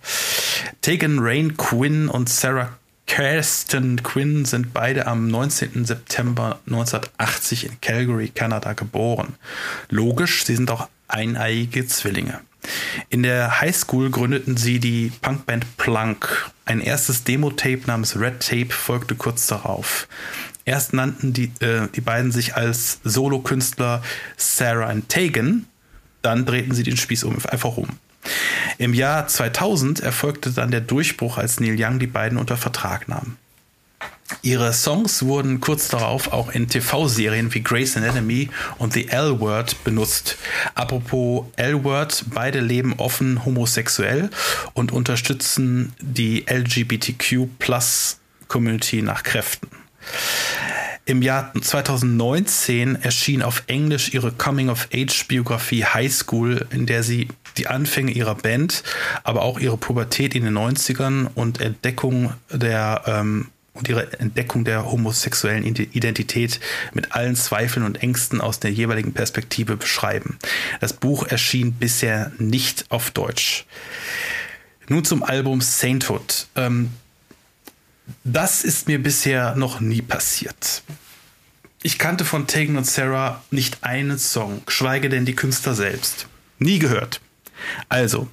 Tegan 0.80 1.18
Rain 1.20 1.56
Quinn 1.56 2.08
und 2.08 2.28
Sarah 2.28 2.70
Kirsten 3.06 4.02
Quinn 4.04 4.44
sind 4.44 4.72
beide 4.72 5.06
am 5.08 5.26
19. 5.26 5.84
September 5.84 6.60
1980 6.66 7.66
in 7.66 7.80
Calgary, 7.80 8.28
Kanada 8.28 8.72
geboren. 8.72 9.34
Logisch, 9.88 10.44
sie 10.44 10.54
sind 10.54 10.70
auch 10.70 10.88
eineiige 11.08 11.86
Zwillinge. 11.86 12.40
In 13.08 13.22
der 13.22 13.60
Highschool 13.60 14.10
gründeten 14.10 14.56
sie 14.56 14.78
die 14.78 15.12
Punkband 15.22 15.76
Plunk. 15.76 16.50
Ein 16.64 16.80
erstes 16.80 17.24
Demo-Tape 17.24 17.82
namens 17.86 18.18
Red 18.18 18.40
Tape 18.40 18.70
folgte 18.70 19.14
kurz 19.14 19.46
darauf. 19.46 20.08
Erst 20.64 20.92
nannten 20.92 21.32
die, 21.32 21.50
äh, 21.60 21.88
die 21.94 22.00
beiden 22.00 22.32
sich 22.32 22.54
als 22.54 23.00
Solokünstler 23.02 24.02
Sarah 24.36 24.90
und 24.90 25.08
Tegan, 25.08 25.66
dann 26.22 26.44
drehten 26.44 26.74
sie 26.74 26.82
den 26.82 26.96
Spieß 26.96 27.24
um, 27.24 27.38
einfach 27.46 27.76
um. 27.76 27.88
Im 28.78 28.94
Jahr 28.94 29.26
2000 29.26 30.00
erfolgte 30.00 30.52
dann 30.52 30.70
der 30.70 30.80
Durchbruch, 30.80 31.38
als 31.38 31.60
Neil 31.60 31.76
Young 31.78 31.98
die 31.98 32.06
beiden 32.06 32.38
unter 32.38 32.56
Vertrag 32.56 33.08
nahm. 33.08 33.36
Ihre 34.42 34.72
Songs 34.72 35.24
wurden 35.24 35.60
kurz 35.60 35.88
darauf 35.88 36.32
auch 36.32 36.50
in 36.50 36.68
TV-Serien 36.68 37.52
wie 37.54 37.62
Grey's 37.62 37.96
Anatomy 37.96 38.50
und 38.78 38.92
The 38.92 39.08
L-Word 39.08 39.82
benutzt. 39.84 40.36
Apropos 40.74 41.44
L-Word, 41.56 42.24
beide 42.32 42.60
leben 42.60 42.94
offen 42.98 43.44
homosexuell 43.44 44.30
und 44.72 44.92
unterstützen 44.92 45.92
die 46.00 46.46
LGBTQ-Plus-Community 46.48 49.02
nach 49.02 49.22
Kräften. 49.22 49.68
Im 51.06 51.22
Jahr 51.22 51.52
2019 51.60 53.02
erschien 53.02 53.42
auf 53.42 53.64
Englisch 53.66 54.14
ihre 54.14 54.30
Coming-of-Age-Biografie 54.30 55.84
High 55.84 56.12
School, 56.12 56.68
in 56.70 56.86
der 56.86 57.02
sie 57.02 57.26
die 57.56 57.66
Anfänge 57.66 58.12
ihrer 58.12 58.36
Band, 58.36 58.84
aber 59.24 59.42
auch 59.42 59.58
ihre 59.58 59.76
Pubertät 59.76 60.36
in 60.36 60.44
den 60.44 60.56
90ern 60.56 61.26
und 61.34 61.60
Entdeckung 61.60 62.32
der 62.52 63.02
ähm, 63.06 63.48
und 63.80 63.88
ihre 63.88 64.20
Entdeckung 64.20 64.64
der 64.64 64.90
homosexuellen 64.90 65.64
Identität 65.64 66.60
mit 66.92 67.12
allen 67.12 67.34
Zweifeln 67.34 67.84
und 67.84 68.02
Ängsten 68.02 68.40
aus 68.40 68.60
der 68.60 68.70
jeweiligen 68.70 69.12
Perspektive 69.12 69.76
beschreiben. 69.76 70.38
Das 70.80 70.92
Buch 70.92 71.26
erschien 71.26 71.72
bisher 71.72 72.30
nicht 72.38 72.86
auf 72.90 73.10
Deutsch. 73.10 73.66
Nun 74.88 75.04
zum 75.04 75.22
Album 75.22 75.60
Sainthood. 75.60 76.46
Ähm, 76.56 76.90
das 78.24 78.64
ist 78.64 78.88
mir 78.88 79.02
bisher 79.02 79.54
noch 79.56 79.80
nie 79.80 80.02
passiert. 80.02 80.82
Ich 81.82 81.98
kannte 81.98 82.24
von 82.24 82.46
Tegan 82.46 82.76
und 82.76 82.86
Sarah 82.86 83.42
nicht 83.50 83.82
einen 83.82 84.18
Song, 84.18 84.62
geschweige 84.66 85.08
denn 85.08 85.24
die 85.24 85.34
Künstler 85.34 85.74
selbst. 85.74 86.26
Nie 86.58 86.78
gehört. 86.78 87.20
Also 87.88 88.28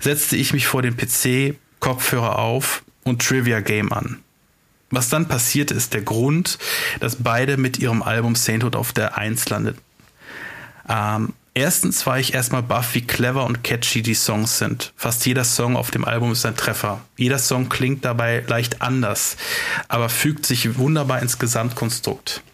setzte 0.00 0.36
ich 0.36 0.52
mich 0.52 0.66
vor 0.66 0.82
den 0.82 0.96
PC, 0.96 1.56
Kopfhörer 1.80 2.38
auf 2.38 2.82
und 3.04 3.20
Trivia 3.20 3.60
Game 3.60 3.92
an. 3.92 4.22
Was 4.90 5.08
dann 5.08 5.28
passiert 5.28 5.70
ist 5.70 5.94
der 5.94 6.02
Grund, 6.02 6.58
dass 7.00 7.16
beide 7.16 7.56
mit 7.56 7.78
ihrem 7.78 8.02
Album 8.02 8.34
Sainthood 8.34 8.76
auf 8.76 8.92
der 8.92 9.18
1 9.18 9.48
landeten. 9.48 9.82
Ähm, 10.88 11.34
Erstens 11.58 12.06
war 12.06 12.20
ich 12.20 12.34
erstmal 12.34 12.62
baff, 12.62 12.94
wie 12.94 13.04
clever 13.04 13.44
und 13.44 13.64
catchy 13.64 14.00
die 14.00 14.14
Songs 14.14 14.58
sind. 14.58 14.92
Fast 14.94 15.26
jeder 15.26 15.42
Song 15.42 15.76
auf 15.76 15.90
dem 15.90 16.04
Album 16.04 16.30
ist 16.30 16.46
ein 16.46 16.54
Treffer. 16.54 17.00
Jeder 17.16 17.40
Song 17.40 17.68
klingt 17.68 18.04
dabei 18.04 18.44
leicht 18.46 18.80
anders, 18.80 19.36
aber 19.88 20.08
fügt 20.08 20.46
sich 20.46 20.78
wunderbar 20.78 21.20
ins 21.20 21.40
Gesamtkonstrukt. 21.40 22.44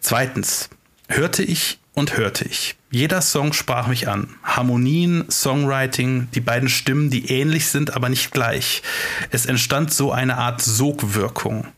Zweitens 0.00 0.68
hörte 1.08 1.42
ich 1.42 1.78
und 2.00 2.16
hörte 2.16 2.44
ich. 2.44 2.76
Jeder 2.90 3.22
Song 3.22 3.52
sprach 3.52 3.86
mich 3.86 4.08
an. 4.08 4.34
Harmonien, 4.42 5.30
Songwriting, 5.30 6.28
die 6.34 6.40
beiden 6.40 6.68
Stimmen, 6.68 7.10
die 7.10 7.30
ähnlich 7.30 7.68
sind, 7.68 7.94
aber 7.94 8.08
nicht 8.08 8.32
gleich. 8.32 8.82
Es 9.30 9.46
entstand 9.46 9.92
so 9.92 10.10
eine 10.10 10.36
Art 10.36 10.60
Sogwirkung. 10.60 11.68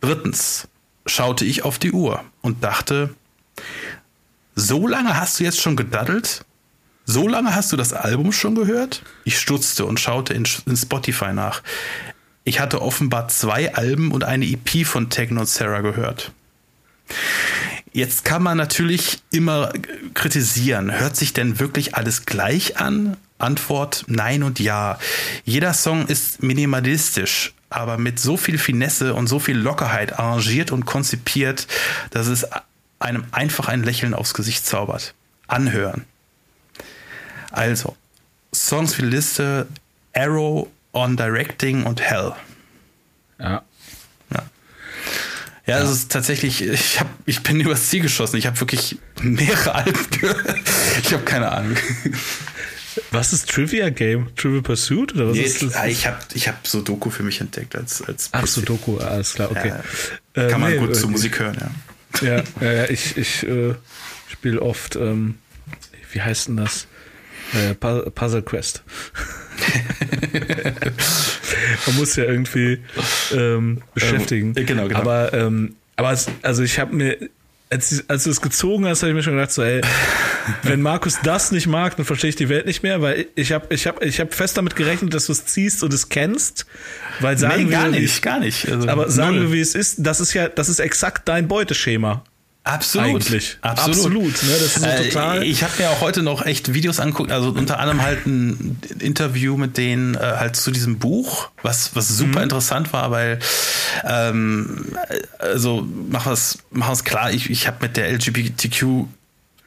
Drittens 0.00 0.68
schaute 1.06 1.44
ich 1.44 1.64
auf 1.64 1.78
die 1.78 1.92
Uhr 1.92 2.24
und 2.40 2.64
dachte, 2.64 3.14
so 4.56 4.88
lange 4.88 5.16
hast 5.16 5.38
du 5.38 5.44
jetzt 5.44 5.60
schon 5.60 5.76
gedaddelt? 5.76 6.44
So 7.04 7.28
lange 7.28 7.54
hast 7.54 7.72
du 7.72 7.76
das 7.76 7.92
Album 7.92 8.32
schon 8.32 8.56
gehört? 8.56 9.02
Ich 9.24 9.38
stutzte 9.38 9.84
und 9.84 10.00
schaute 10.00 10.34
in, 10.34 10.48
in 10.66 10.76
Spotify 10.76 11.32
nach. 11.32 11.62
Ich 12.42 12.58
hatte 12.58 12.80
offenbar 12.82 13.28
zwei 13.28 13.74
Alben 13.74 14.10
und 14.12 14.24
eine 14.24 14.46
EP 14.46 14.86
von 14.86 15.10
Techno 15.10 15.40
und 15.40 15.46
Sarah 15.46 15.82
gehört. 15.82 16.32
Jetzt 17.96 18.26
kann 18.26 18.42
man 18.42 18.58
natürlich 18.58 19.22
immer 19.30 19.72
kritisieren. 20.12 20.92
Hört 20.92 21.16
sich 21.16 21.32
denn 21.32 21.58
wirklich 21.58 21.94
alles 21.94 22.26
gleich 22.26 22.76
an? 22.76 23.16
Antwort 23.38 24.04
nein 24.06 24.42
und 24.42 24.60
ja. 24.60 24.98
Jeder 25.46 25.72
Song 25.72 26.06
ist 26.06 26.42
minimalistisch, 26.42 27.54
aber 27.70 27.96
mit 27.96 28.20
so 28.20 28.36
viel 28.36 28.58
Finesse 28.58 29.14
und 29.14 29.28
so 29.28 29.38
viel 29.38 29.56
Lockerheit 29.56 30.18
arrangiert 30.18 30.72
und 30.72 30.84
konzipiert, 30.84 31.68
dass 32.10 32.26
es 32.26 32.46
einem 32.98 33.24
einfach 33.32 33.68
ein 33.68 33.82
Lächeln 33.82 34.12
aufs 34.12 34.34
Gesicht 34.34 34.66
zaubert. 34.66 35.14
Anhören. 35.46 36.04
Also, 37.50 37.96
Songs 38.54 38.92
für 38.92 39.04
die 39.04 39.08
Liste 39.08 39.68
Arrow 40.12 40.68
on 40.92 41.16
Directing 41.16 41.84
und 41.84 42.02
Hell. 42.02 42.34
Ja. 43.38 43.62
Ja, 45.66 45.80
das 45.80 45.90
ist 45.90 46.12
tatsächlich, 46.12 46.62
ich, 46.62 47.00
hab, 47.00 47.08
ich 47.26 47.42
bin 47.42 47.60
übers 47.60 47.88
Ziel 47.88 48.02
geschossen. 48.02 48.36
Ich 48.36 48.46
habe 48.46 48.58
wirklich 48.60 48.98
mehrere 49.20 49.74
Alben. 49.74 49.98
Ich 51.02 51.12
habe 51.12 51.24
keine 51.24 51.50
Ahnung. 51.50 51.76
Was 53.10 53.32
ist 53.32 53.50
Trivia 53.50 53.90
Game? 53.90 54.34
Trivial 54.36 54.62
Pursuit? 54.62 55.14
Oder 55.14 55.28
was 55.28 55.36
nee, 55.36 55.42
ist 55.42 55.62
das? 55.62 55.84
Ich 55.86 56.06
habe 56.06 56.18
ich 56.34 56.48
hab 56.48 56.66
so 56.66 56.80
Doku 56.80 57.10
für 57.10 57.22
mich 57.22 57.40
entdeckt 57.40 57.76
als, 57.76 58.02
als 58.02 58.30
Ach 58.32 58.46
so, 58.46 58.62
Doku, 58.62 58.98
alles 58.98 59.34
klar, 59.34 59.50
okay. 59.50 59.68
Ja, 60.34 60.48
kann 60.48 60.50
äh, 60.50 60.58
man 60.58 60.70
nee, 60.72 60.78
gut 60.78 60.90
äh, 60.90 60.92
zur 60.94 61.10
Musik 61.10 61.38
hören, 61.38 61.56
ja. 61.60 62.26
Ja, 62.26 62.42
ja 62.60 62.84
ich, 62.88 63.16
ich 63.16 63.42
äh, 63.42 63.74
spiele 64.28 64.62
oft, 64.62 64.96
ähm, 64.96 65.36
wie 66.12 66.22
heißt 66.22 66.48
denn 66.48 66.56
das? 66.56 66.86
Äh, 67.54 67.74
Puzzle 67.74 68.42
Quest. 68.42 68.82
Man 71.86 71.96
muss 71.96 72.16
ja 72.16 72.24
irgendwie 72.24 72.80
ähm, 73.34 73.82
beschäftigen. 73.94 74.54
Ähm, 74.56 74.66
genau, 74.66 74.88
genau. 74.88 75.00
Aber, 75.00 75.32
ähm, 75.32 75.76
aber 75.96 76.12
es, 76.12 76.26
also 76.42 76.62
ich 76.62 76.78
habe 76.78 76.94
mir, 76.94 77.16
als, 77.70 78.04
als 78.08 78.24
du 78.24 78.30
es 78.30 78.40
gezogen 78.40 78.86
hast, 78.86 79.02
habe 79.02 79.10
ich 79.10 79.16
mir 79.16 79.22
schon 79.22 79.34
gedacht, 79.34 79.52
so, 79.52 79.62
ey, 79.62 79.80
wenn 80.62 80.82
Markus 80.82 81.18
das 81.22 81.52
nicht 81.52 81.66
mag, 81.66 81.96
dann 81.96 82.06
verstehe 82.06 82.30
ich 82.30 82.36
die 82.36 82.48
Welt 82.48 82.66
nicht 82.66 82.82
mehr, 82.82 83.02
weil 83.02 83.26
ich 83.34 83.52
habe 83.52 83.74
ich 83.74 83.86
hab, 83.86 84.02
ich 84.02 84.20
hab 84.20 84.34
fest 84.34 84.56
damit 84.56 84.76
gerechnet, 84.76 85.14
dass 85.14 85.26
du 85.26 85.32
es 85.32 85.46
ziehst 85.46 85.82
und 85.82 85.92
es 85.92 86.08
kennst. 86.08 86.66
Weil 87.20 87.38
sagen 87.38 87.64
nee, 87.64 87.70
gar 87.70 87.90
wir, 87.90 88.00
nicht, 88.00 88.22
gar 88.22 88.38
nicht. 88.38 88.68
Also 88.68 88.88
aber 88.88 89.10
sagen 89.10 89.36
null. 89.36 89.46
wir, 89.46 89.52
wie 89.54 89.60
es 89.60 89.74
ist, 89.74 89.96
das 89.98 90.20
ist 90.20 90.34
ja, 90.34 90.48
das 90.48 90.68
ist 90.68 90.78
exakt 90.78 91.28
dein 91.28 91.48
Beuteschema. 91.48 92.24
Absolut. 92.66 93.06
Eigentlich. 93.06 93.58
Absolut. 93.60 93.96
Absolut 93.96 94.42
ne? 94.42 94.52
Das 94.54 94.62
ist 94.62 94.80
so 94.80 94.86
äh, 94.86 95.08
total. 95.08 95.42
Ich 95.44 95.62
habe 95.62 95.72
mir 95.78 95.88
auch 95.88 96.00
heute 96.00 96.24
noch 96.24 96.44
echt 96.44 96.74
Videos 96.74 96.98
angeguckt, 96.98 97.30
also 97.30 97.50
unter 97.50 97.78
anderem 97.78 98.02
halt 98.02 98.26
ein 98.26 98.80
Interview 98.98 99.56
mit 99.56 99.78
denen 99.78 100.16
äh, 100.16 100.18
halt 100.18 100.56
zu 100.56 100.72
diesem 100.72 100.98
Buch, 100.98 101.50
was, 101.62 101.94
was 101.94 102.08
super 102.08 102.40
mhm. 102.40 102.44
interessant 102.44 102.92
war, 102.92 103.12
weil 103.12 103.38
ähm, 104.04 104.84
also 105.38 105.86
mach 106.10 106.26
was, 106.26 106.58
mach 106.72 106.88
was 106.88 107.04
klar, 107.04 107.30
ich, 107.30 107.50
ich 107.50 107.68
habe 107.68 107.76
mit 107.82 107.96
der 107.96 108.10
LGBTQ 108.10 109.06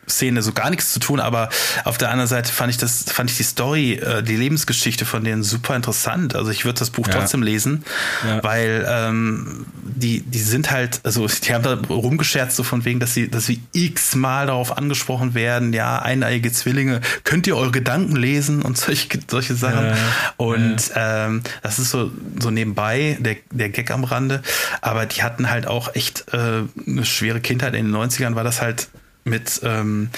Szene 0.09 0.41
so 0.41 0.51
gar 0.53 0.69
nichts 0.69 0.91
zu 0.91 0.99
tun, 0.99 1.19
aber 1.19 1.49
auf 1.85 1.97
der 1.97 2.11
anderen 2.11 2.27
Seite 2.27 2.51
fand 2.51 2.71
ich 2.71 2.77
das, 2.77 3.05
fand 3.11 3.29
ich 3.31 3.37
die 3.37 3.43
Story, 3.43 3.93
äh, 3.93 4.23
die 4.23 4.35
Lebensgeschichte 4.35 5.05
von 5.05 5.23
denen 5.23 5.43
super 5.43 5.75
interessant. 5.75 6.35
Also 6.35 6.51
ich 6.51 6.65
würde 6.65 6.79
das 6.79 6.89
Buch 6.89 7.07
ja. 7.07 7.13
trotzdem 7.13 7.43
lesen, 7.43 7.83
ja. 8.25 8.43
weil 8.43 8.85
ähm, 8.89 9.65
die, 9.83 10.21
die 10.21 10.39
sind 10.39 10.71
halt, 10.71 11.01
also 11.03 11.27
die 11.43 11.53
haben 11.53 11.63
da 11.63 11.79
rumgescherzt 11.89 12.55
so 12.55 12.63
von 12.63 12.85
wegen, 12.85 12.99
dass 12.99 13.13
sie, 13.13 13.29
dass 13.29 13.45
sie 13.45 13.61
x-mal 13.73 14.47
darauf 14.47 14.77
angesprochen 14.77 15.33
werden, 15.33 15.73
ja, 15.73 15.99
eineiige 15.99 16.51
Zwillinge, 16.51 17.01
könnt 17.23 17.47
ihr 17.47 17.57
eure 17.57 17.71
Gedanken 17.71 18.15
lesen 18.15 18.61
und 18.61 18.77
solche, 18.77 19.07
solche 19.29 19.55
Sachen. 19.55 19.85
Ja. 19.85 19.97
Und 20.37 20.91
ähm, 20.95 21.41
das 21.61 21.79
ist 21.79 21.91
so, 21.91 22.11
so 22.39 22.51
nebenbei, 22.51 23.17
der, 23.19 23.37
der 23.51 23.69
Gag 23.69 23.91
am 23.91 24.03
Rande. 24.03 24.41
Aber 24.81 25.05
die 25.05 25.23
hatten 25.23 25.49
halt 25.49 25.67
auch 25.67 25.95
echt 25.95 26.25
äh, 26.33 26.63
eine 26.87 27.05
schwere 27.05 27.39
Kindheit. 27.39 27.73
In 27.73 27.91
den 27.91 27.95
90ern 27.95 28.35
war 28.35 28.43
das 28.43 28.61
halt 28.61 28.87
mit 29.29 29.61
ähm, 29.63 30.09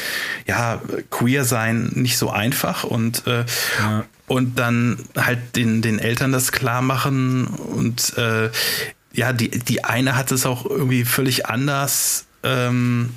ja 0.47 0.81
queer 1.09 1.45
sein 1.45 1.91
nicht 1.95 2.17
so 2.17 2.29
einfach 2.29 2.83
und 2.83 3.27
äh, 3.27 3.45
ja. 3.79 4.05
und 4.27 4.57
dann 4.57 4.97
halt 5.15 5.55
den 5.55 5.81
den 5.81 5.99
Eltern 5.99 6.31
das 6.31 6.51
klar 6.51 6.81
machen 6.81 7.45
und 7.47 8.17
äh, 8.17 8.49
ja 9.13 9.33
die 9.33 9.49
die 9.49 9.83
eine 9.83 10.15
hat 10.15 10.31
es 10.31 10.45
auch 10.45 10.65
irgendwie 10.65 11.05
völlig 11.05 11.45
anders 11.47 12.25
ähm, 12.43 13.11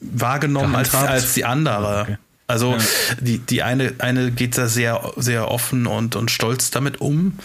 wahrgenommen 0.00 0.74
als, 0.74 0.94
als 0.94 1.34
die 1.34 1.44
andere. 1.44 2.02
Okay. 2.02 2.16
Also 2.46 2.74
ja. 2.74 2.78
die, 3.20 3.38
die 3.38 3.62
eine, 3.62 3.94
eine 3.98 4.30
geht 4.30 4.56
da 4.56 4.68
sehr, 4.68 5.12
sehr 5.16 5.50
offen 5.50 5.86
und, 5.86 6.14
und 6.14 6.30
stolz 6.30 6.70
damit 6.70 7.00
um 7.00 7.38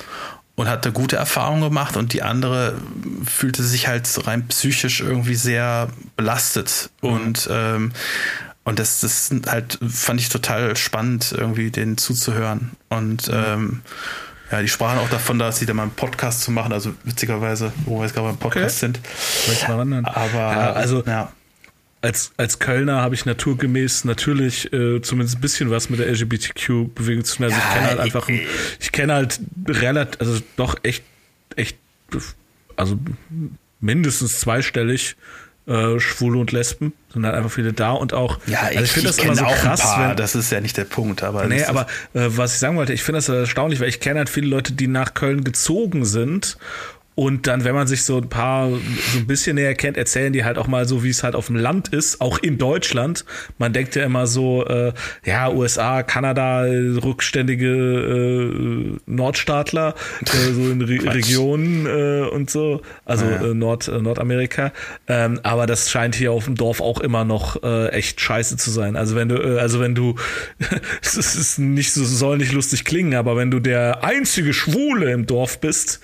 und 0.56 0.68
hatte 0.68 0.91
gute 0.91 1.16
Erfahrungen 1.16 1.62
gemacht 1.62 1.97
und 1.97 2.14
die 2.14 2.24
andere 2.24 2.76
fühlte 3.26 3.64
sich 3.64 3.88
halt 3.88 4.08
rein 4.28 4.47
psychisch 4.47 5.02
irgendwie 5.02 5.36
sehr 5.36 5.89
belastet 6.16 6.89
mhm. 7.02 7.10
und 7.10 7.49
ähm, 7.52 7.91
und 8.64 8.78
das, 8.78 8.99
das 8.99 9.32
halt 9.47 9.80
fand 9.88 10.22
ich 10.22 10.30
total 10.30 10.76
spannend, 10.76 11.34
irgendwie 11.36 11.72
den 11.72 11.97
zuzuhören. 11.97 12.72
Und 12.89 13.28
mhm. 13.28 13.34
ähm, 13.34 13.82
ja, 14.52 14.62
die 14.62 14.68
sprachen 14.68 14.99
auch 14.99 15.10
davon, 15.10 15.39
dass 15.39 15.58
sie 15.58 15.66
da 15.66 15.74
mal 15.74 15.84
einen 15.84 15.93
Podcast 15.93 16.41
zu 16.41 16.52
machen, 16.52 16.72
also 16.72 16.93
witzigerweise, 17.04 17.72
wo 17.86 17.97
wir 17.97 18.04
jetzt 18.04 18.14
gerade 18.14 18.28
beim 18.28 18.38
Podcast 18.38 18.84
okay. 18.84 18.93
sind. 18.93 18.99
Aber 20.06 20.38
ja, 20.38 20.74
also 20.74 21.04
ja. 21.06 21.32
Als, 22.02 22.32
als 22.38 22.58
Kölner 22.58 23.02
habe 23.02 23.14
ich 23.14 23.26
naturgemäß 23.26 24.06
natürlich 24.06 24.74
äh, 24.74 25.02
zumindest 25.02 25.38
ein 25.38 25.41
bisschen 25.41 25.70
was 25.70 25.89
mit 25.89 25.99
der 25.99 26.08
LGBTQ-Bewegung 26.08 27.24
zu 27.24 27.38
tun. 27.38 27.45
Also 27.45 27.58
ja, 27.58 27.64
ich 27.64 27.74
kenne 27.74 27.88
halt 27.88 27.99
einfach, 27.99 28.30
ich, 28.30 28.41
ich 28.80 28.91
kenne 28.91 29.14
halt 29.14 29.39
relativ, 29.68 30.20
also 30.20 30.41
doch 30.58 30.78
echt, 30.84 31.04
echt, 31.56 31.78
also 32.76 32.97
mindestens 33.80 34.39
zweistellig 34.39 35.16
äh, 35.68 35.99
Schwule 35.99 36.39
und 36.39 36.52
Lesben 36.52 36.93
sind 37.14 37.26
halt 37.26 37.36
einfach 37.36 37.52
viele 37.52 37.74
da 37.74 37.91
und 37.91 38.14
auch. 38.14 38.39
Ja, 38.47 38.70
ich, 38.72 38.78
also 38.78 38.84
ich 38.84 38.91
finde 38.91 39.08
das 39.10 39.20
immer 39.20 39.36
so 39.36 39.45
auch 39.45 39.56
krass. 39.56 39.84
Wenn, 39.97 40.18
das 40.18 40.34
ist 40.34 40.52
ja 40.52 40.60
nicht 40.60 40.78
der 40.78 40.86
Punkt, 40.86 41.24
aber. 41.24 41.45
Nee, 41.45 41.64
aber 41.64 41.88
äh, 42.14 42.28
was 42.30 42.54
ich 42.54 42.60
sagen 42.60 42.78
wollte, 42.78 42.93
ich 42.93 43.04
finde 43.04 43.20
das 43.20 43.30
erstaunlich, 43.30 43.80
weil 43.80 43.89
ich 43.89 43.99
kenne 43.99 44.20
halt 44.20 44.30
viele 44.30 44.47
Leute, 44.47 44.74
die 44.74 44.88
nach 44.88 45.14
Köln 45.14 45.43
gezogen 45.43 46.06
sind 46.06 46.58
und 47.14 47.45
dann, 47.45 47.66
wenn 47.66 47.76
man 47.76 47.88
sich 47.88 48.03
so 48.03 48.18
ein 48.18 48.30
paar 48.30 48.70
so 48.70 49.20
ein 49.20 49.28
bisschen 49.28 49.55
näher 49.55 49.76
kennt, 49.76 49.97
erzählen 49.97 50.32
die 50.32 50.45
halt 50.45 50.57
auch 50.57 50.68
mal 50.68 50.88
so, 50.88 51.03
wie 51.03 51.09
es 51.09 51.24
halt 51.24 51.36
auf 51.36 51.47
dem 51.47 51.57
Land 51.57 51.89
ist, 51.89 52.22
auch 52.22 52.39
in 52.39 52.57
Deutschland. 52.57 53.26
Man 53.57 53.74
denkt 53.74 53.95
ja 53.95 54.05
immer 54.05 54.28
so, 54.28 54.66
äh, 54.66 54.93
ja, 55.26 55.51
USA, 55.51 56.03
Kanada, 56.03 56.62
rückständige 56.64 57.68
äh, 57.68 58.97
Nordstaatler, 59.05 59.93
äh, 60.22 60.53
so 60.53 60.72
in 60.72 60.82
Re 60.82 60.99
Regionen 61.14 61.86
äh, 61.86 62.30
und 62.30 62.49
so, 62.49 62.82
also 63.03 63.26
ja. 63.26 63.43
äh, 63.43 63.53
Nord, 63.53 63.89
äh, 63.89 64.01
Nordamerika. 64.01 64.72
Ähm, 65.07 65.41
aber 65.43 65.68
das 65.68 65.91
scheint 65.91 66.16
hier 66.16 66.32
auf 66.32 66.45
dem 66.45 66.55
Dorf 66.55 66.80
auch 66.80 67.01
immer 67.01 67.26
noch 67.26 67.62
äh, 67.62 67.89
echt 67.89 68.22
scheiße 68.22 68.55
zu 68.55 68.72
sein. 68.72 68.95
Also 68.95 69.16
wenn 69.18 69.28
du, 69.28 69.36
äh, 69.36 69.59
also 69.59 69.82
wenn 69.82 69.95
du, 69.95 70.16
es 71.01 71.18
ist 71.18 71.59
nicht 71.59 71.91
so, 71.91 72.05
soll 72.05 72.38
nicht 72.38 72.53
lustig 72.53 72.86
klingen, 72.86 73.16
aber 73.16 73.36
wenn 73.36 73.51
du 73.51 73.59
der 73.59 74.05
einzige 74.05 74.53
Schwule 74.53 75.12
im 75.12 75.26
Dorf 75.26 75.59
bist, 75.59 75.99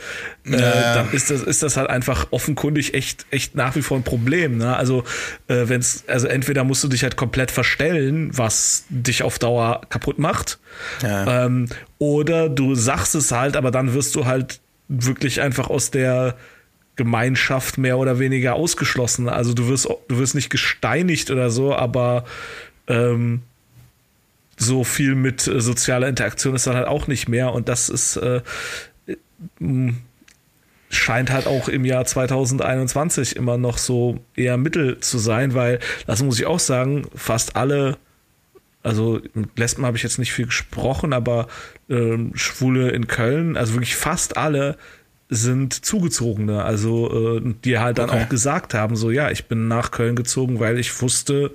äh, 0.54 0.94
dann 0.94 1.12
ist 1.12 1.30
das, 1.30 1.42
ist 1.42 1.64
das 1.64 1.78
halt 1.78 1.90
einfach 1.90 2.28
offenkundig 2.32 2.94
echt, 2.94 3.26
echt 3.32 3.56
nach 3.56 3.76
wie 3.76 3.82
vor 3.82 3.98
ein 3.98 4.04
Problem. 4.04 4.58
Ne? 4.58 4.76
Also, 4.76 5.04
äh, 5.48 5.64
wenn's, 5.68 6.04
also 6.08 6.28
entweder 6.28 6.64
musst 6.64 6.84
du 6.84 6.88
dich 6.88 7.04
halt 7.04 7.16
komplett 7.16 7.52
verstellen, 7.52 8.30
was 8.34 8.86
dich 8.90 9.24
auf 9.24 9.40
Dauer 9.40 9.82
kaputt 9.90 10.20
macht, 10.20 10.60
ja. 11.04 11.46
ähm, 11.46 11.68
oder 12.00 12.50
du 12.50 12.76
sagst 12.76 13.16
es 13.16 13.32
halt, 13.32 13.56
aber 13.56 13.72
dann 13.72 13.94
wirst 13.94 14.16
du 14.16 14.26
halt 14.26 14.60
wirklich 14.88 15.42
einfach 15.42 15.70
aus 15.70 15.92
der 15.92 16.36
Gemeinschaft 16.96 17.78
mehr 17.78 17.98
oder 17.98 18.20
weniger 18.20 18.56
ausgeschlossen. 18.56 19.30
Also 19.30 19.54
du 19.54 19.68
wirst, 19.68 19.88
du 20.08 20.18
wirst 20.18 20.36
nicht 20.36 20.50
gesteinigt 20.50 21.30
oder 21.30 21.50
so, 21.50 21.76
aber 21.76 22.26
ähm, 22.88 23.44
so 24.58 24.84
viel 24.84 25.16
mit 25.16 25.48
äh, 25.48 25.62
sozialer 25.62 26.08
Interaktion 26.08 26.56
ist 26.56 26.68
dann 26.68 26.76
halt 26.76 26.88
auch 26.88 27.08
nicht 27.08 27.30
mehr. 27.30 27.54
Und 27.54 27.70
das 27.70 27.90
ist 27.90 28.18
äh, 28.18 28.42
scheint 30.90 31.32
halt 31.32 31.48
auch 31.48 31.68
im 31.68 31.86
Jahr 31.86 32.06
2021 32.06 33.36
immer 33.36 33.58
noch 33.58 33.78
so 33.78 34.20
eher 34.36 34.58
Mittel 34.58 35.00
zu 35.00 35.18
sein, 35.18 35.54
weil, 35.54 35.80
das 36.06 36.24
muss 36.24 36.40
ich 36.40 36.46
auch 36.46 36.60
sagen, 36.60 37.08
fast 37.14 37.56
alle, 37.56 37.98
also 38.84 39.20
mit 39.34 39.58
Lesben 39.60 39.86
habe 39.86 39.98
ich 39.98 40.04
jetzt 40.04 40.20
nicht 40.20 40.32
viel 40.32 40.46
gesprochen, 40.46 41.14
aber 41.14 41.48
ähm, 41.90 42.32
Schwule 42.36 42.90
in 42.92 43.08
Köln, 43.08 43.58
also 43.58 43.74
wirklich 43.74 43.96
fast 43.96 44.38
alle 44.38 44.78
sind 45.30 45.86
Zugezogene, 45.86 46.64
also 46.64 47.38
äh, 47.38 47.54
die 47.66 47.80
halt 47.80 47.98
dann 47.98 48.10
okay. 48.10 48.24
auch 48.24 48.30
gesagt 48.30 48.74
haben, 48.74 48.96
so 48.96 49.12
ja, 49.12 49.30
ich 49.30 49.46
bin 49.46 49.68
nach 49.68 49.92
Köln 49.92 50.16
gezogen, 50.16 50.60
weil 50.62 50.80
ich 50.80 51.02
wusste, 51.02 51.52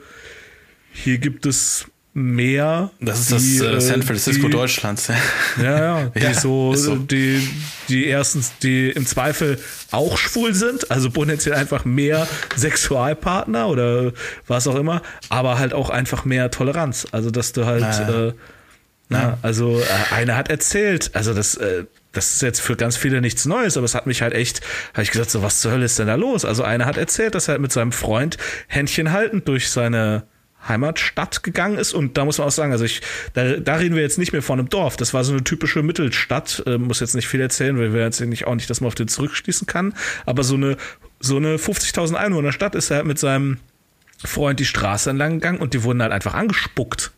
hier 0.93 1.17
gibt 1.17 1.47
es 1.47 1.87
mehr. 2.15 2.91
Das 3.01 3.31
ist 3.31 3.31
die, 3.31 3.59
das 3.59 3.85
äh, 3.85 3.89
San 3.89 4.03
Francisco 4.03 4.47
die, 4.47 4.53
Deutschlands. 4.53 5.11
Ja, 5.61 5.65
ja, 5.65 6.05
die 6.15 6.21
ja, 6.21 6.35
so, 6.35 6.75
so, 6.75 6.97
die, 6.97 7.49
die 7.89 8.07
erstens, 8.07 8.53
die 8.63 8.91
im 8.91 9.07
Zweifel 9.07 9.59
auch 9.91 10.19
schwul 10.19 10.55
sind, 10.55 10.91
also 10.91 11.11
potenziell 11.11 11.55
einfach 11.55 11.85
mehr 11.85 12.29
Sexualpartner 12.57 13.69
oder 13.69 14.13
was 14.47 14.67
auch 14.67 14.77
immer, 14.77 15.03
aber 15.31 15.59
halt 15.59 15.73
auch 15.73 15.89
einfach 15.91 16.25
mehr 16.25 16.51
Toleranz. 16.51 17.07
Also, 17.13 17.31
dass 17.31 17.53
du 17.53 17.65
halt, 17.65 17.81
naja. 17.81 18.27
äh, 18.29 18.33
na, 19.09 19.39
also 19.43 19.81
äh, 19.81 20.15
einer 20.15 20.37
hat 20.37 20.51
erzählt, 20.51 21.11
also 21.15 21.35
das, 21.35 21.57
äh, 21.57 21.85
das 22.13 22.35
ist 22.35 22.43
jetzt 22.43 22.61
für 22.61 22.77
ganz 22.77 22.97
viele 22.97 23.23
nichts 23.23 23.47
Neues, 23.47 23.77
aber 23.77 23.85
es 23.85 23.95
hat 23.95 24.07
mich 24.07 24.21
halt 24.21 24.35
echt, 24.35 24.61
habe 24.93 25.03
ich 25.03 25.11
gesagt, 25.11 25.31
so 25.31 25.43
was 25.43 25.61
zur 25.61 25.73
Hölle 25.73 25.87
ist 25.87 25.99
denn 25.99 26.07
da 26.07 26.15
los? 26.15 26.45
Also 26.45 26.63
einer 26.63 26.85
hat 26.85 26.99
erzählt, 26.99 27.35
dass 27.35 27.49
er 27.49 27.59
mit 27.59 27.73
seinem 27.73 27.93
Freund 27.93 28.37
Händchen 28.69 29.13
haltend 29.13 29.49
durch 29.49 29.71
seine 29.71 30.25
Heimatstadt 30.69 31.43
gegangen 31.43 31.79
ist. 31.79 31.93
Und 31.93 32.17
da 32.17 32.25
muss 32.25 32.39
man 32.39 32.49
auch 32.49 32.53
sagen, 32.53 32.73
also 32.73 32.85
ich, 32.85 33.01
da, 33.35 33.57
da 33.57 33.77
reden 33.77 33.95
wir 33.95 34.03
jetzt 34.03 34.19
nicht 34.19 34.33
mehr 34.33 34.43
von 34.43 34.59
einem 34.59 34.69
Dorf. 34.69 34.97
Das 34.97 35.15
war 35.15 35.25
so 35.25 35.33
eine 35.33 35.45
typische 35.45 35.83
Mittelstadt. 35.83 36.63
Äh, 36.67 36.79
muss 36.79 37.01
jetzt 37.01 37.15
nicht 37.15 37.29
viel 37.29 37.41
erzählen, 37.41 37.79
weil 37.79 37.93
wir 37.93 38.03
jetzt 38.03 38.21
nicht, 38.21 38.47
auch 38.47 38.55
nicht, 38.55 38.71
dass 38.71 38.81
man 38.81 38.89
auf 38.89 38.95
den 38.95 39.09
zurückschließen 39.09 39.67
kann. 39.67 39.95
Aber 40.27 40.45
so 40.45 40.55
eine, 40.55 40.77
so 41.21 41.37
eine 41.37 41.57
50.000 41.57 42.15
Einwohner 42.15 42.53
Stadt 42.53 42.75
ist 42.75 42.91
er 42.91 42.99
halt 42.99 43.07
mit 43.07 43.19
seinem 43.19 43.59
Freund 44.25 44.61
die 44.61 44.65
Straße 44.65 45.11
entlang 45.11 45.35
gegangen 45.35 45.59
und 45.59 45.75
die 45.75 45.83
wurden 45.83 46.03
halt 46.03 46.13
einfach 46.13 46.35
angespuckt. 46.35 47.13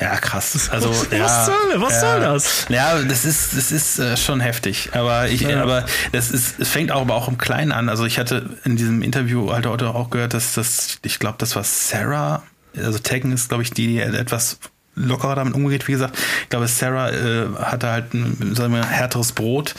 Ja, 0.00 0.16
krass. 0.16 0.68
Also, 0.72 0.90
was, 0.90 1.10
ja, 1.10 1.44
soll, 1.44 1.80
was 1.80 1.92
ja, 1.94 2.00
soll 2.00 2.20
das? 2.20 2.66
Ja, 2.68 3.02
das 3.02 3.24
ist, 3.24 3.56
das 3.56 3.72
ist 3.72 3.98
äh, 3.98 4.16
schon 4.16 4.40
heftig. 4.40 4.90
Aber 4.92 5.28
ich, 5.28 5.42
ja. 5.42 5.62
aber 5.62 5.86
das 6.12 6.30
ist, 6.30 6.58
es 6.58 6.68
fängt 6.68 6.92
auch 6.92 7.00
aber 7.02 7.14
auch 7.14 7.28
im 7.28 7.38
Kleinen 7.38 7.72
an. 7.72 7.88
Also 7.88 8.04
ich 8.04 8.18
hatte 8.18 8.50
in 8.64 8.76
diesem 8.76 9.02
Interview 9.02 9.52
halt 9.52 9.66
heute 9.66 9.88
auch 9.94 10.10
gehört, 10.10 10.34
dass 10.34 10.54
das, 10.54 10.98
ich 11.02 11.18
glaube, 11.18 11.36
das 11.38 11.56
war 11.56 11.64
Sarah. 11.64 12.42
Also 12.76 12.98
Tekken 12.98 13.32
ist, 13.32 13.48
glaube 13.48 13.62
ich, 13.62 13.70
die 13.70 13.98
etwas 13.98 14.58
lockerer 14.96 15.36
damit 15.36 15.54
umgeht. 15.54 15.86
Wie 15.86 15.92
gesagt, 15.92 16.18
ich 16.42 16.48
glaube, 16.48 16.66
Sarah 16.66 17.10
äh, 17.10 17.46
hatte 17.60 17.88
halt 17.88 18.14
ein, 18.14 18.54
sagen 18.54 18.72
wir, 18.72 18.84
härteres 18.84 19.32
Brot 19.32 19.74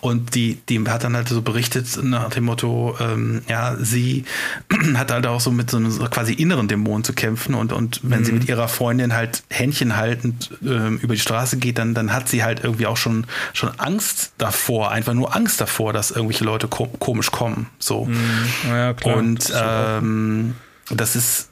und 0.00 0.34
die, 0.34 0.58
die 0.68 0.82
hat 0.88 1.04
dann 1.04 1.16
halt 1.16 1.28
so 1.28 1.42
berichtet 1.42 2.02
nach 2.02 2.30
dem 2.30 2.44
Motto, 2.44 2.96
ähm, 3.00 3.42
ja, 3.48 3.76
sie 3.76 4.24
hat 4.94 5.10
halt 5.10 5.26
auch 5.26 5.40
so 5.40 5.50
mit 5.50 5.70
so 5.70 5.76
einem 5.76 5.90
quasi 6.10 6.32
inneren 6.32 6.68
Dämon 6.68 7.04
zu 7.04 7.12
kämpfen 7.12 7.54
und, 7.54 7.72
und 7.72 8.00
wenn 8.02 8.20
mhm. 8.20 8.24
sie 8.24 8.32
mit 8.32 8.48
ihrer 8.48 8.68
Freundin 8.68 9.12
halt 9.14 9.42
Händchen 9.50 9.96
haltend 9.96 10.50
ähm, 10.62 10.98
über 11.02 11.14
die 11.14 11.20
Straße 11.20 11.58
geht, 11.58 11.78
dann, 11.78 11.94
dann 11.94 12.12
hat 12.12 12.28
sie 12.28 12.44
halt 12.44 12.62
irgendwie 12.62 12.86
auch 12.86 12.96
schon, 12.96 13.26
schon 13.52 13.70
Angst 13.78 14.32
davor, 14.38 14.92
einfach 14.92 15.14
nur 15.14 15.34
Angst 15.34 15.60
davor, 15.60 15.92
dass 15.92 16.12
irgendwelche 16.12 16.44
Leute 16.44 16.68
ko 16.68 16.86
komisch 16.86 17.30
kommen. 17.30 17.66
So. 17.78 18.04
Mhm. 18.04 18.18
Ja, 18.68 18.92
klar. 18.94 19.16
Und 19.16 19.52
ähm, 19.54 20.54
das 20.90 21.16
ist 21.16 21.49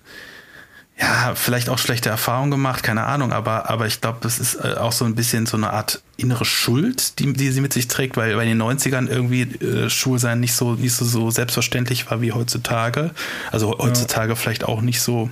ja, 1.01 1.35
vielleicht 1.37 1.69
auch 1.69 1.79
schlechte 1.79 2.09
Erfahrungen 2.09 2.51
gemacht, 2.51 2.83
keine 2.83 3.05
Ahnung, 3.05 3.33
aber, 3.33 3.71
aber 3.71 3.87
ich 3.87 4.01
glaube, 4.01 4.19
das 4.21 4.41
ist 4.41 4.57
äh, 4.57 4.75
auch 4.79 4.91
so 4.91 5.05
ein 5.05 5.15
bisschen 5.15 5.47
so 5.47 5.57
eine 5.57 5.71
Art 5.71 6.03
innere 6.17 6.45
Schuld, 6.45 7.21
die, 7.21 7.33
die 7.33 7.51
sie 7.51 7.61
mit 7.61 7.73
sich 7.73 7.87
trägt, 7.87 8.17
weil 8.17 8.35
bei 8.35 8.45
den 8.45 8.61
90ern 8.61 9.09
irgendwie 9.09 9.43
äh, 9.43 9.89
Schulsein 9.91 10.41
nicht 10.41 10.55
so, 10.55 10.73
nicht 10.73 10.95
so, 10.95 11.05
so 11.05 11.31
selbstverständlich 11.31 12.11
war 12.11 12.21
wie 12.21 12.33
heutzutage. 12.33 13.13
Also 13.53 13.79
heutzutage 13.79 14.31
ja. 14.31 14.35
vielleicht 14.35 14.65
auch 14.65 14.81
nicht 14.81 15.01
so 15.01 15.31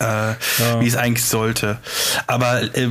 äh, 0.00 0.04
ja. 0.04 0.36
wie 0.80 0.86
es 0.86 0.96
eigentlich 0.96 1.24
sollte. 1.24 1.78
Aber 2.26 2.62
äh, 2.62 2.88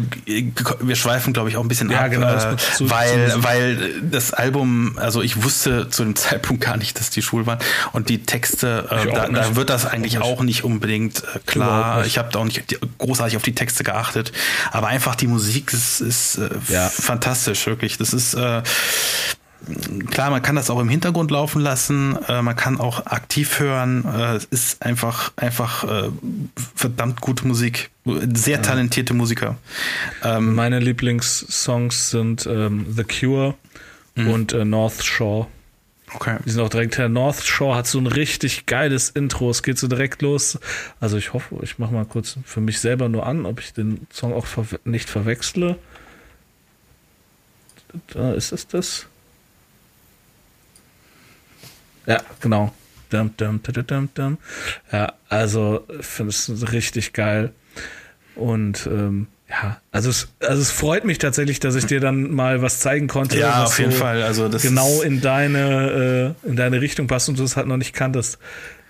wir 0.80 0.95
schweifen, 0.95 1.34
glaube 1.34 1.49
ich, 1.49 1.58
auch 1.58 1.62
ein 1.62 1.68
bisschen 1.68 1.89
ja, 1.89 2.02
ab, 2.02 2.12
genau, 2.12 2.34
äh, 2.34 2.58
zu, 2.58 2.89
weil, 2.89 3.32
zu 3.32 3.43
weil 3.43 4.02
das 4.02 4.34
Album, 4.34 4.97
also 4.97 5.22
ich 5.22 5.43
wusste 5.43 5.89
zu 5.89 6.04
dem 6.04 6.16
Zeitpunkt 6.22 6.64
gar 6.64 6.78
nicht, 6.78 6.99
dass 6.99 7.10
die 7.10 7.22
schwul 7.22 7.45
waren 7.45 7.60
und 7.93 8.10
die 8.10 8.24
Texte, 8.24 8.88
äh, 8.89 9.12
da, 9.12 9.28
da, 9.28 9.56
wird 9.56 9.70
das 9.70 9.86
eigentlich 9.86 10.18
auch 10.20 10.24
nicht, 10.24 10.39
auch 10.39 10.43
nicht 10.43 10.64
unbedingt 10.64 11.24
äh, 11.24 11.39
klar. 11.45 11.99
Nicht. 11.99 12.08
Ich 12.08 12.18
habe 12.18 12.30
da 12.32 12.39
auch 12.39 12.45
nicht 12.45 12.80
großartig 12.97 13.38
auf 13.38 13.43
die 13.43 13.56
Texte 13.56 13.84
geachtet, 13.84 14.32
aber 14.72 14.88
einfach 14.88 15.16
die 15.16 15.28
Musik 15.28 15.74
ist, 15.74 16.02
ist 16.02 16.38
äh, 16.38 16.49
ja. 16.70 16.89
fantastisch, 16.89 17.66
wirklich. 17.66 17.97
Das 17.97 18.14
ist 18.14 18.36
klar, 20.09 20.32
man 20.32 20.41
kann 20.41 20.55
das 20.55 20.70
auch 20.70 20.80
im 20.80 20.89
Hintergrund 20.89 21.32
laufen 21.32 21.62
lassen, 21.62 22.18
äh, 22.28 22.41
man 22.41 22.55
kann 22.55 22.80
auch 22.80 23.05
aktiv 23.05 23.59
hören. 23.59 24.05
Äh, 24.05 24.36
es 24.36 24.45
ist 24.45 24.84
einfach, 24.84 25.32
einfach 25.36 25.84
äh, 25.84 26.09
verdammt 26.76 27.22
gute 27.22 27.47
Musik. 27.47 27.91
Sehr 28.34 28.62
talentierte 28.62 29.14
Musiker. 29.14 29.57
Ähm, 30.24 30.55
Meine 30.55 30.80
Lieblingssongs 30.80 32.09
sind 32.09 32.47
ähm, 32.47 32.86
The 32.89 33.03
Cure 33.03 33.55
mhm. 34.16 34.28
und 34.30 34.53
äh, 34.53 34.66
North 34.66 35.03
Shore. 35.03 35.47
Okay. 36.14 36.38
Die 36.45 36.49
sind 36.49 36.62
auch 36.62 36.70
direkt 36.70 36.97
her. 36.97 37.07
North 37.07 37.43
Shore 37.43 37.76
hat 37.76 37.88
so 37.88 37.97
ein 37.97 38.07
richtig 38.07 38.66
geiles 38.66 39.09
Intro. 39.09 39.49
Es 39.49 39.64
geht 39.64 39.78
so 39.78 39.88
direkt 39.88 40.22
los. 40.22 40.59
Also 40.99 41.18
ich 41.18 41.34
hoffe, 41.34 41.59
ich 41.62 41.80
mache 41.80 41.93
mal 41.93 42.05
kurz 42.05 42.38
für 42.43 42.59
mich 42.59 42.80
selber 42.80 43.07
nur 43.07 43.26
an, 43.26 43.45
ob 43.45 43.59
ich 43.59 43.74
den 43.74 44.07
Song 44.12 44.34
auch 44.34 44.45
ver 44.45 44.66
nicht 44.84 45.09
verwechsle. 45.09 45.78
Da 48.07 48.34
ist 48.34 48.51
es 48.51 48.68
das. 48.68 49.07
Ja, 52.06 52.22
genau. 52.39 52.74
Dum, 53.10 53.32
dum, 53.36 53.62
dum, 54.14 54.38
ja, 54.91 55.14
also 55.28 55.86
finde 55.99 56.30
es 56.30 56.72
richtig 56.72 57.12
geil. 57.12 57.52
Und 58.36 58.88
ähm, 58.88 59.28
Ja, 59.49 59.82
also 59.91 60.10
es, 60.10 60.30
also 60.39 60.62
es 60.62 60.72
freut 60.72 61.04
mich 61.04 61.18
tatsächlich, 61.18 61.60
dass 61.60 61.76
ich 61.76 61.86
dir 61.86 61.99
dann 61.99 62.32
mal 62.32 62.62
was 62.62 62.80
zeigen 62.80 63.08
konnte. 63.08 63.38
Ja, 63.38 63.66
auf 63.66 63.78
jeden 63.80 63.91
Fall. 63.91 64.24
Also 64.24 64.47
das 64.47 64.62
genau 64.62 65.02
in 65.02 65.20
deine, 65.20 66.36
äh, 66.43 66.47
in 66.47 66.56
deine 66.56 66.80
Richtung 66.80 67.08
passt 67.08 67.28
und 67.28 67.38
du 67.38 67.43
es 67.43 67.58
halt 67.58 67.68
noch 67.68 67.78
nicht 67.78 67.93
kanntest. 67.93 68.38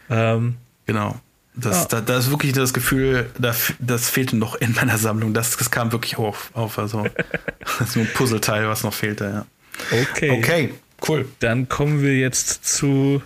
Ähm, 0.10 0.58
Genau. 0.86 1.20
Das, 1.56 1.82
Ja. 1.82 1.86
da, 1.90 2.02
da 2.02 2.18
ist 2.18 2.30
wirklich 2.30 2.54
das 2.54 2.74
Gefühl, 2.74 3.30
da, 3.38 3.54
das 3.80 4.10
fehlte 4.10 4.36
noch 4.38 4.56
in 4.56 4.74
meiner 4.74 4.98
Sammlung. 4.98 5.34
Das, 5.34 5.58
das 5.58 5.70
kam 5.72 5.92
wirklich 5.92 6.18
auf. 6.18 6.52
auf 6.54 6.78
also, 6.80 7.06
das 7.80 7.90
ist 7.90 7.96
nur 7.96 8.06
ein 8.06 8.14
Puzzleteil, 8.14 8.68
was 8.68 8.84
noch 8.84 8.94
fehlte. 8.94 9.46
Ja. 9.92 9.98
okay. 10.12 10.32
Okay, 10.32 10.74
cool. 11.08 11.28
Dann 11.40 11.70
kommen 11.70 12.02
wir 12.02 12.18
jetzt 12.18 12.66
zu 12.66 13.22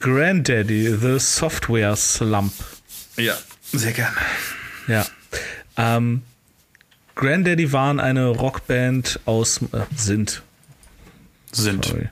Granddaddy, 0.00 0.96
The 1.00 1.18
Software 1.18 1.96
Slump. 1.96 2.52
Ja, 3.16 3.34
sehr 3.72 3.92
gerne. 3.92 4.16
Ja. 4.88 5.06
Ähm, 5.76 6.22
Granddaddy 7.14 7.72
waren 7.72 8.00
eine 8.00 8.28
Rockband 8.28 9.20
aus, 9.24 9.60
äh, 9.72 9.84
sind, 9.94 10.42
Sind. 11.52 11.84
sorry. 11.84 12.08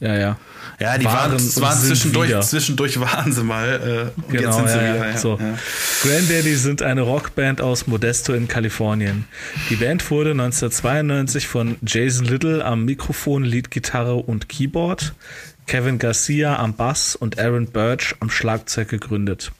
Ja, 0.00 0.14
ja. 0.16 0.38
Ja, 0.78 0.98
die 0.98 1.04
Waren 1.06 1.32
waren, 1.32 1.56
waren 1.62 1.78
zwischendurch, 1.78 2.28
wieder. 2.28 2.40
zwischendurch 2.42 3.00
waren 3.00 3.32
sie 3.32 3.42
mal. 3.42 4.12
Äh, 4.16 4.20
und 4.20 4.28
Genau, 4.30 4.42
jetzt 4.48 4.56
sind 4.56 4.68
sie 4.68 4.76
ja, 4.86 4.94
wieder. 4.94 5.08
ja. 5.10 5.16
So. 5.16 5.38
Ja. 5.40 5.58
Granddaddy 6.02 6.54
sind 6.56 6.82
eine 6.82 7.00
Rockband 7.00 7.60
aus 7.62 7.86
Modesto 7.86 8.34
in 8.34 8.46
Kalifornien. 8.46 9.24
Die 9.70 9.76
Band 9.76 10.08
wurde 10.10 10.32
1992 10.32 11.48
von 11.48 11.76
Jason 11.86 12.26
Little 12.26 12.64
am 12.64 12.84
Mikrofon, 12.84 13.44
Leadgitarre 13.44 14.16
und 14.16 14.48
Keyboard, 14.50 15.14
Kevin 15.66 15.98
Garcia 15.98 16.56
am 16.58 16.74
Bass 16.74 17.16
und 17.16 17.38
Aaron 17.40 17.66
Birch 17.66 18.14
am 18.20 18.30
Schlagzeug 18.30 18.88
gegründet. 18.88 19.50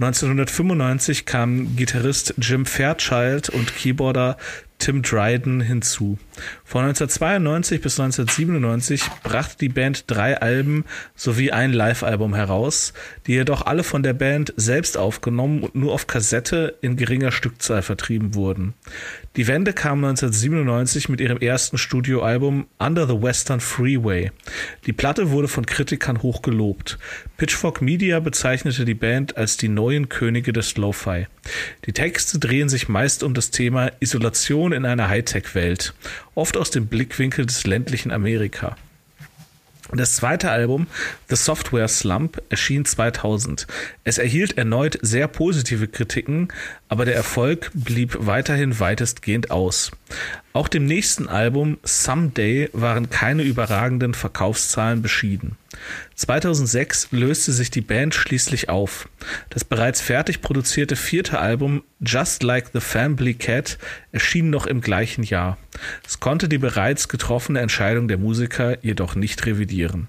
1995 0.00 1.24
kamen 1.26 1.76
Gitarrist 1.76 2.34
Jim 2.38 2.66
Fairchild 2.66 3.48
und 3.48 3.74
Keyboarder 3.74 4.36
Tim 4.78 5.02
Dryden 5.02 5.60
hinzu. 5.60 6.18
Von 6.64 6.84
1992 6.84 7.80
bis 7.80 7.98
1997 7.98 9.02
brachte 9.22 9.58
die 9.58 9.68
Band 9.68 10.04
drei 10.06 10.40
Alben 10.40 10.84
sowie 11.14 11.50
ein 11.50 11.72
Live-Album 11.72 12.34
heraus, 12.34 12.92
die 13.26 13.32
jedoch 13.32 13.62
alle 13.62 13.84
von 13.84 14.02
der 14.02 14.12
Band 14.12 14.52
selbst 14.56 14.96
aufgenommen 14.96 15.62
und 15.62 15.74
nur 15.74 15.92
auf 15.92 16.06
Kassette 16.06 16.76
in 16.80 16.96
geringer 16.96 17.32
Stückzahl 17.32 17.82
vertrieben 17.82 18.34
wurden. 18.34 18.74
Die 19.36 19.46
Wende 19.48 19.74
kam 19.74 20.02
1997 20.02 21.10
mit 21.10 21.20
ihrem 21.20 21.36
ersten 21.36 21.76
Studioalbum 21.76 22.66
Under 22.78 23.06
the 23.06 23.20
Western 23.20 23.60
Freeway. 23.60 24.30
Die 24.86 24.94
Platte 24.94 25.30
wurde 25.30 25.46
von 25.46 25.66
Kritikern 25.66 26.22
hoch 26.22 26.40
gelobt. 26.40 26.98
Pitchfork 27.36 27.82
Media 27.82 28.18
bezeichnete 28.20 28.86
die 28.86 28.94
Band 28.94 29.36
als 29.36 29.58
die 29.58 29.68
neuen 29.68 30.08
Könige 30.08 30.54
des 30.54 30.78
Lo-Fi. 30.78 31.26
Die 31.84 31.92
Texte 31.92 32.38
drehen 32.38 32.70
sich 32.70 32.88
meist 32.88 33.22
um 33.22 33.34
das 33.34 33.50
Thema 33.50 33.90
Isolation 34.00 34.72
in 34.72 34.86
einer 34.86 35.10
Hightech-Welt, 35.10 35.92
oft 36.34 36.56
aus 36.56 36.70
dem 36.70 36.86
Blickwinkel 36.86 37.44
des 37.44 37.66
ländlichen 37.66 38.12
Amerika. 38.12 38.76
Das 39.92 40.16
zweite 40.16 40.50
Album, 40.50 40.88
The 41.28 41.36
Software 41.36 41.86
Slump, 41.86 42.42
erschien 42.48 42.84
2000. 42.84 43.66
Es 44.02 44.18
erhielt 44.18 44.58
erneut 44.58 44.98
sehr 45.00 45.28
positive 45.28 45.86
Kritiken, 45.86 46.48
aber 46.88 47.04
der 47.04 47.14
Erfolg 47.14 47.70
blieb 47.72 48.16
weiterhin 48.18 48.80
weitestgehend 48.80 49.50
aus. 49.50 49.92
Auch 50.52 50.68
dem 50.68 50.86
nächsten 50.86 51.28
Album 51.28 51.78
Someday 51.84 52.68
waren 52.72 53.10
keine 53.10 53.42
überragenden 53.42 54.14
Verkaufszahlen 54.14 55.02
beschieden. 55.02 55.56
2006 56.16 57.08
löste 57.10 57.52
sich 57.52 57.70
die 57.70 57.82
Band 57.82 58.14
schließlich 58.14 58.70
auf. 58.70 59.08
Das 59.50 59.64
bereits 59.64 60.00
fertig 60.00 60.40
produzierte 60.40 60.96
vierte 60.96 61.38
Album 61.38 61.82
Just 62.00 62.42
Like 62.42 62.70
the 62.72 62.80
Family 62.80 63.34
Cat 63.34 63.78
erschien 64.12 64.48
noch 64.48 64.66
im 64.66 64.80
gleichen 64.80 65.22
Jahr. 65.22 65.58
Es 66.06 66.18
konnte 66.18 66.48
die 66.48 66.58
bereits 66.58 67.08
getroffene 67.08 67.60
Entscheidung 67.60 68.08
der 68.08 68.16
Musiker 68.16 68.82
jedoch 68.82 69.14
nicht 69.14 69.44
revidieren. 69.44 70.08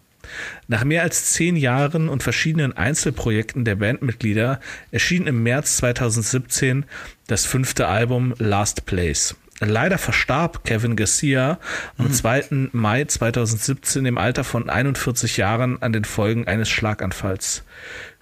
Nach 0.67 0.83
mehr 0.83 1.03
als 1.03 1.33
zehn 1.33 1.55
Jahren 1.55 2.09
und 2.09 2.23
verschiedenen 2.23 2.73
Einzelprojekten 2.73 3.65
der 3.65 3.75
Bandmitglieder 3.75 4.59
erschien 4.91 5.27
im 5.27 5.43
März 5.43 5.77
2017 5.77 6.85
das 7.27 7.45
fünfte 7.45 7.87
Album 7.87 8.33
Last 8.37 8.85
Place. 8.85 9.35
Leider 9.59 9.97
verstarb 9.97 10.63
Kevin 10.65 10.95
Garcia 10.95 11.59
am 11.97 12.11
2. 12.11 12.69
Mai 12.73 13.05
2017 13.05 14.05
im 14.05 14.19
Alter 14.19 14.43
von 14.43 14.69
41 14.69 15.37
Jahren 15.37 15.81
an 15.81 15.93
den 15.93 16.05
Folgen 16.05 16.47
eines 16.47 16.69
Schlaganfalls. 16.69 17.63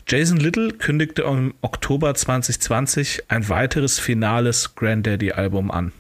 Jason 0.08 0.38
Little 0.38 0.72
kündigte 0.72 1.24
im 1.24 1.54
Oktober 1.62 2.14
2020 2.14 3.24
ein 3.28 3.50
weiteres 3.50 4.00
finales 4.00 4.76
Granddaddy-Album 4.76 5.72
an. 5.72 5.92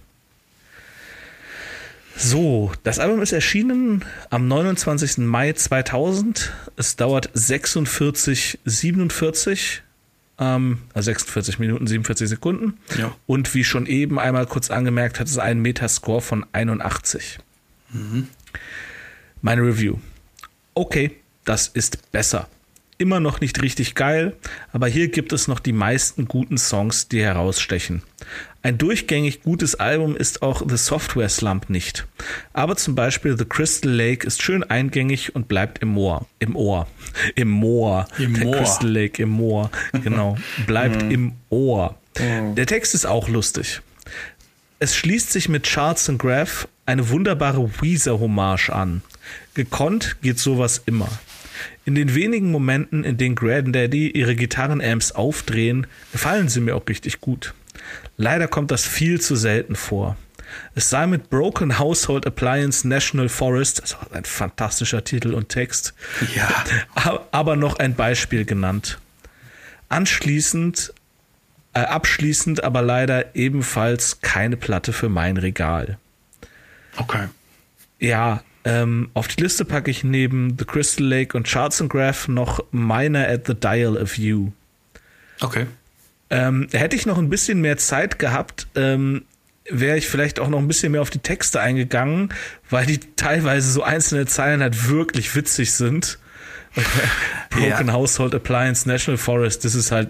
So, 2.15 2.71
das 2.83 2.99
Album 2.99 3.21
ist 3.21 3.33
erschienen 3.33 4.05
am 4.29 4.47
29. 4.47 5.17
Mai 5.17 5.51
2000. 5.51 6.53
Es 6.77 6.95
dauert 6.95 7.29
46, 7.33 8.59
47, 8.63 9.83
ähm, 10.39 10.79
also 10.93 11.05
46 11.05 11.59
Minuten, 11.59 11.87
47 11.87 12.29
Sekunden. 12.29 12.77
Ja. 12.97 13.15
Und 13.25 13.53
wie 13.53 13.63
schon 13.63 13.85
eben 13.85 14.19
einmal 14.19 14.45
kurz 14.45 14.69
angemerkt, 14.69 15.19
hat 15.19 15.27
es 15.27 15.37
einen 15.37 15.61
Metascore 15.61 16.21
von 16.21 16.45
81. 16.51 17.39
Meine 19.41 19.61
Review. 19.61 19.97
Okay, 20.73 21.11
das 21.45 21.67
ist 21.67 22.11
besser. 22.11 22.49
Immer 22.97 23.19
noch 23.19 23.41
nicht 23.41 23.61
richtig 23.61 23.95
geil, 23.95 24.35
aber 24.71 24.87
hier 24.87 25.09
gibt 25.09 25.33
es 25.33 25.47
noch 25.47 25.59
die 25.59 25.73
meisten 25.73 26.27
guten 26.27 26.57
Songs, 26.57 27.09
die 27.09 27.21
herausstechen. 27.21 28.03
Ein 28.65 28.79
durchgängig 28.79 29.43
gutes 29.43 29.75
Album 29.75 30.17
ist 30.17 30.41
auch 30.41 30.63
The 30.67 30.77
Software 30.77 31.29
Slump 31.29 31.69
nicht. 31.69 32.07
Aber 32.51 32.75
zum 32.75 32.95
Beispiel 32.95 33.37
The 33.37 33.45
Crystal 33.45 33.91
Lake 33.91 34.25
ist 34.25 34.41
schön 34.41 34.63
eingängig 34.63 35.35
und 35.35 35.47
bleibt 35.47 35.83
im 35.83 35.89
Moor. 35.89 36.25
Im 36.39 36.55
Ohr. 36.55 36.87
Im 37.35 37.51
Moor. 37.51 38.07
Im 38.17 38.33
Der 38.33 38.43
Moor. 38.43 38.55
Crystal 38.55 38.89
Lake 38.89 39.21
im 39.21 39.29
Moor. 39.29 39.69
Genau. 40.03 40.39
Bleibt 40.65 41.03
im 41.13 41.33
Ohr. 41.51 41.95
Der 42.17 42.65
Text 42.65 42.95
ist 42.95 43.05
auch 43.05 43.29
lustig. 43.29 43.81
Es 44.79 44.95
schließt 44.95 45.31
sich 45.31 45.47
mit 45.47 45.65
Charles 45.65 46.09
and 46.09 46.17
Graph 46.17 46.67
eine 46.87 47.09
wunderbare 47.09 47.69
Weezer-Hommage 47.81 48.71
an. 48.71 49.03
Gekonnt 49.53 50.17
geht 50.23 50.39
sowas 50.39 50.81
immer. 50.87 51.09
In 51.85 51.93
den 51.93 52.15
wenigen 52.15 52.51
Momenten, 52.51 53.03
in 53.03 53.17
denen 53.17 53.35
Granddaddy 53.35 54.09
ihre 54.09 54.35
Gitarrenamps 54.35 55.11
aufdrehen, 55.11 55.85
gefallen 56.11 56.49
sie 56.49 56.61
mir 56.61 56.75
auch 56.75 56.87
richtig 56.89 57.21
gut. 57.21 57.53
Leider 58.17 58.47
kommt 58.47 58.71
das 58.71 58.85
viel 58.85 59.19
zu 59.21 59.35
selten 59.35 59.75
vor. 59.75 60.17
Es 60.73 60.89
sei 60.89 61.05
mit 61.07 61.29
Broken 61.29 61.79
Household 61.79 62.25
Appliance 62.25 62.87
National 62.87 63.27
Forest, 63.29 63.81
also 63.81 63.97
ein 64.13 64.23
fantastischer 64.25 65.03
Titel 65.03 65.33
und 65.33 65.49
Text, 65.49 65.93
Ja. 66.35 66.47
aber 67.31 67.55
noch 67.55 67.77
ein 67.79 67.95
Beispiel 67.95 68.45
genannt. 68.45 68.99
Anschließend, 69.89 70.93
äh, 71.73 71.79
abschließend 71.81 72.63
aber 72.63 72.81
leider 72.81 73.35
ebenfalls 73.35 74.21
keine 74.21 74.57
Platte 74.57 74.93
für 74.93 75.09
mein 75.09 75.37
Regal. 75.37 75.97
Okay. 76.97 77.27
Ja, 77.99 78.43
ähm, 78.63 79.09
auf 79.13 79.27
die 79.27 79.41
Liste 79.43 79.63
packe 79.65 79.91
ich 79.91 80.03
neben 80.03 80.57
The 80.57 80.65
Crystal 80.65 81.05
Lake 81.05 81.35
und 81.37 81.47
Charts 81.47 81.81
and 81.81 81.89
Graph 81.91 82.27
noch 82.27 82.63
Miner 82.71 83.27
at 83.27 83.45
the 83.47 83.53
Dial 83.53 83.95
of 83.97 84.17
You. 84.17 84.51
Okay. 85.41 85.67
Ähm, 86.29 86.67
hätte 86.71 86.95
ich 86.95 87.05
noch 87.05 87.17
ein 87.17 87.29
bisschen 87.29 87.61
mehr 87.61 87.77
Zeit 87.77 88.19
gehabt, 88.19 88.67
ähm, 88.75 89.25
wäre 89.69 89.97
ich 89.97 90.07
vielleicht 90.07 90.39
auch 90.39 90.47
noch 90.47 90.59
ein 90.59 90.67
bisschen 90.67 90.91
mehr 90.91 91.01
auf 91.01 91.09
die 91.09 91.19
Texte 91.19 91.59
eingegangen, 91.59 92.29
weil 92.69 92.85
die 92.85 92.99
teilweise 93.15 93.71
so 93.71 93.83
einzelne 93.83 94.25
Zeilen 94.25 94.61
halt 94.61 94.89
wirklich 94.89 95.35
witzig 95.35 95.73
sind. 95.73 96.19
Broken 97.49 97.87
Ja. 97.87 97.93
Household 97.93 98.35
Appliance 98.35 98.87
National 98.87 99.17
Forest, 99.17 99.63
das 99.63 99.75
ist 99.75 99.91
halt, 99.91 100.09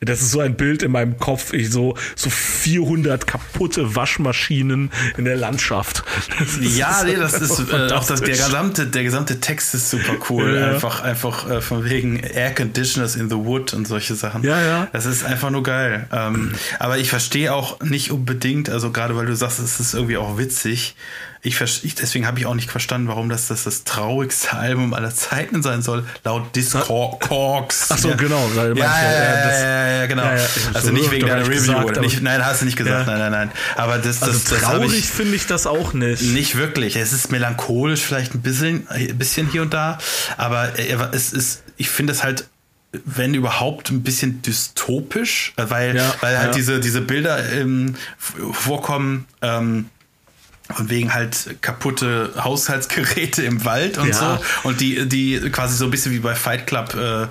das 0.00 0.22
ist 0.22 0.30
so 0.30 0.40
ein 0.40 0.56
Bild 0.56 0.82
in 0.82 0.92
meinem 0.92 1.18
Kopf, 1.18 1.52
ich 1.52 1.70
so, 1.70 1.96
so 2.16 2.30
400 2.30 3.26
kaputte 3.26 3.94
Waschmaschinen 3.94 4.90
in 5.16 5.24
der 5.24 5.36
Landschaft. 5.36 6.02
Ja, 6.60 7.02
nee, 7.04 7.16
das 7.16 7.34
ist 7.34 7.60
äh, 7.70 7.92
auch 7.92 8.06
das, 8.06 8.20
der 8.20 8.28
gesamte, 8.30 8.86
der 8.86 9.04
gesamte 9.04 9.40
Text 9.40 9.74
ist 9.74 9.90
super 9.90 10.14
cool. 10.30 10.56
Ja. 10.56 10.70
Einfach, 10.70 11.02
einfach 11.02 11.50
äh, 11.50 11.60
von 11.60 11.84
wegen 11.84 12.18
Air 12.18 12.54
Conditioners 12.54 13.16
in 13.16 13.28
the 13.28 13.36
Wood 13.36 13.74
und 13.74 13.86
solche 13.86 14.14
Sachen. 14.14 14.42
Ja, 14.42 14.60
ja. 14.62 14.88
Das 14.92 15.06
ist 15.06 15.24
einfach 15.24 15.50
nur 15.50 15.62
geil. 15.62 16.06
Ähm, 16.12 16.52
aber 16.78 16.98
ich 16.98 17.10
verstehe 17.10 17.52
auch 17.52 17.80
nicht 17.80 18.10
unbedingt, 18.10 18.70
also 18.70 18.90
gerade 18.90 19.16
weil 19.16 19.26
du 19.26 19.36
sagst, 19.36 19.58
es 19.58 19.80
ist 19.80 19.94
irgendwie 19.94 20.16
auch 20.16 20.38
witzig. 20.38 20.94
Ich, 21.42 21.58
ich 21.60 21.94
deswegen 21.94 22.26
habe 22.26 22.38
ich 22.38 22.44
auch 22.44 22.54
nicht 22.54 22.70
verstanden, 22.70 23.08
warum 23.08 23.30
das, 23.30 23.48
das 23.48 23.64
das 23.64 23.84
traurigste 23.84 24.52
Album 24.52 24.92
aller 24.92 25.14
Zeiten 25.14 25.62
sein 25.62 25.80
soll, 25.80 26.04
laut 26.22 26.54
Discogs. 26.54 27.86
Ach 27.90 27.96
so, 27.98 28.10
genau, 28.14 28.46
Ja, 28.54 28.64
manche, 28.64 28.78
ja, 28.78 29.00
äh, 29.00 29.14
ja, 29.14 29.46
das- 29.46 29.60
ja, 29.62 30.06
genau. 30.06 30.22
Also 30.74 30.88
so, 30.88 30.92
nicht 30.92 31.10
wegen 31.10 31.26
deiner 31.26 31.42
Review. 31.42 31.54
gesagt, 31.54 31.90
aber- 31.92 32.00
nicht, 32.00 32.20
nein, 32.22 32.44
hast 32.44 32.60
du 32.60 32.66
nicht 32.66 32.76
gesagt. 32.76 33.06
Nein, 33.06 33.18
nein, 33.18 33.32
nein. 33.32 33.50
Aber 33.76 33.96
das, 33.98 34.20
das, 34.20 34.28
Also 34.28 34.54
das 34.56 34.64
hab 34.66 34.74
traurig 34.80 35.06
finde 35.08 35.34
ich 35.36 35.46
das 35.46 35.66
auch 35.66 35.94
nicht. 35.94 36.22
nicht 36.22 36.56
wirklich. 36.56 36.96
Es 36.96 37.12
ist 37.12 37.32
melancholisch, 37.32 38.02
vielleicht 38.02 38.34
ein 38.34 38.42
bisschen, 38.42 38.86
ein 38.88 39.16
bisschen 39.16 39.48
hier 39.50 39.62
und 39.62 39.72
da. 39.72 39.96
Aber 40.36 40.78
äh, 40.78 40.94
es 41.12 41.32
ist, 41.32 41.62
ich 41.78 41.88
finde 41.88 42.12
es 42.12 42.22
halt 42.22 42.46
wenn 43.06 43.34
überhaupt, 43.34 43.90
ein 43.90 44.02
bisschen 44.02 44.42
dystopisch, 44.42 45.52
äh, 45.56 45.64
weil, 45.68 45.94
Ja, 45.96 46.12
weil 46.22 46.36
halt 46.38 46.48
ja. 46.48 46.52
diese, 46.54 46.80
diese 46.80 47.00
Bilder 47.00 47.50
ähm, 47.52 47.94
vorkommen, 48.52 49.26
ähm, 49.42 49.86
und 50.78 50.90
wegen 50.90 51.12
halt 51.14 51.56
kaputte 51.62 52.32
Haushaltsgeräte 52.42 53.42
im 53.42 53.64
Wald 53.64 53.98
und 53.98 54.08
Ja. 54.08 54.38
so. 54.62 54.68
Und 54.68 54.80
die, 54.80 55.08
die 55.08 55.38
quasi 55.50 55.76
so 55.76 55.84
ein 55.84 55.90
bisschen 55.90 56.12
wie 56.12 56.18
bei 56.20 56.34
Fight 56.34 56.66
Club, 56.66 56.94
äh, 56.94 57.26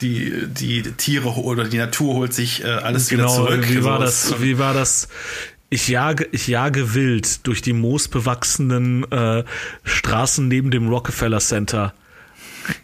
die, 0.00 0.46
die 0.46 0.82
Tiere 0.82 1.28
oder 1.36 1.64
die 1.64 1.78
Natur 1.78 2.14
holt 2.14 2.34
sich 2.34 2.62
äh, 2.64 2.68
alles 2.68 3.10
wieder 3.10 3.24
Genau, 3.24 3.34
zurück. 3.46 3.64
wie 3.68 3.84
war 3.84 3.98
So, 3.98 4.04
das? 4.30 4.42
Wie 4.42 4.58
war 4.58 4.74
das? 4.74 5.08
Ich 5.70 5.88
jage, 5.88 6.28
ich 6.32 6.48
jage 6.48 6.94
wild 6.94 7.46
durch 7.46 7.62
die 7.62 7.72
moosbewachsenen 7.72 9.10
äh, 9.10 9.42
Straßen 9.84 10.46
neben 10.46 10.70
dem 10.70 10.88
Rockefeller 10.88 11.38
Center. 11.40 11.94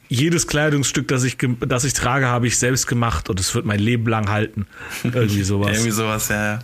Jedes 0.09 0.47
Kleidungsstück, 0.47 1.07
das 1.09 1.23
ich, 1.25 1.37
das 1.61 1.85
ich 1.85 1.93
trage, 1.93 2.27
habe 2.27 2.47
ich 2.47 2.59
selbst 2.59 2.87
gemacht 2.87 3.29
und 3.29 3.39
es 3.39 3.55
wird 3.55 3.67
mein 3.67 3.79
Leben 3.79 4.07
lang 4.09 4.31
halten. 4.31 4.67
Irgendwie 5.05 5.43
sowas. 5.43 5.73
Irgendwie 5.73 5.91
sowas, 5.91 6.29
ja. 6.29 6.55
ja. 6.55 6.59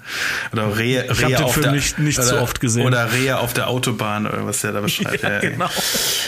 Oder 0.53 0.77
Rehe, 0.79 1.05
Ich 1.11 1.21
Rehe 1.21 1.37
den 1.37 1.45
auf 1.45 1.53
Film 1.55 1.65
der, 1.65 1.73
nicht- 1.73 1.99
nicht 1.99 2.19
oder, 2.19 2.27
so 2.27 2.39
oft 2.39 2.61
gesehen. 2.61 2.87
Oder 2.87 3.13
Rehe 3.13 3.39
auf 3.39 3.53
der 3.53 3.69
Autobahn 3.69 4.27
oder 4.27 4.47
was 4.47 4.63
der 4.63 4.73
da 4.73 4.81
beschreibt. 4.83 5.23
ja, 5.23 5.31
ja, 5.33 5.41
genau. 5.41 5.69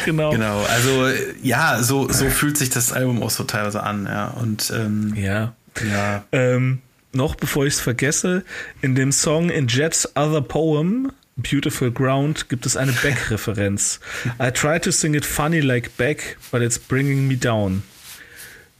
genau. 0.04 0.30
Genau, 0.32 0.62
also 0.64 1.08
ja, 1.42 1.82
so, 1.82 2.10
so 2.12 2.28
fühlt 2.28 2.58
sich 2.58 2.70
das 2.70 2.92
Album 2.92 3.22
auch 3.22 3.30
so 3.30 3.44
teilweise 3.44 3.82
an, 3.82 4.04
ja. 4.06 4.28
Und 4.28 4.70
ähm, 4.76 5.14
Ja. 5.16 5.54
ja, 5.90 6.24
Ähm, 6.32 6.80
noch 7.12 7.34
bevor 7.34 7.64
ich 7.64 7.74
es 7.74 7.80
vergesse, 7.80 8.44
in 8.82 8.94
dem 8.94 9.10
Song 9.10 9.48
In 9.48 9.68
Jet's 9.68 10.06
Other 10.16 10.42
Poem, 10.42 11.10
Beautiful 11.36 11.90
Ground, 11.90 12.48
gibt 12.48 12.64
es 12.66 12.76
eine 12.76 12.92
Beck-Referenz. 12.92 14.00
I 14.42 14.50
try 14.50 14.80
to 14.80 14.90
sing 14.90 15.14
it 15.14 15.24
funny 15.26 15.60
like 15.60 15.96
Beck, 15.96 16.38
but 16.50 16.62
it's 16.62 16.78
bringing 16.78 17.28
me 17.28 17.36
down. 17.36 17.82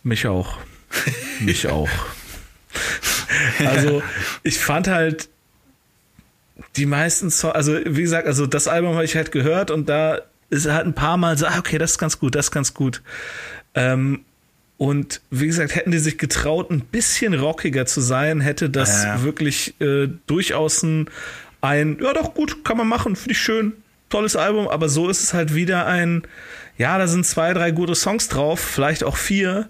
Mich 0.03 0.27
auch. 0.27 0.59
Mich 1.41 1.67
auch. 1.69 1.89
Also, 3.59 4.03
ich 4.43 4.59
fand 4.59 4.89
halt 4.89 5.29
die 6.77 6.87
meisten 6.87 7.31
Songs, 7.31 7.55
also 7.55 7.79
wie 7.85 8.03
gesagt, 8.03 8.27
also 8.27 8.47
das 8.47 8.69
Album 8.69 8.95
habe 8.95 9.05
ich 9.05 9.17
halt 9.17 9.33
gehört 9.33 9.71
und 9.71 9.89
da 9.89 10.23
ist 10.49 10.67
halt 10.67 10.87
ein 10.87 10.95
paar 10.95 11.17
Mal 11.19 11.37
so, 11.37 11.47
ah, 11.47 11.59
okay, 11.59 11.77
das 11.77 11.93
ist 11.93 11.99
ganz 11.99 12.19
gut, 12.19 12.35
das 12.35 12.47
ist 12.47 12.51
ganz 12.53 12.73
gut. 12.73 13.03
Ähm, 13.75 14.25
und 14.79 15.21
wie 15.31 15.47
gesagt, 15.47 15.75
hätten 15.75 15.91
die 15.91 15.99
sich 15.99 16.19
getraut, 16.19 16.71
ein 16.71 16.81
bisschen 16.81 17.35
rockiger 17.35 17.85
zu 17.87 18.01
sein, 18.01 18.41
hätte 18.41 18.71
das 18.71 19.05
Ja. 19.05 19.23
wirklich 19.23 19.79
äh, 19.81 20.09
durchaus 20.27 20.83
ein, 20.83 21.09
ein, 21.67 21.99
ja 22.03 22.13
doch 22.13 22.35
gut, 22.35 22.65
kann 22.65 22.77
man 22.77 22.89
machen, 22.89 23.17
finde 23.17 23.33
ich 23.33 23.39
schön, 23.39 23.73
tolles 24.09 24.37
Album, 24.37 24.69
aber 24.69 24.89
so 24.89 25.09
ist 25.09 25.23
es 25.23 25.35
halt 25.35 25.55
wieder 25.55 25.87
ein, 25.87 26.23
ja, 26.79 26.99
da 26.99 27.07
sind 27.07 27.27
zwei, 27.27 27.53
drei 27.53 27.71
gute 27.71 27.95
Songs 27.95 28.29
drauf, 28.29 28.61
vielleicht 28.61 29.05
auch 29.05 29.17
vier, 29.17 29.69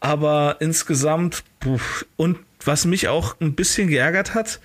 aber 0.00 0.56
insgesamt, 0.60 1.44
und 2.16 2.38
was 2.64 2.84
mich 2.84 3.08
auch 3.08 3.40
ein 3.40 3.54
bisschen 3.54 3.88
geärgert 3.88 4.34
hat, 4.34 4.60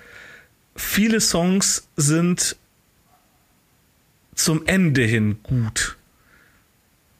viele 0.76 1.20
Songs 1.20 1.88
sind 1.96 2.56
zum 4.34 4.66
Ende 4.66 5.02
hin 5.02 5.38
gut. 5.42 5.96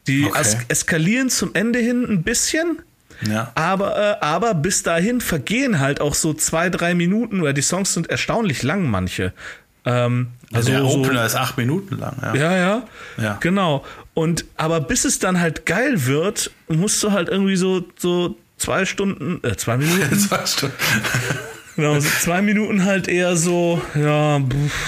Die 0.07 0.25
Okay. 0.25 0.37
es 0.41 0.57
eskalieren 0.67 1.29
zum 1.29 1.53
Ende 1.53 1.79
hin 1.79 2.05
ein 2.05 2.23
bisschen, 2.23 2.81
ja. 3.21 3.51
aber, 3.55 3.97
äh, 3.97 4.15
aber 4.21 4.53
bis 4.53 4.83
dahin 4.83 5.21
vergehen 5.21 5.79
halt 5.79 6.01
auch 6.01 6.13
so 6.15 6.33
zwei, 6.33 6.69
drei 6.69 6.93
Minuten, 6.93 7.41
weil 7.41 7.53
die 7.53 7.61
Songs 7.61 7.93
sind 7.93 8.09
erstaunlich 8.09 8.63
lang, 8.63 8.89
manche. 8.89 9.33
Ähm, 9.85 10.27
Also 10.53 10.71
der 10.71 10.81
so, 10.81 10.87
Opener 10.87 11.25
ist 11.25 11.35
acht 11.35 11.57
Minuten 11.57 11.97
lang, 11.97 12.15
ja. 12.21 12.35
ja, 12.35 12.57
ja, 12.57 12.83
Ja. 13.17 13.37
Genau. 13.41 13.85
Und 14.13 14.45
aber 14.57 14.79
bis 14.79 15.05
es 15.05 15.19
dann 15.19 15.39
halt 15.39 15.65
geil 15.65 16.05
wird, 16.05 16.51
musst 16.67 17.01
du 17.03 17.11
halt 17.11 17.29
irgendwie 17.29 17.55
so, 17.55 17.85
so 17.97 18.37
zwei 18.57 18.85
Stunden, 18.85 19.39
äh, 19.43 19.55
zwei 19.57 19.77
Minuten, 19.77 20.17
Zwei 20.19 20.45
Stunden. 20.45 20.75
genau, 21.75 21.99
so 21.99 22.07
zwei 22.21 22.41
Minuten 22.41 22.85
halt 22.85 23.07
eher 23.07 23.35
so, 23.35 23.81
ja, 23.95 24.39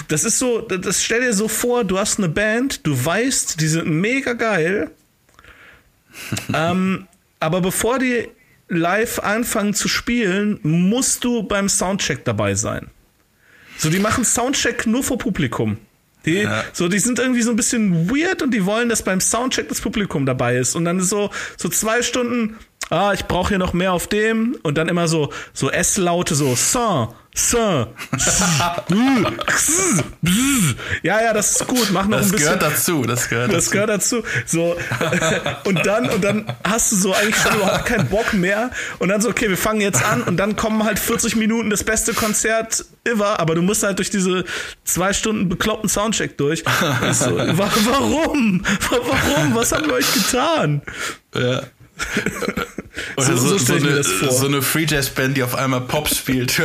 das 0.08 0.24
ist 0.24 0.40
so, 0.40 0.62
das 0.62 1.04
stell 1.04 1.22
dir 1.22 1.34
so 1.34 1.48
vor, 1.48 1.84
du 1.84 1.98
hast 1.98 2.20
eine 2.20 2.30
Band, 2.30 2.86
du 2.86 3.06
weißt, 3.06 3.60
die 3.60 3.68
sind 3.68 3.88
mega 3.88 4.34
geil, 4.34 4.92
ähm, 6.54 7.08
aber 7.46 7.62
bevor 7.62 8.00
die 8.00 8.28
live 8.68 9.20
anfangen 9.20 9.74
zu 9.74 9.88
spielen, 9.88 10.60
musst 10.64 11.24
du 11.24 11.44
beim 11.44 11.70
Soundcheck 11.70 12.26
dabei 12.26 12.56
sein. 12.56 12.90
So, 13.78 13.90
die 13.90 14.00
machen 14.00 14.26
Soundcheck 14.26 14.88
nur 14.88 15.04
vor 15.04 15.18
Publikum. 15.18 15.78
Die, 16.26 16.40
Ja. 16.42 16.64
so, 16.74 16.88
die 16.88 16.98
sind 16.98 17.20
irgendwie 17.20 17.44
so 17.44 17.52
ein 17.52 17.56
bisschen 17.56 18.10
weird 18.10 18.42
und 18.42 18.52
die 18.52 18.66
wollen, 18.66 18.90
dass 18.90 19.04
beim 19.04 19.22
Soundcheck 19.22 19.70
das 19.70 19.80
Publikum 19.82 20.26
dabei 20.26 20.58
ist. 20.58 20.76
Und 20.76 20.86
dann 20.86 20.98
ist 20.98 21.10
so, 21.10 21.30
so 21.58 21.70
zwei 21.70 22.02
Stunden, 22.02 22.58
ah, 22.90 23.14
ich 23.14 23.26
brauche 23.26 23.50
hier 23.50 23.60
noch 23.60 23.74
mehr 23.74 23.94
auf 23.94 24.08
dem. 24.08 24.58
Und 24.64 24.78
dann 24.80 24.88
immer 24.90 25.08
so, 25.08 25.32
so 25.54 25.70
S-Laute, 25.70 26.34
so, 26.34 26.56
Sa, 26.56 27.14
Ja, 31.04 31.22
ja, 31.22 31.34
das 31.34 31.52
ist 31.52 31.68
gut, 31.68 31.90
mach 31.92 32.06
noch 32.08 32.18
Das 32.18 32.28
ein 32.28 32.32
bisschen. 32.32 32.46
gehört 32.60 32.62
dazu, 32.62 33.04
das 33.04 33.30
gehört 33.30 33.50
Das 33.54 33.66
dazu. 33.66 33.72
gehört 33.72 33.90
dazu. 33.90 34.24
So, 34.46 34.76
und 35.66 35.86
dann, 35.86 36.10
und 36.10 36.24
dann 36.24 36.46
hast 36.64 36.92
du 36.92 36.96
so 36.96 37.14
eigentlich 37.14 37.36
schon 37.36 37.56
überhaupt 37.56 37.86
keinen 37.86 38.08
Bock 38.08 38.34
mehr. 38.34 38.72
Und 39.00 39.10
dann 39.10 39.22
so, 39.22 39.30
okay, 39.30 39.50
wir 39.50 39.58
fangen 39.58 39.82
jetzt 39.82 40.04
an 40.04 40.24
und 40.24 40.38
dann 40.38 40.56
kommen 40.56 40.84
halt 40.84 40.98
40 41.00 41.36
Minuten 41.36 41.70
das 41.70 41.84
beste 41.84 42.14
Konzert 42.14 42.86
ever, 43.04 43.40
aber 43.40 43.56
du 43.56 43.62
musst 43.62 43.84
halt 43.84 44.00
durch 44.00 44.10
diese 44.10 44.46
zwei 44.84 45.14
Stunden 45.14 45.50
bekloppten 45.50 45.90
Soundcheck 45.90 46.38
durch. 46.38 46.64
So, 47.12 47.38
wa 47.38 47.70
warum? 47.86 48.64
Wa- 48.90 48.98
Warum? 49.06 49.56
Was 49.56 49.72
haben 49.72 49.86
wir 49.88 49.94
euch 49.96 50.12
getan? 50.14 50.82
Ja. 51.36 51.64
Oder 53.18 53.38
So- 53.38 53.58
so, 53.58 53.58
so 53.58 53.74
eine, 53.76 54.04
so 54.04 54.46
eine 54.48 54.62
Free 54.62 54.86
Jazz 54.88 55.10
Band, 55.10 55.36
die 55.38 55.44
auf 55.44 55.56
einmal 55.56 55.82
Pop 55.82 56.08
spielt 56.10 56.52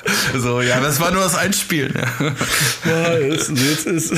so. 0.34 0.60
ja, 0.60 0.80
das 0.80 1.00
war 1.00 1.10
nur 1.10 1.22
das 1.22 1.34
Einspielen. 1.36 1.94
Ja. 2.84 3.18
Jetzt, 3.18 3.50
jetzt 3.50 3.86
ist 3.86 4.10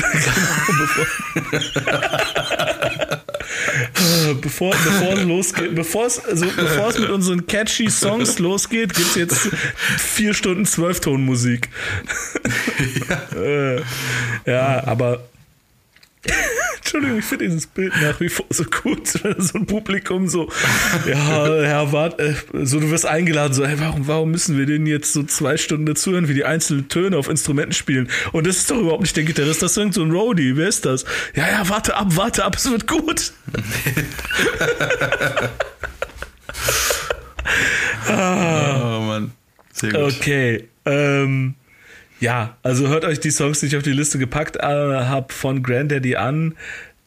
genau, 3.93 4.33
bevor, 4.41 4.71
bevor, 4.71 5.13
es 5.13 5.23
losgeht, 5.23 5.75
bevor 5.75 6.05
es, 6.05 6.23
also 6.23 6.45
bevor 6.55 6.89
es 6.89 6.99
mit 6.99 7.09
unseren 7.09 7.45
catchy 7.47 7.89
Songs 7.89 8.39
losgeht, 8.39 8.93
gibt's 8.93 9.15
jetzt 9.15 9.49
vier 9.97 10.33
Stunden 10.33 10.65
Zwölftonmusik. 10.65 11.69
Ja. 13.09 13.39
äh, 13.39 13.81
ja, 14.45 14.83
aber 14.85 15.21
Entschuldigung, 16.77 17.19
ich 17.19 17.25
finde 17.25 17.45
dieses 17.45 17.67
Bild 17.67 17.93
nach 18.01 18.19
wie 18.19 18.29
vor 18.29 18.45
so 18.49 18.63
gut, 18.63 19.13
wenn 19.23 19.41
so 19.41 19.57
ein 19.57 19.65
Publikum 19.65 20.27
so, 20.27 20.49
ja, 21.05 21.45
Herr 21.63 21.91
Wart, 21.91 22.19
äh, 22.19 22.33
so 22.63 22.79
du 22.79 22.89
wirst 22.89 23.05
eingeladen, 23.05 23.53
so, 23.53 23.65
hey, 23.65 23.79
warum, 23.79 24.07
warum 24.07 24.31
müssen 24.31 24.57
wir 24.57 24.65
denn 24.65 24.85
jetzt 24.85 25.13
so 25.13 25.23
zwei 25.23 25.57
Stunden 25.57 25.85
dazuhören, 25.85 26.27
wie 26.27 26.33
die 26.33 26.45
einzelnen 26.45 26.87
Töne 26.87 27.17
auf 27.17 27.29
Instrumenten 27.29 27.73
spielen? 27.73 28.09
Und 28.31 28.47
das 28.47 28.57
ist 28.57 28.71
doch 28.71 28.77
überhaupt 28.77 29.01
nicht 29.01 29.17
der 29.17 29.23
Gitarrist, 29.23 29.61
das 29.61 29.71
ist 29.71 29.77
irgend 29.77 29.93
so 29.95 30.01
ein 30.01 30.11
Roadie, 30.11 30.55
wer 30.55 30.67
ist 30.67 30.85
das? 30.85 31.05
Ja, 31.35 31.47
ja, 31.49 31.67
warte 31.67 31.95
ab, 31.95 32.07
warte 32.15 32.45
ab, 32.45 32.55
es 32.55 32.69
wird 32.69 32.87
gut. 32.87 33.33
Oh 38.09 39.01
Mann. 39.01 39.31
Sehr 39.73 39.91
gut. 39.91 40.15
Okay, 40.17 40.67
ähm, 40.85 41.55
ja, 42.19 42.57
also 42.63 42.87
hört 42.87 43.05
euch 43.05 43.19
die 43.19 43.31
Songs, 43.31 43.59
die 43.59 43.67
ich 43.67 43.77
auf 43.77 43.83
die 43.83 43.91
Liste 43.91 44.17
gepackt 44.19 44.55
äh, 44.57 44.61
habe, 44.61 45.33
von 45.33 45.63
Granddaddy 45.63 46.15
an. 46.15 46.55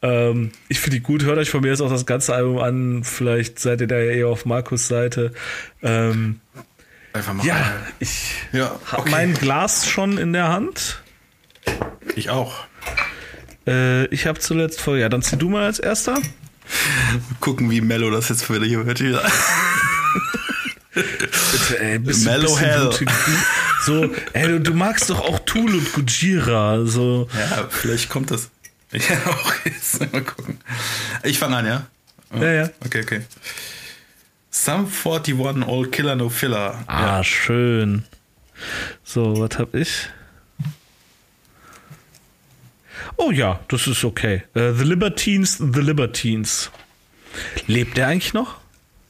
Ähm, 0.03 0.53
ich 0.69 0.81
finde 0.81 0.97
die 0.99 1.03
gut. 1.03 1.25
Hört 1.25 1.39
euch 1.39 1.51
von 1.51 1.61
mir 1.61 1.69
jetzt 1.69 1.81
auch 1.83 1.91
das 1.91 2.07
ganze 2.07 2.35
Album 2.35 2.59
an. 2.59 3.05
Vielleicht 3.05 3.59
seid 3.59 3.81
ihr 3.81 3.87
da 3.87 3.97
ja 3.99 4.13
eher 4.13 4.29
auf 4.29 4.47
Markus 4.47 4.89
Seite. 4.89 5.33
Ähm, 5.83 6.41
Einfach 7.13 7.35
mal. 7.35 7.45
ja, 7.45 7.73
ich 7.99 8.35
ja 8.53 8.79
habe 8.87 9.03
okay. 9.03 9.11
mein 9.11 9.35
Glas 9.35 9.89
schon 9.89 10.17
in 10.17 10.33
der 10.33 10.49
Hand. 10.49 11.03
Ich 12.17 12.31
auch. 12.31 12.55
Äh, 13.67 14.07
ich 14.07 14.27
habe 14.27 14.39
zuletzt 14.39 14.81
vor. 14.81 14.97
Ja, 14.97 15.09
dann 15.09 15.23
zieh 15.23 15.37
du 15.37 15.49
mal 15.51 15.65
als 15.65 15.79
erster. 15.79 16.17
Gucken, 17.41 17.71
wie 17.71 17.81
Mello 17.81 18.11
das 18.11 18.29
jetzt 18.29 18.47
hier 18.47 18.87
wird. 18.87 19.01
Wieder. 19.01 19.23
Bitte, 20.95 21.81
ey, 21.81 21.99
bisschen, 21.99 22.25
Mellow 22.25 22.43
bisschen 22.55 22.59
Hell. 22.59 22.87
gute- 22.87 23.05
So, 23.81 24.15
ey, 24.33 24.49
du, 24.49 24.61
du 24.61 24.75
magst 24.75 25.09
doch 25.11 25.21
auch 25.21 25.39
Tool 25.41 25.75
und 25.75 25.93
Gujira. 25.93 26.85
So. 26.85 27.29
Ja, 27.33 27.67
vielleicht 27.69 28.09
kommt 28.09 28.31
das. 28.31 28.51
Ja, 28.93 29.01
auch 29.27 29.53
jetzt. 29.65 30.13
Mal 30.13 30.23
gucken. 30.23 30.59
Ich 31.23 31.39
fange 31.39 31.57
an, 31.57 31.67
ja? 31.67 31.87
Ja, 32.35 32.53
ja. 32.53 32.71
Okay, 32.85 33.03
okay. 33.03 33.23
Sum 34.51 34.87
41 34.87 35.35
All 35.67 35.87
Killer 35.87 36.17
No 36.17 36.29
Filler. 36.29 36.83
Ah, 36.87 37.23
schön. 37.23 38.05
So, 39.05 39.41
was 39.41 39.59
hab 39.59 39.75
ich? 39.75 40.09
Oh 43.17 43.31
ja, 43.31 43.61
das 43.69 43.87
ist 43.87 44.05
okay. 44.05 44.43
Äh, 44.55 44.73
The 44.73 44.85
Libertines, 44.85 45.59
The 45.59 45.81
Libertines. 45.81 46.71
Lebt 47.67 47.97
der 47.97 48.09
eigentlich 48.09 48.35
noch? 48.35 48.57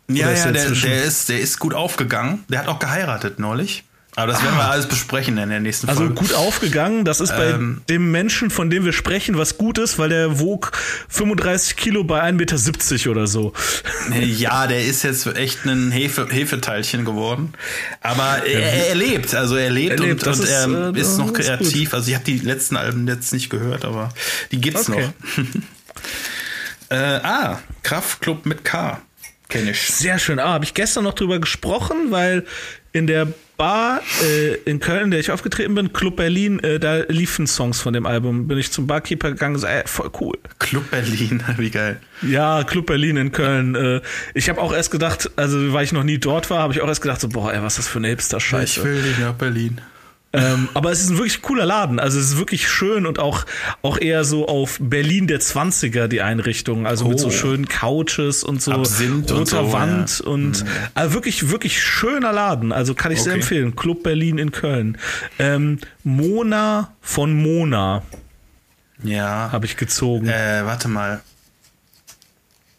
Ja, 0.08 0.26
Oder 0.26 0.34
ist 0.34 0.44
ja, 0.44 0.52
der 0.52 0.70
der, 0.70 0.80
der, 0.80 1.04
ist, 1.04 1.28
der 1.28 1.40
ist 1.40 1.58
gut 1.58 1.74
aufgegangen. 1.74 2.44
Der 2.48 2.60
hat 2.60 2.68
auch 2.68 2.78
geheiratet 2.78 3.38
neulich. 3.38 3.84
Aber 4.16 4.32
das 4.32 4.42
werden 4.42 4.56
wir 4.56 4.64
alles 4.68 4.86
besprechen 4.86 5.38
in 5.38 5.48
der 5.50 5.60
nächsten 5.60 5.88
Also 5.88 6.00
Folge. 6.00 6.14
gut 6.16 6.34
aufgegangen. 6.34 7.04
Das 7.04 7.20
ist 7.20 7.30
bei 7.30 7.50
Ähm. 7.50 7.82
dem 7.88 8.10
Menschen, 8.10 8.50
von 8.50 8.68
dem 8.68 8.84
wir 8.84 8.92
sprechen, 8.92 9.38
was 9.38 9.56
gut 9.56 9.78
ist, 9.78 9.98
weil 9.98 10.08
der 10.08 10.40
wog 10.40 10.72
35 11.08 11.76
Kilo 11.76 12.02
bei 12.02 12.20
1,70 12.20 12.92
Meter 12.92 13.10
oder 13.12 13.26
so. 13.28 13.52
Ja, 14.20 14.66
der 14.66 14.84
ist 14.84 15.04
jetzt 15.04 15.26
echt 15.36 15.64
ein 15.64 15.92
Hefe, 15.92 16.26
Hefeteilchen 16.28 17.04
geworden. 17.04 17.52
Aber 18.00 18.44
er, 18.44 18.88
er 18.88 18.94
lebt, 18.96 19.34
also 19.34 19.54
er 19.56 19.70
lebt, 19.70 19.92
Er 20.00 20.06
lebt, 20.06 20.26
und, 20.26 20.34
und 20.36 20.42
ist, 20.44 20.50
er 20.50 20.92
äh, 20.94 21.00
ist 21.00 21.16
noch 21.18 21.32
kreativ. 21.32 21.94
Also 21.94 22.08
ich 22.08 22.14
habe 22.14 22.24
die 22.24 22.38
letzten 22.38 22.76
Alben 22.76 23.06
jetzt 23.06 23.32
nicht 23.32 23.48
gehört, 23.48 23.84
aber 23.84 24.08
die 24.50 24.60
gibt's 24.60 24.88
Okay. 24.90 25.08
noch. 25.36 25.44
äh, 26.90 26.96
ah, 27.22 27.60
Kraftclub 27.84 28.44
mit 28.46 28.64
K. 28.64 29.00
Kenn 29.48 29.68
ich. 29.68 29.80
Sehr 29.88 30.18
schön. 30.18 30.38
Ah, 30.38 30.48
habe 30.54 30.64
ich 30.64 30.74
gestern 30.74 31.04
noch 31.04 31.14
drüber 31.14 31.38
gesprochen, 31.38 32.10
weil 32.10 32.44
in 32.92 33.06
der 33.06 33.28
Bar 33.60 34.00
äh, 34.24 34.54
in 34.64 34.80
Köln, 34.80 35.04
in 35.04 35.10
der 35.10 35.20
ich 35.20 35.30
aufgetreten 35.30 35.74
bin, 35.74 35.92
Club 35.92 36.16
Berlin, 36.16 36.60
äh, 36.60 36.80
da 36.80 37.00
liefen 37.08 37.46
Songs 37.46 37.78
von 37.78 37.92
dem 37.92 38.06
Album. 38.06 38.48
Bin 38.48 38.56
ich 38.56 38.72
zum 38.72 38.86
Barkeeper 38.86 39.32
gegangen 39.32 39.56
und 39.56 39.60
so, 39.60 39.66
ey, 39.66 39.82
voll 39.84 40.10
cool. 40.18 40.38
Club 40.58 40.90
Berlin, 40.90 41.42
wie 41.58 41.68
geil. 41.68 42.00
Ja, 42.22 42.64
Club 42.64 42.86
Berlin 42.86 43.18
in 43.18 43.32
Köln. 43.32 43.74
Äh, 43.74 44.00
ich 44.32 44.48
habe 44.48 44.62
auch 44.62 44.72
erst 44.72 44.90
gedacht, 44.90 45.30
also 45.36 45.74
weil 45.74 45.84
ich 45.84 45.92
noch 45.92 46.04
nie 46.04 46.16
dort 46.16 46.48
war, 46.48 46.60
habe 46.60 46.72
ich 46.72 46.80
auch 46.80 46.88
erst 46.88 47.02
gedacht, 47.02 47.20
so, 47.20 47.28
boah, 47.28 47.52
ey, 47.52 47.60
was 47.60 47.74
ist 47.74 47.80
das 47.80 47.88
für 47.88 47.98
eine 47.98 48.08
Hipster-Scheiße. 48.08 48.80
Ich 48.80 48.82
will 48.82 49.02
nicht 49.02 49.20
nach 49.20 49.34
Berlin. 49.34 49.78
Ähm, 50.32 50.68
aber 50.74 50.92
es 50.92 51.00
ist 51.00 51.10
ein 51.10 51.16
wirklich 51.16 51.42
cooler 51.42 51.66
Laden. 51.66 51.98
Also 51.98 52.18
es 52.20 52.26
ist 52.26 52.38
wirklich 52.38 52.68
schön 52.68 53.04
und 53.04 53.18
auch, 53.18 53.46
auch 53.82 53.98
eher 53.98 54.22
so 54.22 54.46
auf 54.46 54.78
Berlin 54.80 55.26
der 55.26 55.40
20er 55.40 56.06
die 56.06 56.22
Einrichtung. 56.22 56.86
Also 56.86 57.08
mit 57.08 57.18
so 57.18 57.26
Oh. 57.26 57.30
schönen 57.30 57.66
Couches 57.66 58.44
und 58.44 58.62
so 58.62 58.70
Absinth 58.70 59.32
und 59.32 59.38
roter 59.40 59.64
so, 59.64 59.72
Wand 59.72 60.20
ja. 60.20 60.26
und 60.30 60.64
also 60.94 61.14
wirklich, 61.14 61.50
wirklich 61.50 61.82
schöner 61.82 62.32
Laden. 62.32 62.70
Also 62.70 62.94
kann 62.94 63.10
ich 63.10 63.20
sehr 63.22 63.32
Okay. 63.32 63.40
empfehlen. 63.40 63.74
Club 63.74 64.04
Berlin 64.04 64.38
in 64.38 64.52
Köln. 64.52 64.98
Ähm, 65.40 65.78
Mona 66.04 66.94
von 67.00 67.34
Mona 67.34 68.02
Ja. 69.02 69.50
habe 69.50 69.66
ich 69.66 69.76
gezogen. 69.76 70.28
Äh, 70.28 70.62
warte 70.64 70.86
mal. 70.86 71.22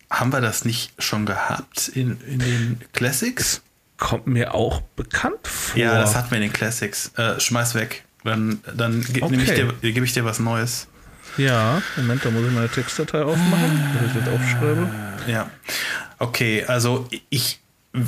Haben 0.09 0.31
wir 0.31 0.41
das 0.41 0.63
nicht 0.65 0.91
schon 0.99 1.25
gehabt 1.25 1.89
in, 1.89 2.17
in 2.27 2.39
den 2.39 2.81
Classics? 2.93 3.61
Kommt 4.01 4.25
mir 4.25 4.53
auch 4.55 4.81
bekannt 4.95 5.47
vor. 5.47 5.79
Ja, 5.79 6.01
das 6.01 6.15
hatten 6.15 6.31
wir 6.31 6.37
in 6.37 6.41
den 6.43 6.53
Classics. 6.53 7.11
Äh, 7.17 7.39
schmeiß 7.39 7.75
weg. 7.75 8.03
Dann, 8.23 8.59
dann 8.75 9.01
ge 9.01 9.21
Okay. 9.21 9.31
nehm 9.37 9.45
ich 9.45 9.53
dir, 9.53 9.91
gebe 9.93 10.05
ich 10.05 10.13
dir 10.13 10.25
was 10.25 10.39
Neues. 10.39 10.87
Ja, 11.37 11.81
Moment, 11.95 12.25
da 12.25 12.31
muss 12.31 12.43
ich 12.45 12.51
meine 12.51 12.67
Textdatei 12.67 13.21
aufmachen, 13.21 13.83
dass 13.93 14.15
ich 14.15 14.23
das 14.25 14.33
aufschreibe. 14.33 14.89
Ja. 15.27 15.49
Okay, 16.19 16.65
also 16.65 17.07
ich. 17.29 17.59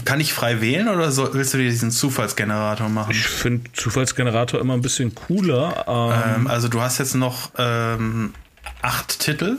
Kann 0.05 0.21
ich 0.21 0.33
frei 0.33 0.61
wählen 0.61 0.87
oder 0.87 1.11
so, 1.11 1.33
willst 1.33 1.53
du 1.53 1.57
dir 1.57 1.69
diesen 1.69 1.91
Zufallsgenerator 1.91 2.87
machen? 2.87 3.11
Ich 3.11 3.27
finde 3.27 3.69
Zufallsgenerator 3.73 4.61
immer 4.61 4.75
ein 4.75 4.81
bisschen 4.81 5.13
cooler. 5.13 5.83
Ähm, 5.87 6.41
Ähm, 6.43 6.47
also 6.47 6.69
du 6.69 6.79
hast 6.81 6.99
jetzt 6.99 7.15
noch 7.15 7.51
ähm, 7.57 8.33
acht 8.81 9.19
Titel. 9.19 9.57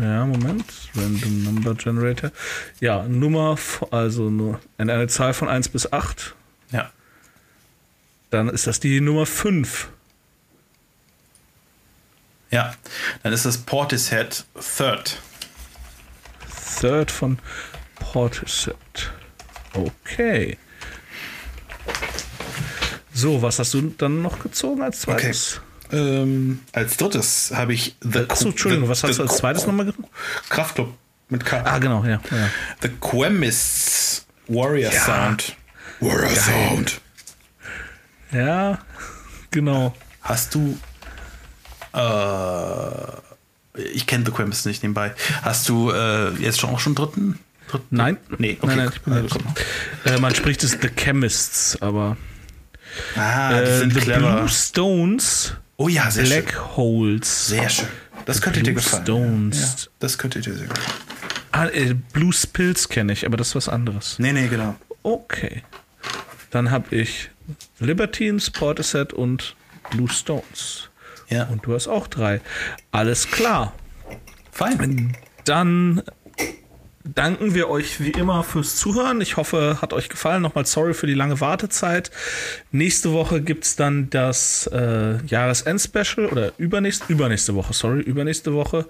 Ja, 0.00 0.24
Moment. 0.26 0.64
Random 0.94 1.42
Number 1.42 1.74
Generator. 1.74 2.30
Ja, 2.80 3.02
Nummer, 3.02 3.58
also 3.90 4.30
nur 4.30 4.60
eine, 4.78 4.92
eine 4.92 5.08
Zahl 5.08 5.34
von 5.34 5.48
1 5.48 5.70
bis 5.70 5.92
8. 5.92 6.34
Ja. 6.70 6.92
Dann 8.30 8.48
ist 8.48 8.66
das 8.66 8.78
die 8.78 9.00
Nummer 9.00 9.26
5. 9.26 9.88
Ja. 12.50 12.74
Dann 13.22 13.32
ist 13.32 13.44
das 13.44 13.58
Portishead 13.58 14.44
Third. 14.76 15.20
Third 16.80 17.10
von 17.10 17.38
Portishead. 17.96 19.12
Okay. 19.72 20.58
So, 23.12 23.42
was 23.42 23.58
hast 23.58 23.74
du 23.74 23.82
dann 23.98 24.22
noch 24.22 24.38
gezogen 24.38 24.82
als 24.82 25.00
zweites? 25.00 25.60
Ähm, 25.92 26.60
als 26.72 26.96
drittes 26.96 27.52
habe 27.54 27.72
ich 27.74 27.96
The 28.00 28.26
Achso, 28.28 28.48
Entschuldigung, 28.48 28.88
was 28.88 29.02
hast 29.04 29.18
du 29.18 29.22
als 29.22 29.36
zweites 29.38 29.66
nochmal 29.66 29.86
gezogen? 29.86 30.08
Kraftclub 30.48 30.92
mit 31.28 31.44
K. 31.44 31.62
Ah, 31.64 31.78
genau, 31.78 32.04
ja. 32.04 32.20
ja. 32.30 32.50
The 32.82 32.88
Quemists 33.00 34.26
Warrior 34.48 34.92
Ja. 34.92 35.00
Sound. 35.00 35.56
Warrior 36.00 36.30
Sound. 36.30 37.00
Ja, 38.32 38.78
genau. 39.50 39.94
Hast 40.22 40.54
du. 40.54 40.78
Äh, 41.94 43.82
ich 43.94 44.06
kenne 44.06 44.24
The 44.26 44.32
Quemists 44.32 44.64
nicht 44.66 44.82
nebenbei. 44.82 45.14
Hast 45.42 45.68
du 45.68 45.90
äh, 45.90 46.30
jetzt 46.34 46.60
schon 46.60 46.70
auch 46.70 46.80
schon 46.80 46.94
dritten? 46.94 47.38
dritten? 47.68 47.86
Nein? 47.96 48.16
Nee, 48.38 48.58
okay. 48.60 48.76
Nein, 48.76 48.78
nein, 48.78 48.90
ich 48.94 49.02
bin 49.02 49.12
Also. 49.14 49.38
Äh, 50.04 50.18
man 50.20 50.34
spricht 50.34 50.62
es 50.64 50.72
The 50.80 50.88
Chemists, 50.88 51.80
aber 51.80 52.16
Ah, 53.16 53.50
die 53.60 53.66
äh, 53.68 53.78
sind 53.78 53.94
The 53.94 54.00
clever. 54.00 54.36
Blue 54.36 54.48
Stones, 54.48 55.54
oh 55.78 55.88
ja, 55.88 56.10
sehr 56.10 56.24
Black 56.24 56.52
schön. 56.52 56.76
Holes. 56.76 57.48
Sehr 57.48 57.68
schön. 57.70 57.88
Das 58.26 58.42
könnte 58.42 58.60
dir 58.60 58.72
Blue 58.72 58.82
gefallen. 58.82 59.04
Stones. 59.04 59.84
Ja, 59.84 59.90
das 60.00 60.18
könnte 60.18 60.40
dir 60.40 60.54
sehr 60.54 60.66
gefallen. 60.66 61.00
Ah, 61.52 61.66
äh, 61.68 61.94
Blue 62.12 62.32
Spills 62.32 62.88
kenne 62.90 63.14
ich, 63.14 63.24
aber 63.24 63.38
das 63.38 63.48
ist 63.48 63.54
was 63.54 63.68
anderes. 63.70 64.18
Nee, 64.18 64.32
nee, 64.32 64.48
genau. 64.48 64.76
Okay. 65.02 65.62
Dann 66.50 66.70
habe 66.70 66.94
ich 66.94 67.30
Libertines, 67.78 68.50
Portishead 68.50 69.12
und 69.12 69.56
Blue 69.90 70.08
Stones. 70.10 70.90
Ja. 71.28 71.44
Und 71.46 71.64
du 71.64 71.74
hast 71.74 71.88
auch 71.88 72.06
drei. 72.06 72.40
Alles 72.90 73.30
klar. 73.30 73.72
Fein. 74.52 75.16
Dann 75.44 76.02
danken 77.04 77.54
wir 77.54 77.68
euch 77.68 78.00
wie 78.00 78.10
immer 78.10 78.42
fürs 78.44 78.76
Zuhören. 78.76 79.20
Ich 79.20 79.36
hoffe, 79.36 79.78
hat 79.80 79.92
euch 79.92 80.08
gefallen. 80.08 80.42
Nochmal 80.42 80.66
sorry 80.66 80.94
für 80.94 81.06
die 81.06 81.14
lange 81.14 81.40
Wartezeit. 81.40 82.10
Nächste 82.72 83.12
Woche 83.12 83.40
gibt's 83.40 83.76
dann 83.76 84.10
das 84.10 84.66
äh, 84.68 85.24
Jahresend-Special 85.26 86.26
oder 86.26 86.52
übernächste, 86.58 87.04
übernächste 87.12 87.54
Woche, 87.54 87.72
sorry, 87.72 88.00
übernächste 88.00 88.52
Woche. 88.54 88.86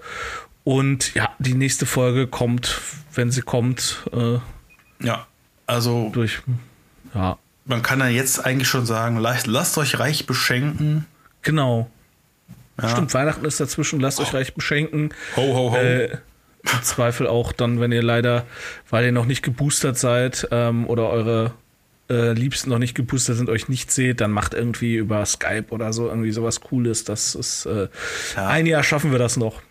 Und 0.63 1.13
ja, 1.15 1.29
die 1.39 1.53
nächste 1.53 1.85
Folge 1.85 2.27
kommt, 2.27 2.79
wenn 3.13 3.31
sie 3.31 3.41
kommt, 3.41 4.03
äh, 4.13 4.39
Ja. 5.05 5.25
Also, 5.65 6.09
durch. 6.11 6.41
Ja, 7.13 7.37
man 7.65 7.83
kann 7.83 7.99
dann 7.99 8.11
jetzt 8.11 8.43
eigentlich 8.43 8.67
schon 8.67 8.85
sagen, 8.87 9.17
lasst, 9.17 9.45
lasst 9.47 9.77
euch 9.77 9.99
reich 9.99 10.25
beschenken. 10.25 11.05
genau. 11.43 11.89
Ja. 12.81 12.89
Stimmt, 12.89 13.13
Weihnachten 13.13 13.43
ist 13.45 13.59
dazwischen, 13.59 13.99
lasst 13.99 14.19
euch 14.21 14.33
reich 14.33 14.53
beschenken. 14.53 15.13
Ho, 15.35 15.41
ho, 15.41 15.71
ho. 15.71 15.75
Äh, 15.75 16.17
Zweifel 16.83 17.27
auch 17.27 17.51
dann, 17.51 17.79
wenn 17.79 17.91
ihr 17.91 18.03
leider, 18.03 18.45
weil 18.89 19.05
ihr 19.05 19.11
noch 19.11 19.25
nicht 19.25 19.43
geboostert 19.43 19.97
seid 19.97 20.47
ähm, 20.51 20.87
oder 20.87 21.09
eure 21.09 21.51
äh, 22.09 22.33
Liebsten 22.33 22.69
noch 22.69 22.79
nicht 22.79 22.95
geboostert 22.95 23.37
sind, 23.37 23.49
euch 23.49 23.69
nicht 23.69 23.91
seht, 23.91 24.21
dann 24.21 24.31
macht 24.31 24.53
irgendwie 24.53 24.95
über 24.95 25.25
Skype 25.25 25.65
oder 25.69 25.93
so 25.93 26.07
irgendwie 26.07 26.31
sowas 26.31 26.59
Cooles. 26.61 27.03
Das 27.05 27.35
ist 27.35 27.65
äh, 27.65 27.87
Ja. 28.35 28.47
ein 28.47 28.65
Jahr 28.65 28.83
schaffen 28.83 29.11
wir 29.11 29.19
das 29.19 29.37
noch. 29.37 29.61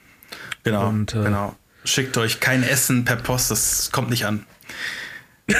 Genau, 0.65 0.89
Und, 0.89 1.15
äh, 1.15 1.23
genau. 1.25 1.55
Schickt 1.85 2.17
euch 2.19 2.41
kein 2.41 2.63
Essen 2.63 3.05
per 3.05 3.17
Post, 3.17 3.51
das 3.51 3.91
kommt 3.93 4.11
nicht 4.11 4.27
an. 4.27 4.45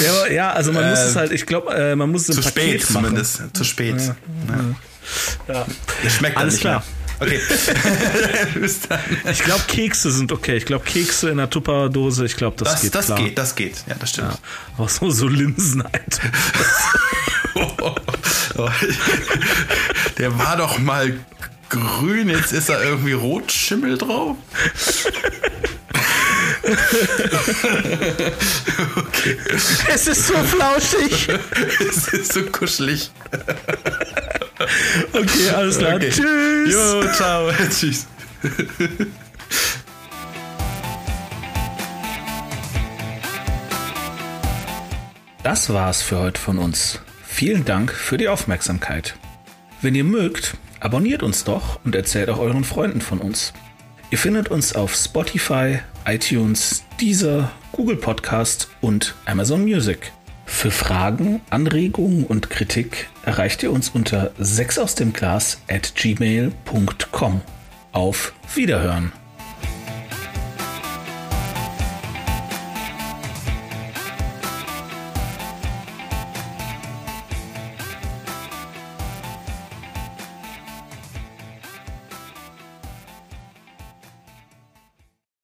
Ja, 0.00 0.26
ja 0.32 0.52
also 0.52 0.72
man 0.72 0.88
muss 0.88 0.98
es 1.00 1.16
halt, 1.16 1.32
ich 1.32 1.46
glaube, 1.46 1.72
äh, 1.74 1.96
man 1.96 2.10
muss 2.10 2.28
es 2.28 2.36
im 2.36 2.42
Zu 2.42 2.48
Paket 2.52 2.82
spät 2.82 2.90
machen. 2.90 3.04
zumindest. 3.06 3.56
Zu 3.56 3.64
spät. 3.64 3.96
Ja. 4.00 4.16
Ja. 5.54 5.66
Das 6.02 6.12
schmeckt 6.14 6.36
Alles 6.36 6.60
klar. 6.60 6.80
mehr. 6.80 7.03
Okay. 7.24 7.40
Ich 9.30 9.38
glaube, 9.40 9.62
Kekse 9.66 10.10
sind 10.10 10.32
okay. 10.32 10.56
Ich 10.56 10.64
glaube, 10.66 10.84
Kekse 10.84 11.30
in 11.30 11.38
der 11.38 11.48
Tupperdose, 11.50 12.24
ich 12.26 12.36
glaube, 12.36 12.56
das, 12.58 12.72
Das, 12.72 12.82
geht 12.82 12.94
das 12.94 13.06
klar. 13.06 13.18
geht, 13.18 13.38
das 13.38 13.54
geht. 13.54 13.84
Ja, 13.86 13.94
das 13.98 14.10
stimmt. 14.10 14.32
Ja. 14.32 14.38
Auch 14.84 14.88
so, 14.88 15.10
so 15.10 15.28
Linsen 15.28 15.82
halt. 15.82 16.20
Der 20.18 20.38
war 20.38 20.56
doch 20.56 20.78
mal 20.78 21.18
grün, 21.68 22.28
jetzt 22.28 22.52
ist 22.52 22.68
er 22.68 22.82
irgendwie 22.82 23.12
Rotschimmel 23.12 23.98
drauf. 23.98 24.36
Es 29.92 30.06
ist 30.06 30.26
so 30.26 30.34
flauschig. 30.34 31.28
Es 31.80 32.08
ist 32.08 32.32
so 32.32 32.42
kuschelig. 32.44 33.10
Okay, 35.12 35.50
alles 35.54 35.78
klar. 35.78 35.96
Okay. 35.96 36.10
Tschüss. 36.10 36.72
Jo, 36.72 37.12
ciao. 37.12 37.50
Tschüss. 37.70 38.06
Das 45.42 45.72
war's 45.72 46.02
für 46.02 46.18
heute 46.18 46.40
von 46.40 46.58
uns. 46.58 47.00
Vielen 47.26 47.64
Dank 47.64 47.92
für 47.92 48.16
die 48.16 48.28
Aufmerksamkeit. 48.28 49.16
Wenn 49.82 49.94
ihr 49.94 50.04
mögt, 50.04 50.56
abonniert 50.80 51.22
uns 51.22 51.44
doch 51.44 51.80
und 51.84 51.94
erzählt 51.94 52.30
auch 52.30 52.38
euren 52.38 52.64
Freunden 52.64 53.00
von 53.00 53.18
uns. 53.18 53.52
Ihr 54.10 54.18
findet 54.18 54.48
uns 54.48 54.74
auf 54.74 54.94
Spotify, 54.94 55.80
iTunes, 56.06 56.84
Deezer, 57.00 57.50
Google 57.72 57.96
Podcast 57.96 58.68
und 58.80 59.14
Amazon 59.26 59.64
Music. 59.64 60.12
Für 60.46 60.70
Fragen, 60.70 61.40
Anregungen 61.50 62.24
und 62.24 62.50
Kritik 62.50 63.08
erreicht 63.24 63.62
ihr 63.62 63.72
uns 63.72 63.90
unter 63.90 64.32
6 64.38 64.78
aus 64.78 64.94
dem 64.94 65.12
Glas 65.12 65.60
at 65.68 65.94
gmail.com. 65.94 67.40
Auf 67.92 68.32
Wiederhören! 68.54 69.23